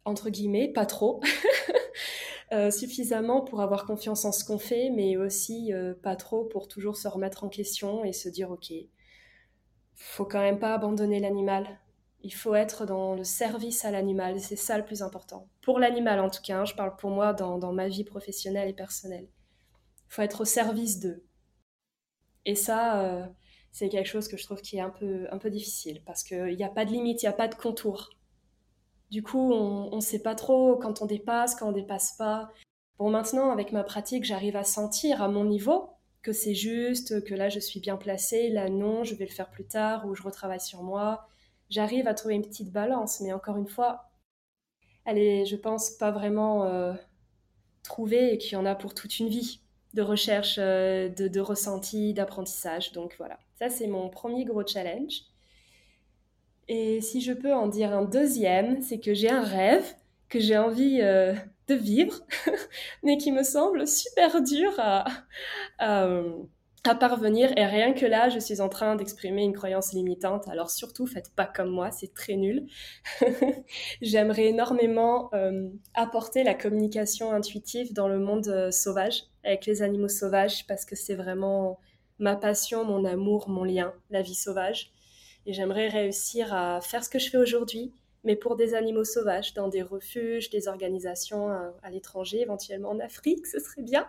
entre 0.05 0.31
guillemets, 0.31 0.69
pas 0.69 0.87
trop. 0.87 1.21
Euh, 2.51 2.71
suffisamment 2.71 3.43
pour 3.43 3.61
avoir 3.61 3.85
confiance 3.85 4.25
en 4.25 4.33
ce 4.33 4.43
qu'on 4.43 4.59
fait, 4.59 4.89
mais 4.89 5.19
aussi 5.19 5.71
euh, 5.75 5.93
pas 5.93 6.17
trop 6.17 6.45
pour 6.45 6.67
toujours 6.67 6.97
se 6.97 7.07
remettre 7.07 7.45
en 7.45 7.51
question 7.51 8.05
et 8.05 8.15
se 8.15 8.31
dire 8.31 8.51
ok, 8.51 8.73
faut 9.95 10.25
quand 10.25 10.41
même 10.41 10.59
pas 10.59 10.73
abandonner 10.73 11.21
l'animal. 11.21 11.79
Il 12.23 12.33
faut 12.33 12.55
être 12.55 12.87
dans 12.87 13.15
le 13.15 13.23
service 13.23 13.85
à 13.85 13.91
l'animal, 13.91 14.41
c'est 14.41 14.57
ça 14.57 14.79
le 14.79 14.85
plus 14.87 15.03
important. 15.03 15.47
Pour 15.61 15.79
l'animal 15.79 16.21
en 16.21 16.31
tout 16.31 16.41
cas, 16.41 16.61
hein, 16.61 16.65
je 16.65 16.75
parle 16.75 16.97
pour 16.97 17.11
moi 17.11 17.35
dans, 17.35 17.73
ma 17.73 17.87
vie 17.87 18.05
professionnelle 18.05 18.71
et 18.71 18.73
personnelle. 18.73 19.29
Il 20.09 20.15
faut 20.15 20.23
être 20.23 20.41
au 20.41 20.47
service 20.47 21.01
d'eux. 21.01 21.27
Et 22.47 22.55
ça, 22.55 23.03
euh, 23.03 23.27
c'est 23.73 23.89
quelque 23.89 24.07
chose 24.07 24.29
que 24.29 24.37
je 24.37 24.45
trouve 24.45 24.61
qui 24.61 24.77
est 24.77 24.81
un 24.81 24.91
peu, 24.91 25.27
un 25.31 25.39
peu 25.39 25.51
difficile 25.51 26.03
parce 26.05 26.23
qu'il 26.23 26.57
n'y 26.57 26.65
a 26.65 26.69
pas 26.69 26.85
de 26.85 26.91
limite, 26.91 27.23
il 27.23 27.27
n'y 27.27 27.31
a 27.31 27.33
pas 27.35 27.49
de 27.49 27.55
contour. 27.55 28.11
Du 29.11 29.23
coup, 29.23 29.53
on 29.53 29.95
ne 29.95 30.01
sait 30.01 30.23
pas 30.23 30.35
trop 30.35 30.77
quand 30.77 31.01
on 31.01 31.07
dépasse, 31.07 31.55
quand 31.55 31.69
on 31.69 31.73
dépasse 31.73 32.13
pas. 32.19 32.51
Bon, 32.99 33.11
maintenant, 33.11 33.51
avec 33.51 33.73
ma 33.73 33.85
pratique, 33.85 34.25
j'arrive 34.25 34.57
à 34.57 34.65
sentir 34.65 35.23
à 35.23 35.29
mon 35.29 35.45
niveau 35.45 35.91
que 36.23 36.33
c'est 36.33 36.55
juste, 36.55 37.25
que 37.25 37.35
là, 37.35 37.49
je 37.49 37.61
suis 37.61 37.81
bien 37.81 37.97
placée, 37.97 38.51
là, 38.51 38.69
non, 38.69 39.05
je 39.05 39.15
vais 39.15 39.25
le 39.25 39.33
faire 39.33 39.51
plus 39.51 39.67
tard, 39.67 40.07
ou 40.07 40.15
je 40.15 40.23
retravaille 40.23 40.61
sur 40.61 40.83
moi. 40.83 41.27
J'arrive 41.71 42.09
à 42.09 42.15
trouver 42.15 42.35
une 42.35 42.43
petite 42.43 42.73
balance, 42.73 43.21
mais 43.21 43.33
encore 43.33 43.57
une 43.57 43.69
fois, 43.69 44.11
elle 45.05 45.19
est, 45.19 45.47
je 45.47 45.57
pense, 45.57 45.91
pas 45.91 46.11
vraiment 46.11 46.65
euh, 46.65 46.93
trouvée 47.83 48.35
et 48.35 48.39
qu'il 48.39 48.55
y 48.55 48.57
en 48.57 48.67
a 48.67 48.75
pour 48.75 48.95
toute 48.95 49.19
une 49.21 49.29
vie 49.29 49.63
de 49.95 50.03
recherche, 50.03 50.57
euh, 50.59 51.09
de, 51.09 51.29
de 51.29 51.41
ressenti, 51.41 52.13
d'apprentissage. 52.15 52.93
Donc 52.93 53.15
voilà, 53.17 53.39
ça, 53.59 53.69
c'est 53.69 53.89
mon 53.89 54.09
premier 54.09 54.45
gros 54.45 54.65
challenge. 54.65 55.23
Et 56.69 57.01
si 57.01 57.21
je 57.21 57.33
peux 57.33 57.53
en 57.53 57.67
dire 57.67 57.93
un 57.93 58.05
deuxième, 58.05 58.83
c'est 58.83 59.01
que 59.01 59.15
j'ai 59.15 59.31
un 59.31 59.43
rêve 59.43 59.95
que 60.29 60.39
j'ai 60.39 60.59
envie 60.59 61.01
euh, 61.01 61.35
de 61.67 61.75
vivre, 61.75 62.21
mais 63.03 63.17
qui 63.17 63.33
me 63.33 63.43
semble 63.43 63.89
super 63.89 64.43
dur 64.43 64.73
à, 64.79 65.05
parvenir. 67.01 67.53
Et 67.59 67.67
rien 67.67 67.93
que 67.93 68.07
là, 68.07 68.29
je 68.29 68.39
suis 68.39 68.61
en 68.61 68.69
train 68.69 68.97
d'exprimer 68.97 69.43
une 69.43 69.53
croyance 69.53 69.93
limitante. 69.93 70.49
Alors 70.49 70.71
surtout, 70.71 71.07
faites 71.07 71.35
pas 71.35 71.45
comme 71.45 71.71
moi, 71.71 71.91
c'est 71.91 72.15
très 72.15 72.37
nul. 72.37 72.67
J'aimerais 74.03 74.47
énormément 74.47 75.31
euh, 75.35 75.69
apporter 75.95 76.45
la 76.45 76.55
communication 76.55 77.33
intuitive 77.33 77.93
dans 77.93 78.09
le 78.09 78.19
monde 78.19 78.49
euh, 78.49 78.71
sauvage, 78.71 79.25
avec 79.45 79.67
les 79.67 79.83
animaux 79.83 80.09
sauvages, 80.09 80.67
parce 80.67 80.85
que 80.85 80.97
c'est 80.97 81.15
vraiment 81.17 81.79
ma 82.19 82.37
passion, 82.37 82.85
mon 82.85 83.05
amour, 83.05 83.49
mon 83.49 83.65
lien, 83.65 83.93
la 84.11 84.23
vie 84.23 84.35
sauvage. 84.35 84.93
Et 85.47 85.53
j'aimerais 85.53 85.89
réussir 85.89 86.53
à 86.53 86.81
faire 86.81 87.05
ce 87.05 87.09
que 87.09 87.19
je 87.19 87.31
fais 87.31 87.39
aujourd'hui, 87.39 87.93
mais 88.25 88.37
pour 88.37 88.57
des 88.57 88.75
animaux 88.75 89.05
sauvages, 89.05 89.55
dans 89.55 89.69
des 89.69 89.83
refuges, 89.83 90.51
des 90.51 90.69
organisations 90.69 91.51
euh, 91.51 91.71
à, 91.83 91.91
l'étranger, 91.91 92.41
éventuellement 92.41 92.91
en 92.91 93.01
Afrique, 93.01 93.47
ce 93.47 93.59
serait 93.59 93.83
bien. 93.83 94.07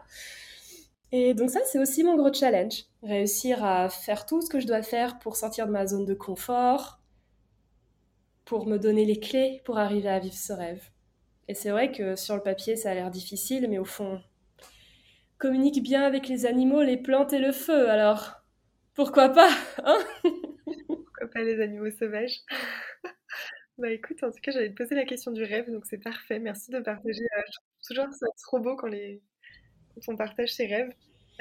Et 1.12 1.34
donc 1.34 1.50
ça, 1.50 1.60
c'est 1.66 1.80
aussi 1.80 2.04
mon 2.04 2.16
gros 2.16 2.34
challenge. 2.34 2.84
Réussir 3.04 3.64
à 3.64 3.90
faire 3.90 4.26
tout 4.26 4.42
ce 4.42 4.50
que 4.50 4.60
je 4.60 4.68
dois 4.68 4.84
faire 4.84 5.20
pour 5.20 5.36
sortir 5.36 5.68
de 5.68 5.72
ma 5.72 5.88
zone 5.88 6.06
de 6.06 6.14
confort, 6.14 7.00
pour 8.46 8.66
me 8.66 8.78
donner 8.78 9.06
les 9.06 9.20
clés 9.20 9.62
pour 9.64 9.78
arriver 9.78 10.10
à 10.10 10.20
vivre 10.20 10.36
ce 10.36 10.54
rêve. 10.54 10.90
Et 11.48 11.56
c'est 11.56 11.72
vrai 11.72 11.92
que 11.92 12.16
sur 12.16 12.36
le 12.36 12.42
papier, 12.42 12.76
ça 12.76 12.92
a 12.92 12.94
l'air 12.94 13.10
difficile, 13.10 13.68
mais 13.70 13.80
au 13.80 13.86
fond, 13.86 14.22
communique 15.40 15.82
bien 15.82 16.04
avec 16.04 16.28
les 16.28 16.46
animaux, 16.46 16.84
les 16.84 16.98
plantes 16.98 17.34
et 17.34 17.40
le 17.40 17.52
feu, 17.52 17.90
alors 17.90 18.40
pourquoi 18.94 19.30
pas 19.30 19.50
hein? 19.84 19.98
Pas 21.34 21.42
les 21.42 21.62
animaux 21.62 21.92
sauvages? 21.92 22.40
bah 23.78 23.92
écoute, 23.92 24.24
en 24.24 24.32
tout 24.32 24.40
cas, 24.42 24.52
j'allais 24.52 24.72
te 24.72 24.76
poser 24.76 24.96
la 24.96 25.06
question 25.06 25.32
du 25.32 25.44
rêve, 25.44 25.72
donc 25.72 25.86
c'est 25.86 25.98
parfait. 25.98 26.40
Merci 26.40 26.72
de 26.72 26.80
partager. 26.80 27.24
Euh, 27.38 27.42
toujours 27.88 28.12
ça 28.12 28.26
trop 28.44 28.60
beau 28.60 28.76
quand, 28.76 28.88
les... 28.88 29.22
quand 29.94 30.14
on 30.14 30.18
partage 30.18 30.54
ses 30.54 30.66
rêves. 30.66 30.92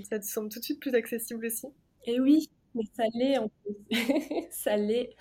Ça 0.03 0.19
te 0.19 0.25
semble 0.25 0.51
tout 0.51 0.61
de 0.61 0.65
suite 0.65 0.81
plus 0.81 0.95
accessible 0.95 1.47
aussi. 1.47 1.67
Et 2.05 2.21
oui, 2.21 2.49
mais 2.75 2.85
ça 2.95 3.05
l'est 3.15 3.39
en 3.39 3.49
plus. 3.49 3.97
ça 4.51 4.77
l'est. 4.77 5.17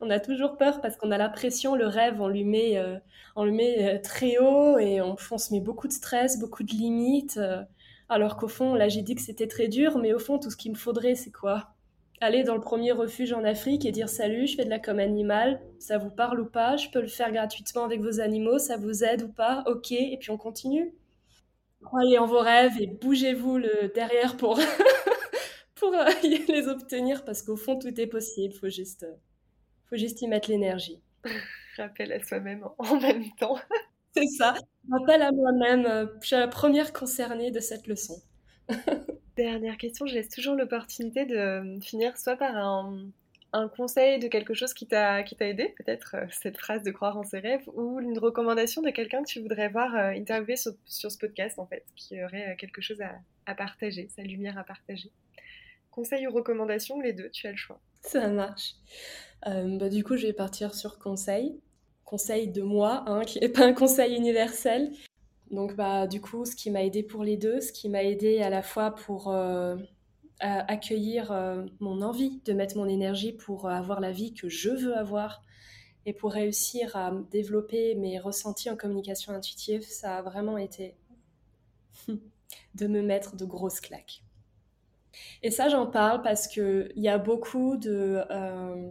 On 0.00 0.08
a 0.08 0.20
toujours 0.20 0.56
peur 0.56 0.80
parce 0.80 0.96
qu'on 0.96 1.10
a 1.10 1.18
la 1.18 1.28
pression, 1.28 1.74
le 1.74 1.86
rêve, 1.86 2.20
on 2.20 2.28
lui 2.28 2.44
met, 2.44 2.78
euh, 2.78 2.98
on 3.36 3.44
le 3.44 3.52
met 3.52 3.96
euh, 3.96 3.98
très 4.00 4.38
haut 4.38 4.78
et 4.78 5.00
on, 5.02 5.16
on, 5.30 5.38
se 5.38 5.52
met 5.52 5.60
beaucoup 5.60 5.88
de 5.88 5.92
stress, 5.92 6.38
beaucoup 6.38 6.62
de 6.62 6.72
limites. 6.72 7.38
Alors 8.12 8.36
qu'au 8.36 8.48
fond, 8.48 8.74
là 8.74 8.88
j'ai 8.88 9.02
dit 9.02 9.14
que 9.14 9.22
c'était 9.22 9.48
très 9.48 9.68
dur, 9.68 9.98
mais 9.98 10.12
au 10.12 10.18
fond, 10.18 10.38
tout 10.38 10.50
ce 10.50 10.56
qu'il 10.56 10.72
me 10.72 10.76
faudrait, 10.76 11.14
c'est 11.14 11.32
quoi? 11.32 11.74
Aller 12.20 12.44
dans 12.44 12.54
le 12.54 12.60
premier 12.60 12.92
refuge 12.92 13.32
en 13.32 13.42
Afrique 13.44 13.84
et 13.84 13.90
dire 13.90 14.08
salut, 14.08 14.46
je 14.46 14.54
fais 14.54 14.64
de 14.64 14.70
la 14.70 14.78
com 14.78 14.98
animale, 14.98 15.60
ça 15.78 15.98
vous 15.98 16.10
parle 16.10 16.40
ou 16.40 16.46
pas, 16.46 16.76
je 16.76 16.88
peux 16.90 17.00
le 17.00 17.08
faire 17.08 17.32
gratuitement 17.32 17.84
avec 17.84 18.00
vos 18.00 18.20
animaux, 18.20 18.58
ça 18.58 18.76
vous 18.76 19.02
aide 19.02 19.22
ou 19.22 19.28
pas, 19.28 19.64
ok, 19.66 19.92
et 19.92 20.16
puis 20.20 20.30
on 20.30 20.36
continue. 20.36 20.94
Croyez 21.82 22.18
en 22.18 22.26
vos 22.26 22.38
rêves 22.38 22.80
et 22.80 22.86
bougez-vous 22.86 23.58
le 23.58 23.92
derrière 23.92 24.36
pour, 24.36 24.60
pour 25.74 25.92
euh, 25.94 26.04
les 26.22 26.68
obtenir 26.68 27.24
parce 27.24 27.42
qu'au 27.42 27.56
fond 27.56 27.78
tout 27.78 28.00
est 28.00 28.06
possible, 28.06 28.54
faut 28.54 28.68
juste, 28.68 29.04
faut 29.90 29.96
juste 29.96 30.22
y 30.22 30.28
mettre 30.28 30.48
l'énergie. 30.48 31.00
Rappel 31.76 32.12
à 32.12 32.22
soi-même 32.22 32.64
en 32.78 33.00
même 33.00 33.24
temps. 33.40 33.58
C'est 34.14 34.26
ça, 34.26 34.54
rappel 34.90 35.22
à 35.22 35.32
moi-même, 35.32 35.86
euh, 35.86 36.06
je 36.20 36.26
suis 36.26 36.36
la 36.36 36.48
première 36.48 36.92
concernée 36.92 37.50
de 37.50 37.60
cette 37.60 37.86
leçon. 37.86 38.20
Dernière 39.36 39.78
question, 39.78 40.04
je 40.06 40.14
laisse 40.14 40.28
toujours 40.28 40.54
l'opportunité 40.54 41.24
de 41.24 41.34
euh, 41.34 41.80
finir 41.80 42.18
soit 42.18 42.36
par 42.36 42.54
un, 42.54 43.08
conseil 43.74 44.18
de 44.18 44.28
quelque 44.28 44.52
chose 44.52 44.74
qui 44.74 44.86
t'a 44.86 45.20
aidé, 45.40 45.74
peut-être 45.78 46.16
euh, 46.16 46.26
cette 46.30 46.58
phrase 46.58 46.82
de 46.82 46.90
croire 46.90 47.16
en 47.16 47.24
ses 47.24 47.38
rêves, 47.38 47.66
ou 47.72 48.00
une 48.00 48.18
recommandation 48.18 48.82
de 48.82 48.90
quelqu'un 48.90 49.22
que 49.22 49.28
tu 49.28 49.40
voudrais 49.40 49.70
voir 49.70 49.94
interviewer 49.94 50.56
sur, 50.56 50.74
ce 50.84 51.18
podcast, 51.18 51.58
en 51.58 51.66
fait, 51.66 51.84
qui 51.96 52.22
aurait 52.22 52.54
quelque 52.58 52.82
chose 52.82 53.00
à, 53.46 53.54
partager, 53.54 54.08
sa 54.14 54.22
lumière 54.22 54.58
à 54.58 54.64
partager. 54.64 55.10
Conseil 55.90 56.26
ou 56.26 56.32
recommandation, 56.32 57.00
les 57.00 57.14
deux, 57.14 57.30
tu 57.30 57.46
as 57.46 57.50
le 57.50 57.56
choix. 57.56 57.80
Ça 58.02 58.28
marche. 58.28 58.74
bah, 59.46 59.88
du 59.88 60.04
coup, 60.04 60.18
je 60.18 60.26
vais 60.26 60.32
partir 60.34 60.74
sur 60.74 60.98
conseil. 60.98 61.58
Conseil 62.12 62.48
de 62.48 62.60
moi, 62.60 63.04
hein, 63.06 63.24
qui 63.24 63.40
n'est 63.40 63.48
pas 63.48 63.64
un 63.64 63.72
conseil 63.72 64.14
universel, 64.14 64.92
donc, 65.52 65.76
bah, 65.76 66.06
du 66.06 66.20
coup, 66.20 66.46
ce 66.46 66.56
qui 66.56 66.70
m'a 66.70 66.82
aidé 66.82 67.02
pour 67.02 67.22
les 67.22 67.36
deux, 67.36 67.60
ce 67.60 67.72
qui 67.72 67.90
m'a 67.90 68.02
aidé 68.02 68.40
à 68.40 68.48
la 68.48 68.62
fois 68.62 68.90
pour 68.90 69.28
euh, 69.28 69.76
accueillir 70.40 71.30
euh, 71.30 71.66
mon 71.78 72.00
envie 72.00 72.40
de 72.46 72.54
mettre 72.54 72.78
mon 72.78 72.88
énergie 72.88 73.32
pour 73.32 73.68
avoir 73.68 74.00
la 74.00 74.12
vie 74.12 74.32
que 74.32 74.48
je 74.48 74.70
veux 74.70 74.96
avoir 74.96 75.42
et 76.06 76.14
pour 76.14 76.32
réussir 76.32 76.96
à 76.96 77.12
développer 77.30 77.94
mes 77.94 78.18
ressentis 78.18 78.70
en 78.70 78.76
communication 78.76 79.32
intuitive, 79.34 79.82
ça 79.82 80.16
a 80.16 80.22
vraiment 80.22 80.56
été 80.56 80.96
de 82.08 82.86
me 82.86 83.02
mettre 83.02 83.36
de 83.36 83.44
grosses 83.44 83.80
claques. 83.80 84.22
Et 85.42 85.50
ça, 85.50 85.68
j'en 85.68 85.86
parle 85.86 86.22
parce 86.22 86.48
qu'il 86.48 86.92
y 86.96 87.08
a 87.08 87.18
beaucoup 87.18 87.76
de... 87.76 88.22
Euh, 88.30 88.90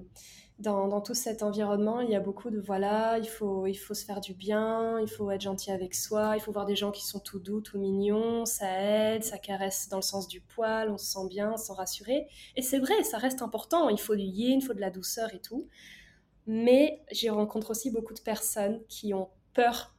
dans, 0.62 1.02
tout 1.02 1.14
cet 1.14 1.44
environnement, 1.44 2.02
il 2.02 2.10
y 2.10 2.16
a 2.16 2.20
beaucoup 2.20 2.50
de 2.50 2.60
voilà, 2.60 3.18
il 3.18 3.28
faut, 3.28 3.68
il 3.68 3.76
faut 3.76 3.94
se 3.94 4.06
faire 4.06 4.22
du 4.22 4.34
bien, 4.34 5.00
il 5.00 5.08
faut 5.08 5.30
être 5.32 5.42
gentil 5.42 5.72
avec 5.72 5.96
soi, 5.96 6.36
il 6.36 6.40
faut 6.40 6.52
voir 6.52 6.66
des 6.66 6.76
gens 6.76 6.92
qui 6.92 7.06
sont 7.06 7.20
tout 7.20 7.40
doux, 7.40 7.62
tout 7.62 7.80
mignons, 7.80 8.46
ça 8.46 8.68
aide, 8.68 9.24
ça 9.24 9.38
caresse 9.38 9.90
dans 9.90 9.98
le 9.98 10.04
sens 10.04 10.28
du 10.28 10.42
poil, 10.42 10.90
on 10.90 10.98
se 10.98 11.06
sent 11.06 11.28
bien, 11.30 11.54
on 11.54 11.58
se 11.58 11.66
sent 11.66 11.74
rassuré. 11.74 12.28
Et 12.56 12.62
c'est 12.62 12.80
vrai, 12.80 13.04
ça 13.04 13.18
reste 13.18 13.42
important, 13.42 13.90
il 13.90 14.00
faut 14.00 14.16
du 14.16 14.24
yin, 14.24 14.60
il 14.60 14.66
faut 14.66 14.74
de 14.74 14.80
la 14.80 14.92
douceur 14.92 15.34
et 15.34 15.40
tout. 15.40 15.68
Mais 16.48 17.04
j'y 17.12 17.30
rencontre 17.30 17.72
aussi 17.72 17.92
beaucoup 17.92 18.14
de 18.14 18.22
personnes 18.22 18.82
qui 18.88 19.14
ont 19.14 19.30
peur 19.54 19.96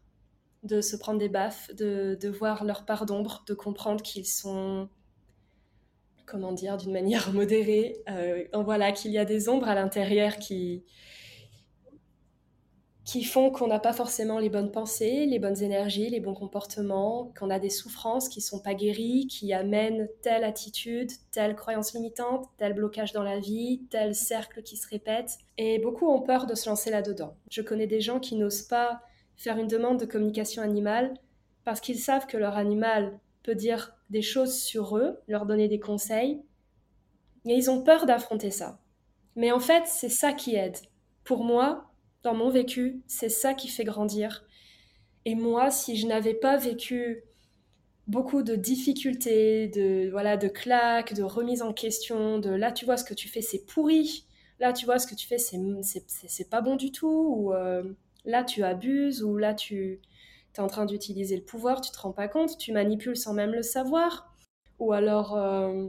de 0.62 0.81
se 0.81 0.96
prendre 0.96 1.18
des 1.18 1.29
baffes, 1.29 1.75
de, 1.75 2.16
de 2.20 2.29
voir 2.29 2.64
leur 2.64 2.85
part 2.85 3.07
d'ombre, 3.07 3.44
de 3.46 3.55
comprendre 3.55 4.03
qu'ils 4.03 4.27
sont 4.27 4.88
comment 6.27 6.53
dire, 6.53 6.77
d'une 6.77 6.93
manière 6.93 7.33
modérée. 7.35 7.97
Euh, 8.09 8.45
voilà, 8.55 8.93
qu'il 8.93 9.13
y 9.13 9.19
a 9.19 9.25
des 9.25 9.49
ombres 9.49 9.69
à 9.69 9.75
l'intérieur 9.75 10.37
qui, 10.37 10.85
qui 13.05 13.25
font 13.25 13.51
qu'on 13.51 13.67
n'a 13.67 13.81
pas 13.81 13.93
forcément 13.93 14.39
les 14.39 14.49
bonnes 14.49 14.71
pensées, 14.71 15.27
les 15.27 15.39
bonnes 15.39 15.61
énergies, 15.63 16.09
les 16.09 16.21
bons 16.21 16.35
comportements, 16.35 17.33
qu'on 17.39 17.51
a 17.51 17.59
des 17.59 17.71
souffrances 17.71 18.29
qui 18.29 18.41
sont 18.41 18.61
pas 18.61 18.75
guéries, 18.75 19.27
qui 19.27 19.53
amènent 19.53 20.09
telle 20.23 20.45
attitude, 20.45 21.11
telle 21.33 21.57
croyance 21.57 21.95
limitante, 21.95 22.47
tel 22.59 22.75
blocage 22.75 23.13
dans 23.13 23.25
la 23.25 23.41
vie, 23.41 23.83
tel 23.91 24.15
cercle 24.15 24.63
qui 24.63 24.77
se 24.77 24.89
répète. 24.89 25.39
Et 25.59 25.79
beaucoup 25.79 26.09
ont 26.09 26.23
peur 26.23 26.47
de 26.47 26.55
se 26.55 26.69
lancer 26.69 26.91
là-dedans. 26.91 27.37
Je 27.51 27.63
connais 27.63 27.89
des 27.89 28.01
gens 28.01 28.21
qui 28.21 28.37
n'osent 28.37 28.63
pas 28.63 29.01
faire 29.37 29.59
une 29.59 29.67
demande 29.67 29.99
de 29.99 30.07
communication 30.07 30.63
animale 30.63 31.15
parce 31.65 31.81
qu'ils 31.81 31.99
savent 31.99 32.27
que 32.27 32.37
leur 32.37 32.57
animal 32.57 33.19
peut 33.43 33.55
dire 33.57 33.97
des 34.12 34.22
choses 34.22 34.55
sur 34.55 34.96
eux, 34.96 35.18
leur 35.27 35.46
donner 35.46 35.66
des 35.66 35.81
conseils. 35.81 36.42
Et 37.46 37.55
ils 37.55 37.70
ont 37.70 37.83
peur 37.83 38.07
d'affronter 38.07 38.53
ça. 38.53 38.79
Mais 39.35 39.51
en 39.51 39.59
fait, 39.59 39.85
c'est 39.87 40.11
ça 40.11 40.33
qui 40.33 40.55
aide. 40.55 40.77
Pour 41.25 41.42
moi, 41.42 41.90
dans 42.22 42.35
mon 42.35 42.51
vécu, 42.51 43.03
c'est 43.09 43.31
ça 43.31 43.55
qui 43.55 43.68
fait 43.68 43.85
grandir. 43.85 44.44
Et 45.25 45.35
moi, 45.35 45.70
si 45.70 45.96
je 45.96 46.07
n'avais 46.07 46.35
pas 46.35 46.57
vécu 46.57 47.25
beaucoup 48.07 48.42
de 48.42 48.55
difficultés, 48.55 49.68
de 49.68 50.11
voilà, 50.11 50.37
de 50.37 50.48
claques, 50.48 51.14
de 51.14 51.22
remise 51.22 51.62
en 51.62 51.72
question, 51.72 52.38
de 52.38 52.51
là 52.51 52.72
tu 52.72 52.85
vois 52.85 52.96
ce 52.96 53.05
que 53.05 53.14
tu 53.14 53.29
fais 53.29 53.42
c'est 53.42 53.64
pourri, 53.64 54.27
là 54.59 54.72
tu 54.72 54.85
vois 54.85 54.98
ce 54.98 55.07
que 55.07 55.14
tu 55.14 55.27
fais 55.27 55.38
c'est 55.38 55.59
c'est 56.09 56.51
pas 56.51 56.61
bon 56.61 56.75
du 56.77 56.90
tout, 56.90 57.35
ou 57.37 57.55
euh, 57.55 57.85
là 58.25 58.42
tu 58.42 58.64
abuses, 58.64 59.22
ou 59.22 59.37
là 59.37 59.55
tu 59.55 60.01
tu 60.55 60.61
es 60.61 60.65
en 60.65 60.67
train 60.67 60.85
d'utiliser 60.85 61.37
le 61.37 61.43
pouvoir, 61.43 61.81
tu 61.81 61.91
te 61.91 61.99
rends 61.99 62.12
pas 62.12 62.29
compte, 62.29 62.59
tu 62.59 62.73
manipules 62.73 63.17
sans 63.17 63.33
même 63.33 63.53
le 63.53 63.62
savoir. 63.62 64.35
Ou 64.79 64.93
alors, 64.93 65.37
euh, 65.37 65.88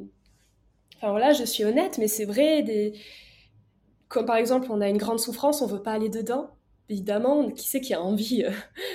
enfin 0.97 1.12
voilà, 1.12 1.34
je 1.34 1.43
suis 1.43 1.65
honnête, 1.65 1.97
mais 1.97 2.08
c'est 2.08 2.26
vrai, 2.26 2.63
des... 2.63 2.93
comme 4.08 4.26
par 4.26 4.38
exemple, 4.38 4.67
on 4.69 4.82
a 4.82 4.89
une 4.89 4.97
grande 4.97 5.19
souffrance, 5.19 5.62
on 5.62 5.67
veut 5.67 5.84
pas 5.84 5.93
aller 5.93 6.10
dedans. 6.10 6.52
Évidemment, 6.89 7.49
qui 7.49 7.67
sait 7.67 7.82
qui 7.82 7.93
a 7.93 8.02
envie 8.02 8.43
euh, 8.43 8.52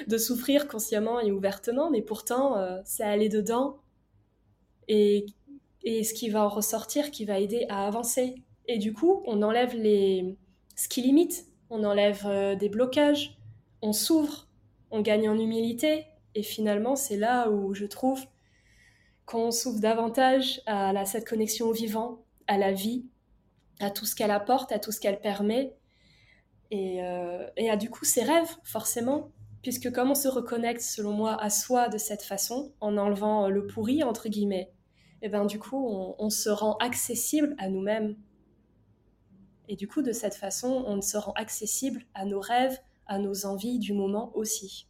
de 0.06 0.18
souffrir 0.18 0.68
consciemment 0.68 1.20
et 1.20 1.32
ouvertement, 1.32 1.90
mais 1.90 2.02
pourtant, 2.02 2.56
euh, 2.56 2.78
c'est 2.84 3.02
aller 3.02 3.28
dedans 3.28 3.78
et, 4.88 5.26
et 5.82 6.04
ce 6.04 6.14
qui 6.14 6.28
va 6.28 6.44
en 6.44 6.48
ressortir 6.48 7.10
qui 7.10 7.24
va 7.24 7.38
aider 7.40 7.66
à 7.68 7.86
avancer. 7.86 8.36
Et 8.66 8.78
du 8.78 8.92
coup, 8.92 9.22
on 9.26 9.42
enlève 9.42 9.74
les... 9.74 10.36
ce 10.76 10.88
qui 10.88 11.02
limite, 11.02 11.46
on 11.70 11.84
enlève 11.84 12.56
des 12.58 12.68
blocages, 12.68 13.38
on 13.82 13.92
s'ouvre, 13.92 14.47
on 14.90 15.00
gagne 15.00 15.28
en 15.28 15.38
humilité. 15.38 16.06
Et 16.34 16.42
finalement, 16.42 16.96
c'est 16.96 17.16
là 17.16 17.50
où 17.50 17.74
je 17.74 17.86
trouve 17.86 18.24
qu'on 19.26 19.50
s'ouvre 19.50 19.80
davantage 19.80 20.62
à 20.66 21.04
cette 21.04 21.28
connexion 21.28 21.66
au 21.66 21.72
vivant, 21.72 22.24
à 22.46 22.56
la 22.56 22.72
vie, 22.72 23.06
à 23.80 23.90
tout 23.90 24.06
ce 24.06 24.14
qu'elle 24.14 24.30
apporte, 24.30 24.72
à 24.72 24.78
tout 24.78 24.92
ce 24.92 25.00
qu'elle 25.00 25.20
permet, 25.20 25.74
et, 26.70 27.02
euh, 27.02 27.46
à 27.70 27.76
du 27.76 27.90
coup 27.90 28.04
ses 28.04 28.22
rêves, 28.22 28.56
forcément. 28.64 29.30
Puisque 29.62 29.90
comme 29.92 30.10
on 30.10 30.14
se 30.14 30.28
reconnecte, 30.28 30.80
selon 30.80 31.12
moi, 31.12 31.40
à 31.42 31.50
soi 31.50 31.88
de 31.88 31.98
cette 31.98 32.22
façon, 32.22 32.72
en 32.80 32.96
enlevant 32.96 33.48
le 33.48 33.66
pourri, 33.66 34.02
entre 34.02 34.28
guillemets, 34.28 34.70
et 35.20 35.26
eh 35.26 35.28
ben 35.28 35.46
du 35.46 35.58
coup, 35.58 36.14
on 36.16 36.30
se 36.30 36.48
rend 36.48 36.76
accessible 36.76 37.56
à 37.58 37.68
nous-mêmes. 37.68 38.14
Et 39.68 39.76
du 39.76 39.88
coup, 39.88 40.00
de 40.00 40.12
cette 40.12 40.34
façon, 40.34 40.84
on 40.86 41.00
se 41.02 41.16
rend 41.16 41.32
accessible 41.32 42.04
à 42.14 42.24
nos 42.24 42.40
rêves, 42.40 42.78
à 43.08 43.18
nos 43.18 43.46
envies 43.46 43.78
du 43.78 43.94
moment 43.94 44.30
aussi. 44.34 44.86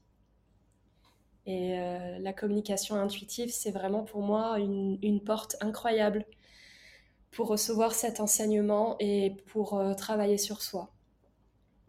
Et 1.48 1.78
euh, 1.78 2.18
la 2.18 2.34
communication 2.34 2.96
intuitive, 2.96 3.48
c'est 3.50 3.70
vraiment 3.70 4.04
pour 4.04 4.20
moi 4.20 4.58
une, 4.58 5.20
porte 5.24 5.56
incroyable 5.62 6.26
pour 7.30 7.48
recevoir 7.48 7.94
cet 7.94 8.20
enseignement 8.20 8.96
et 9.00 9.34
pour 9.46 9.78
euh, 9.78 9.94
travailler 9.94 10.36
sur 10.36 10.60
soi. 10.60 10.90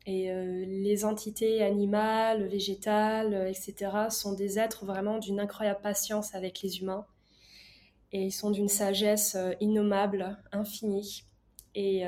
Et 0.06 0.32
euh, 0.32 0.64
les 0.66 1.04
entités 1.04 1.62
animales, 1.62 2.48
végétales, 2.48 3.50
etc., 3.50 4.08
sont 4.10 4.32
des 4.32 4.60
êtres 4.60 4.86
vraiment 4.86 5.18
d'une 5.18 5.42
incroyable 5.42 5.82
patience 5.82 6.34
avec 6.36 6.62
les 6.62 6.80
humains. 6.80 7.06
Et 8.14 8.24
ils 8.24 8.32
sont 8.32 8.52
d'une 8.52 8.70
sagesse 8.70 9.38
innommable, 9.60 10.38
infinie. 10.54 11.26
Et 11.76 12.04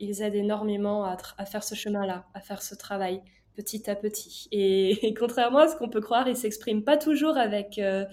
ils 0.00 0.22
aident 0.22 0.36
énormément 0.36 1.04
à 1.04 1.44
faire 1.44 1.62
ce 1.62 1.74
chemin-là, 1.74 2.24
à 2.32 2.40
faire 2.40 2.62
ce 2.62 2.74
travail 2.74 3.20
petit 3.54 3.88
à 3.90 3.96
petit. 3.96 4.48
Et, 4.52 5.14
contrairement 5.18 5.60
à 5.60 5.68
ce 5.68 5.76
qu'on 5.76 5.88
peut 5.88 6.00
croire, 6.00 6.28
il 6.28 6.36
s'exprime 6.36 6.82
pas 6.82 6.96
toujours 6.96 7.36
avec, 7.36 7.78
euh, 7.78 8.04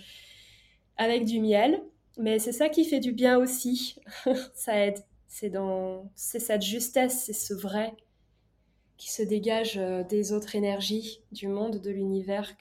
avec 0.98 1.26
du 1.26 1.40
miel, 1.40 1.82
mais 2.18 2.40
c'est 2.40 2.52
ça 2.52 2.70
qui 2.70 2.86
fait 2.86 3.00
du 3.00 3.12
bien 3.12 3.38
aussi. 3.38 3.96
ça 4.54 4.78
aide. 4.78 5.00
C'est 5.28 5.50
dans 5.50 6.12
c'est 6.16 6.40
cette 6.40 6.62
justesse, 6.62 7.24
c'est 7.26 7.34
ce 7.34 7.54
vrai 7.54 7.96
qui 8.98 9.12
se 9.12 9.24
dégage 9.24 9.78
euh, 9.78 10.04
des 10.04 10.34
autres 10.34 10.56
énergies 10.56 11.22
du 11.32 11.48
monde, 11.48 11.80
de 11.80 11.90
l'univers 11.90 12.56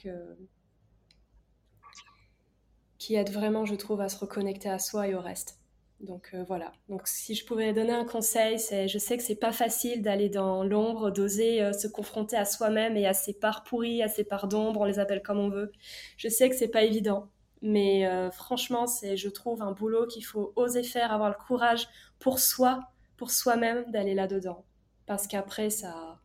qui 2.98 3.14
aide 3.14 3.30
vraiment, 3.30 3.64
je 3.64 3.74
trouve, 3.74 4.00
à 4.00 4.08
se 4.08 4.18
reconnecter 4.18 4.68
à 4.68 4.78
soi 4.78 5.08
et 5.08 5.14
au 5.14 5.20
reste. 5.20 5.59
Donc 6.00 6.30
euh, 6.32 6.44
voilà. 6.44 6.72
Donc 6.88 7.02
si 7.06 7.34
je 7.34 7.44
pouvais 7.44 7.74
donner 7.74 7.92
un 7.92 8.06
conseil, 8.06 8.58
c'est 8.58 8.88
je 8.88 8.98
sais 8.98 9.18
que 9.18 9.22
c'est 9.22 9.34
pas 9.34 9.52
facile 9.52 10.00
d'aller 10.00 10.30
dans 10.30 10.64
l'ombre, 10.64 11.10
d'oser 11.10 11.62
euh, 11.62 11.72
se 11.74 11.86
confronter 11.88 12.36
à 12.36 12.46
soi-même 12.46 12.96
et 12.96 13.06
à 13.06 13.12
ses 13.12 13.34
parts 13.34 13.64
pourries, 13.64 14.02
à 14.02 14.08
ses 14.08 14.24
parts 14.24 14.48
d'ombre, 14.48 14.80
on 14.80 14.84
les 14.84 14.98
appelle 14.98 15.22
comme 15.22 15.38
on 15.38 15.50
veut. 15.50 15.72
Je 16.16 16.28
sais 16.28 16.48
que 16.48 16.56
c'est 16.56 16.68
pas 16.68 16.84
évident, 16.84 17.28
mais 17.60 18.06
euh, 18.06 18.30
franchement, 18.30 18.86
c'est 18.86 19.18
je 19.18 19.28
trouve 19.28 19.60
un 19.62 19.72
boulot 19.72 20.06
qu'il 20.06 20.24
faut 20.24 20.54
oser 20.56 20.82
faire, 20.82 21.12
avoir 21.12 21.28
le 21.28 21.36
courage 21.46 21.86
pour 22.18 22.38
soi, 22.38 22.80
pour 23.18 23.30
soi-même 23.30 23.84
d'aller 23.90 24.14
là-dedans 24.14 24.64
parce 25.06 25.26
qu'après 25.26 25.70
ça 25.70 26.20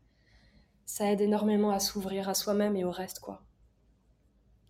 ça 0.85 1.11
aide 1.11 1.19
énormément 1.21 1.71
à 1.71 1.79
s'ouvrir 1.79 2.29
à 2.29 2.33
soi-même 2.33 2.75
et 2.75 2.85
au 2.85 2.91
reste 2.91 3.19
quoi. 3.19 3.41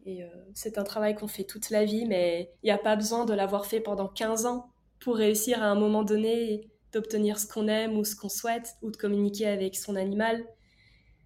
Et 0.08 0.24
c'est 0.54 0.78
un 0.78 0.84
travail 0.84 1.16
qu'on 1.16 1.28
fait 1.28 1.46
toute 1.46 1.72
la 1.72 1.84
vie, 1.84 2.06
mais 2.06 2.52
il 2.62 2.68
n'y 2.68 2.72
a 2.72 2.78
pas 2.78 2.96
besoin 2.96 3.26
de 3.26 3.34
l'avoir 3.34 3.66
fait 3.66 3.80
pendant 3.80 4.08
15 4.08 4.46
ans 4.46 4.70
pour 5.06 5.18
réussir 5.18 5.62
à 5.62 5.68
un 5.68 5.76
moment 5.76 6.02
donné 6.02 6.72
d'obtenir 6.92 7.38
ce 7.38 7.46
qu'on 7.46 7.68
aime 7.68 7.96
ou 7.96 8.04
ce 8.04 8.16
qu'on 8.16 8.28
souhaite 8.28 8.76
ou 8.82 8.90
de 8.90 8.98
communiquer 8.98 9.46
avec 9.46 9.76
son 9.76 9.96
animal. 9.96 10.44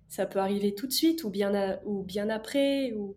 Ça 0.10 0.26
peut 0.26 0.40
arriver 0.40 0.76
tout 0.76 0.86
de 0.86 0.92
suite 0.92 1.24
ou 1.24 1.30
bien, 1.30 1.80
ou 1.86 2.04
bien 2.04 2.30
après 2.30 2.92
ou 2.92 3.16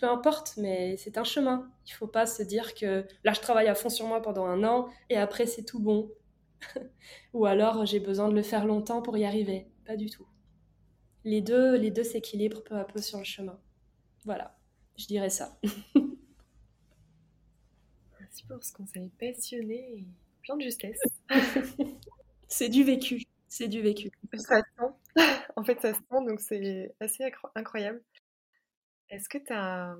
peu 0.00 0.08
importe, 0.08 0.54
mais 0.56 0.96
c'est 0.96 1.16
un 1.16 1.22
chemin. 1.22 1.70
Il 1.86 1.92
faut 1.92 2.08
pas 2.08 2.26
se 2.26 2.42
dire 2.42 2.74
que 2.74 3.06
là 3.22 3.32
je 3.34 3.40
travaille 3.40 3.68
à 3.68 3.76
fond 3.76 3.88
sur 3.88 4.08
moi 4.08 4.20
pendant 4.20 4.46
un 4.46 4.64
an 4.64 4.88
et 5.10 5.16
après 5.16 5.46
c'est 5.46 5.62
tout 5.62 5.78
bon. 5.78 6.10
ou 7.32 7.46
alors 7.46 7.86
j'ai 7.86 8.00
besoin 8.00 8.28
de 8.28 8.34
le 8.34 8.42
faire 8.42 8.66
longtemps 8.66 9.00
pour 9.00 9.16
y 9.16 9.24
arriver. 9.24 9.68
Pas 9.86 9.94
du 9.94 10.10
tout. 10.10 10.26
Les 11.22 11.40
deux, 11.40 11.76
les 11.76 11.92
deux 11.92 12.02
s'équilibrent 12.02 12.64
peu 12.64 12.74
à 12.74 12.82
peu 12.82 13.00
sur 13.00 13.18
le 13.18 13.24
chemin. 13.24 13.60
Voilà, 14.24 14.58
je 14.96 15.06
dirais 15.06 15.30
ça. 15.30 15.56
Merci 18.34 18.46
pour 18.48 18.64
ce 18.64 18.72
conseil 18.72 19.10
passionné 19.10 19.98
et 19.98 20.04
plein 20.42 20.56
de 20.56 20.62
justesse. 20.62 20.98
c'est 22.48 22.68
du 22.68 22.82
vécu. 22.82 23.22
C'est 23.46 23.68
du 23.68 23.80
vécu. 23.80 24.10
Ça 24.34 24.56
se 24.58 24.64
sent. 24.76 25.24
En 25.56 25.62
fait, 25.62 25.80
ça 25.80 25.94
se 25.94 26.00
sent, 26.00 26.26
donc 26.26 26.40
c'est 26.40 26.92
assez 26.98 27.22
incroyable. 27.54 28.02
Est-ce 29.08 29.28
que 29.28 29.38
tu 29.38 29.52
as 29.52 29.96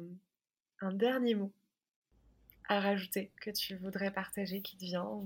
un, 0.80 0.92
dernier 0.94 1.36
mot 1.36 1.52
à 2.68 2.80
rajouter 2.80 3.30
que 3.40 3.50
tu 3.50 3.76
voudrais 3.76 4.10
partager 4.10 4.62
qui 4.62 4.76
te 4.78 4.84
vient 4.84 5.22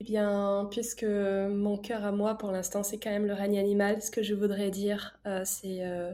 Eh 0.00 0.04
bien, 0.04 0.66
puisque 0.72 1.04
mon 1.04 1.78
cœur 1.78 2.04
à 2.04 2.10
moi, 2.10 2.36
pour 2.36 2.50
l'instant, 2.50 2.82
c'est 2.82 2.98
quand 2.98 3.10
même 3.10 3.26
le 3.26 3.34
règne 3.34 3.60
animal, 3.60 4.02
ce 4.02 4.10
que 4.10 4.24
je 4.24 4.34
voudrais 4.34 4.72
dire, 4.72 5.20
euh, 5.24 5.44
c'est, 5.44 5.86
euh, 5.86 6.12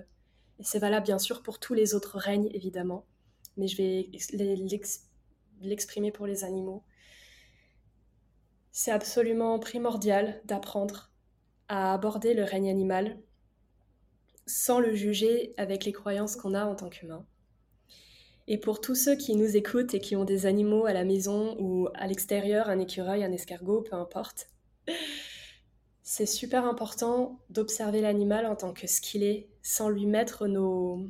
et 0.58 0.64
c'est 0.64 0.80
valable 0.80 1.06
bien 1.06 1.18
sûr 1.18 1.42
pour 1.42 1.58
tous 1.58 1.72
les 1.72 1.94
autres 1.94 2.18
règnes, 2.18 2.50
évidemment, 2.52 3.06
mais 3.56 3.68
je 3.68 3.78
vais 3.78 4.10
l'expliquer 4.12 5.13
l'exprimer 5.60 6.10
pour 6.10 6.26
les 6.26 6.44
animaux. 6.44 6.84
C'est 8.72 8.90
absolument 8.90 9.58
primordial 9.58 10.40
d'apprendre 10.44 11.10
à 11.68 11.94
aborder 11.94 12.34
le 12.34 12.44
règne 12.44 12.68
animal 12.68 13.18
sans 14.46 14.80
le 14.80 14.94
juger 14.94 15.54
avec 15.56 15.84
les 15.84 15.92
croyances 15.92 16.36
qu'on 16.36 16.54
a 16.54 16.64
en 16.64 16.74
tant 16.74 16.90
qu'humain. 16.90 17.26
Et 18.46 18.58
pour 18.58 18.80
tous 18.80 18.94
ceux 18.94 19.16
qui 19.16 19.36
nous 19.36 19.56
écoutent 19.56 19.94
et 19.94 20.00
qui 20.00 20.16
ont 20.16 20.24
des 20.24 20.44
animaux 20.44 20.84
à 20.84 20.92
la 20.92 21.04
maison 21.04 21.56
ou 21.58 21.88
à 21.94 22.06
l'extérieur, 22.06 22.68
un 22.68 22.78
écureuil, 22.78 23.24
un 23.24 23.32
escargot, 23.32 23.82
peu 23.82 23.96
importe, 23.96 24.48
c'est 26.02 26.26
super 26.26 26.66
important 26.66 27.40
d'observer 27.48 28.02
l'animal 28.02 28.44
en 28.44 28.54
tant 28.54 28.74
que 28.74 28.86
ce 28.86 29.00
qu'il 29.00 29.22
est, 29.22 29.48
sans 29.62 29.88
lui 29.88 30.04
mettre 30.04 30.46
nos, 30.46 31.06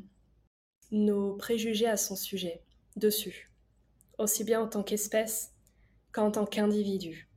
nos 0.92 1.34
préjugés 1.34 1.88
à 1.88 1.96
son 1.96 2.14
sujet, 2.14 2.62
dessus, 2.94 3.50
aussi 4.18 4.44
bien 4.44 4.60
en 4.60 4.68
tant 4.68 4.82
qu'espèce 4.82 5.52
qu'en 6.12 6.30
tant 6.30 6.46
qu'individu. 6.46 7.28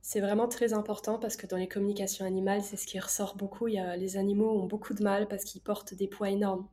C'est 0.00 0.20
vraiment 0.20 0.46
très 0.46 0.72
important 0.72 1.18
parce 1.18 1.36
que 1.36 1.46
dans 1.46 1.56
les 1.56 1.66
communications 1.68 2.24
animales, 2.24 2.62
c'est 2.62 2.76
ce 2.76 2.86
qui 2.86 2.98
ressort 3.00 3.36
beaucoup. 3.36 3.66
A, 3.66 3.96
les 3.96 4.16
animaux 4.16 4.60
ont 4.60 4.66
beaucoup 4.66 4.94
de 4.94 5.02
mal 5.02 5.26
parce 5.26 5.44
qu'ils 5.44 5.62
portent 5.62 5.94
des 5.94 6.06
poids 6.06 6.30
énormes. 6.30 6.68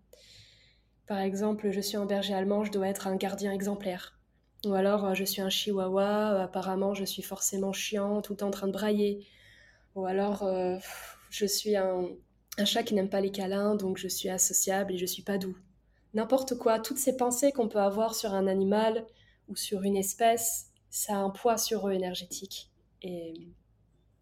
Par 1.08 1.20
exemple, 1.20 1.72
je 1.72 1.82
suis 1.82 1.98
un 1.98 2.06
berger 2.06 2.34
allemand, 2.34 2.64
je 2.64 2.72
dois 2.72 2.88
être 2.88 3.08
un 3.08 3.16
gardien 3.16 3.52
exemplaire. 3.52 4.20
Ou 4.66 4.74
alors, 4.74 5.06
euh, 5.06 5.14
je 5.14 5.24
suis 5.26 5.42
un 5.42 5.50
chihuahua, 5.50 6.34
euh, 6.34 6.44
apparemment, 6.44 6.94
je 6.94 7.04
suis 7.04 7.24
forcément 7.24 7.74
chiant, 7.74 8.22
tout 8.22 8.44
en 8.44 8.52
train 8.52 8.68
de 8.68 8.72
brailler. 8.72 9.26
Ou 9.96 10.06
alors, 10.06 10.44
euh, 10.44 10.78
je 11.30 11.46
suis 11.46 11.76
un, 11.76 12.08
un 12.58 12.66
chat 12.66 12.84
qui 12.84 12.94
n'aime 12.94 13.10
pas 13.10 13.20
les 13.20 13.32
câlins, 13.32 13.76
donc 13.76 13.98
je 13.98 14.08
suis 14.08 14.30
associable 14.30 14.94
et 14.94 14.98
je 14.98 15.06
suis 15.06 15.24
pas 15.24 15.38
doux. 15.38 15.58
N'importe 16.14 16.58
quoi, 16.58 16.80
toutes 16.80 16.98
ces 16.98 17.18
pensées 17.18 17.52
qu'on 17.52 17.68
peut 17.68 17.80
avoir 17.80 18.16
sur 18.16 18.34
un 18.34 18.48
animal 18.48 19.06
ou 19.48 19.56
sur 19.56 19.84
une 19.84 19.98
espèce, 19.98 20.68
ça 20.90 21.14
a 21.14 21.18
un 21.18 21.30
poids 21.30 21.58
sur 21.58 21.88
eux 21.88 21.94
énergétique. 21.94 22.70
Et, 23.02 23.48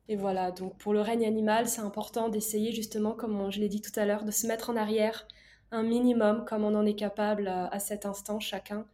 et 0.07 0.15
voilà, 0.15 0.51
donc 0.51 0.77
pour 0.77 0.93
le 0.93 1.01
règne 1.01 1.25
animal, 1.25 1.67
c'est 1.67 1.81
important 1.81 2.29
d'essayer 2.29 2.71
justement, 2.71 3.11
comme 3.11 3.51
je 3.51 3.59
l'ai 3.59 3.69
dit 3.69 3.81
tout 3.81 3.97
à 3.97 4.05
l'heure, 4.05 4.23
de 4.23 4.31
se 4.31 4.47
mettre 4.47 4.69
en 4.69 4.75
arrière 4.75 5.27
un 5.71 5.83
minimum, 5.83 6.45
comme 6.45 6.63
on 6.63 6.75
en 6.75 6.85
est 6.85 6.95
capable 6.95 7.47
à, 7.47 7.79
cet 7.79 8.05
instant 8.05 8.39
chacun, 8.39 8.85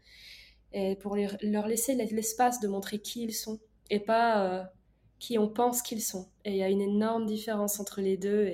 et 0.74 0.96
pour 0.96 1.16
leur 1.16 1.68
laisser 1.68 1.96
l'espace 1.96 2.60
de 2.60 2.68
montrer 2.68 3.00
qui 3.00 3.24
ils 3.24 3.34
sont, 3.34 3.60
et 3.90 4.00
pas 4.00 4.44
euh, 4.44 4.64
qui 5.20 5.40
on 5.40 5.48
pense 5.48 5.82
qu'ils 5.82 6.04
sont. 6.04 6.28
Et 6.46 6.52
il 6.52 6.58
y 6.58 6.64
a 6.64 6.70
une 6.70 6.82
énorme 6.82 7.26
différence 7.26 7.80
entre 7.80 8.02
les 8.02 8.18
deux, 8.18 8.46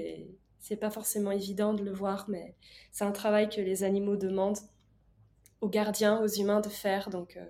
c'est 0.64 0.78
pas 0.78 0.90
forcément 0.90 1.32
évident 1.32 1.74
de 1.74 1.84
le 1.84 1.92
voir, 1.92 2.26
mais 2.30 2.56
c'est 2.94 3.04
un 3.04 3.12
travail 3.12 3.50
que 3.50 3.60
les 3.60 3.84
animaux 3.84 4.16
demandent 4.16 4.60
aux 5.60 5.68
gardiens, 5.68 6.22
aux 6.22 6.28
humains 6.28 6.62
de 6.62 6.70
faire. 6.70 7.10
Donc 7.10 7.36
euh, 7.36 7.46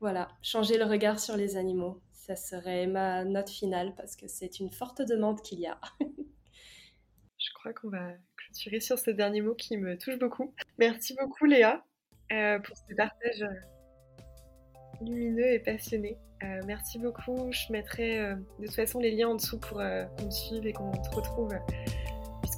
voilà, 0.00 0.28
changer 0.40 0.78
le 0.78 0.84
regard 0.84 1.20
sur 1.20 1.36
les 1.36 1.58
animaux, 1.58 2.00
ça 2.10 2.36
serait 2.36 2.86
ma 2.86 3.22
note 3.26 3.50
finale 3.50 3.92
parce 3.98 4.16
que 4.16 4.28
c'est 4.28 4.60
une 4.60 4.72
forte 4.72 5.02
demande 5.02 5.42
qu'il 5.42 5.60
y 5.60 5.66
a. 5.66 5.78
Je 6.00 7.52
crois 7.52 7.74
qu'on 7.74 7.90
va 7.90 8.12
clôturer 8.38 8.80
sur 8.80 8.98
ce 8.98 9.10
dernier 9.10 9.42
mot 9.42 9.54
qui 9.54 9.76
me 9.76 9.98
touche 9.98 10.18
beaucoup. 10.18 10.54
Merci 10.78 11.14
beaucoup 11.20 11.44
Léa 11.44 11.84
euh, 12.32 12.58
pour 12.60 12.78
ce 12.78 12.94
partage 12.94 13.42
euh, 13.42 15.02
lumineux 15.02 15.52
et 15.52 15.58
passionné. 15.58 16.16
merci 16.64 16.98
beaucoup. 16.98 17.52
Je 17.52 17.70
mettrai 17.70 18.36
de 18.58 18.64
toute 18.64 18.74
façon 18.74 19.00
les 19.00 19.10
liens 19.10 19.28
en 19.28 19.34
dessous 19.34 19.58
pour 19.58 19.76
qu'on 19.76 20.24
me 20.24 20.30
suive 20.30 20.66
et 20.66 20.72
qu'on 20.72 20.92
te 20.92 21.14
retrouve 21.14 21.54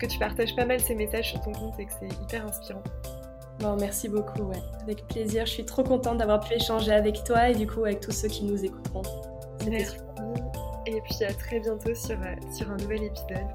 que 0.00 0.06
tu 0.06 0.18
partages 0.18 0.56
pas 0.56 0.64
mal 0.64 0.80
ces 0.80 0.94
messages 0.94 1.30
sur 1.30 1.40
ton 1.40 1.52
compte 1.52 1.78
et 1.78 1.86
que 1.86 1.92
c'est 2.00 2.08
hyper 2.22 2.46
inspirant. 2.46 2.82
Bon, 3.60 3.76
merci 3.78 4.08
beaucoup, 4.08 4.42
ouais. 4.42 4.62
Avec 4.82 5.06
plaisir. 5.06 5.44
Je 5.44 5.52
suis 5.52 5.66
trop 5.66 5.84
contente 5.84 6.16
d'avoir 6.18 6.40
pu 6.40 6.54
échanger 6.54 6.92
avec 6.92 7.22
toi 7.24 7.50
et 7.50 7.54
du 7.54 7.66
coup 7.66 7.84
avec 7.84 8.00
tous 8.00 8.12
ceux 8.12 8.28
qui 8.28 8.44
nous 8.44 8.64
écouteront. 8.64 9.02
Merci. 9.68 9.96
Et 10.86 11.00
puis 11.02 11.24
à 11.24 11.34
très 11.34 11.60
bientôt 11.60 11.94
sur, 11.94 12.16
euh, 12.16 12.52
sur 12.56 12.70
un 12.70 12.76
nouvel 12.78 13.04
épisode. 13.04 13.46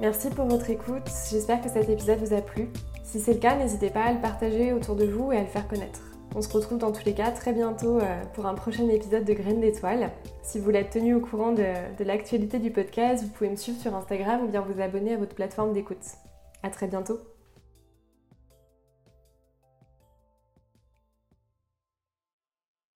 Merci 0.00 0.28
pour 0.30 0.46
votre 0.46 0.68
écoute. 0.68 1.08
J'espère 1.30 1.60
que 1.62 1.70
cet 1.70 1.88
épisode 1.88 2.18
vous 2.18 2.34
a 2.34 2.42
plu. 2.42 2.70
Si 3.04 3.20
c'est 3.20 3.34
le 3.34 3.38
cas, 3.38 3.56
n'hésitez 3.56 3.90
pas 3.90 4.04
à 4.04 4.12
le 4.12 4.20
partager 4.20 4.72
autour 4.72 4.96
de 4.96 5.06
vous 5.06 5.32
et 5.32 5.38
à 5.38 5.42
le 5.42 5.46
faire 5.46 5.68
connaître. 5.68 6.00
On 6.38 6.42
se 6.42 6.50
retrouve 6.50 6.76
dans 6.76 6.92
tous 6.92 7.06
les 7.06 7.14
cas 7.14 7.30
très 7.30 7.54
bientôt 7.54 7.98
euh, 7.98 8.22
pour 8.34 8.44
un 8.44 8.52
prochain 8.52 8.86
épisode 8.90 9.24
de 9.24 9.32
Graines 9.32 9.62
d'étoiles. 9.62 10.10
Si 10.42 10.58
vous 10.58 10.64
voulez 10.66 10.80
être 10.80 10.90
tenu 10.90 11.14
au 11.14 11.20
courant 11.20 11.52
de, 11.52 11.64
l'actualité 12.04 12.58
du 12.58 12.70
podcast, 12.70 13.24
vous 13.24 13.30
pouvez 13.30 13.48
me 13.48 13.56
suivre 13.56 13.80
sur 13.80 13.94
Instagram 13.94 14.44
ou 14.44 14.48
bien 14.48 14.60
vous 14.60 14.82
abonner 14.82 15.14
à 15.14 15.16
votre 15.16 15.34
plateforme 15.34 15.72
d'écoute. 15.72 16.04
À 16.62 16.68
très 16.68 16.88
bientôt 16.88 17.18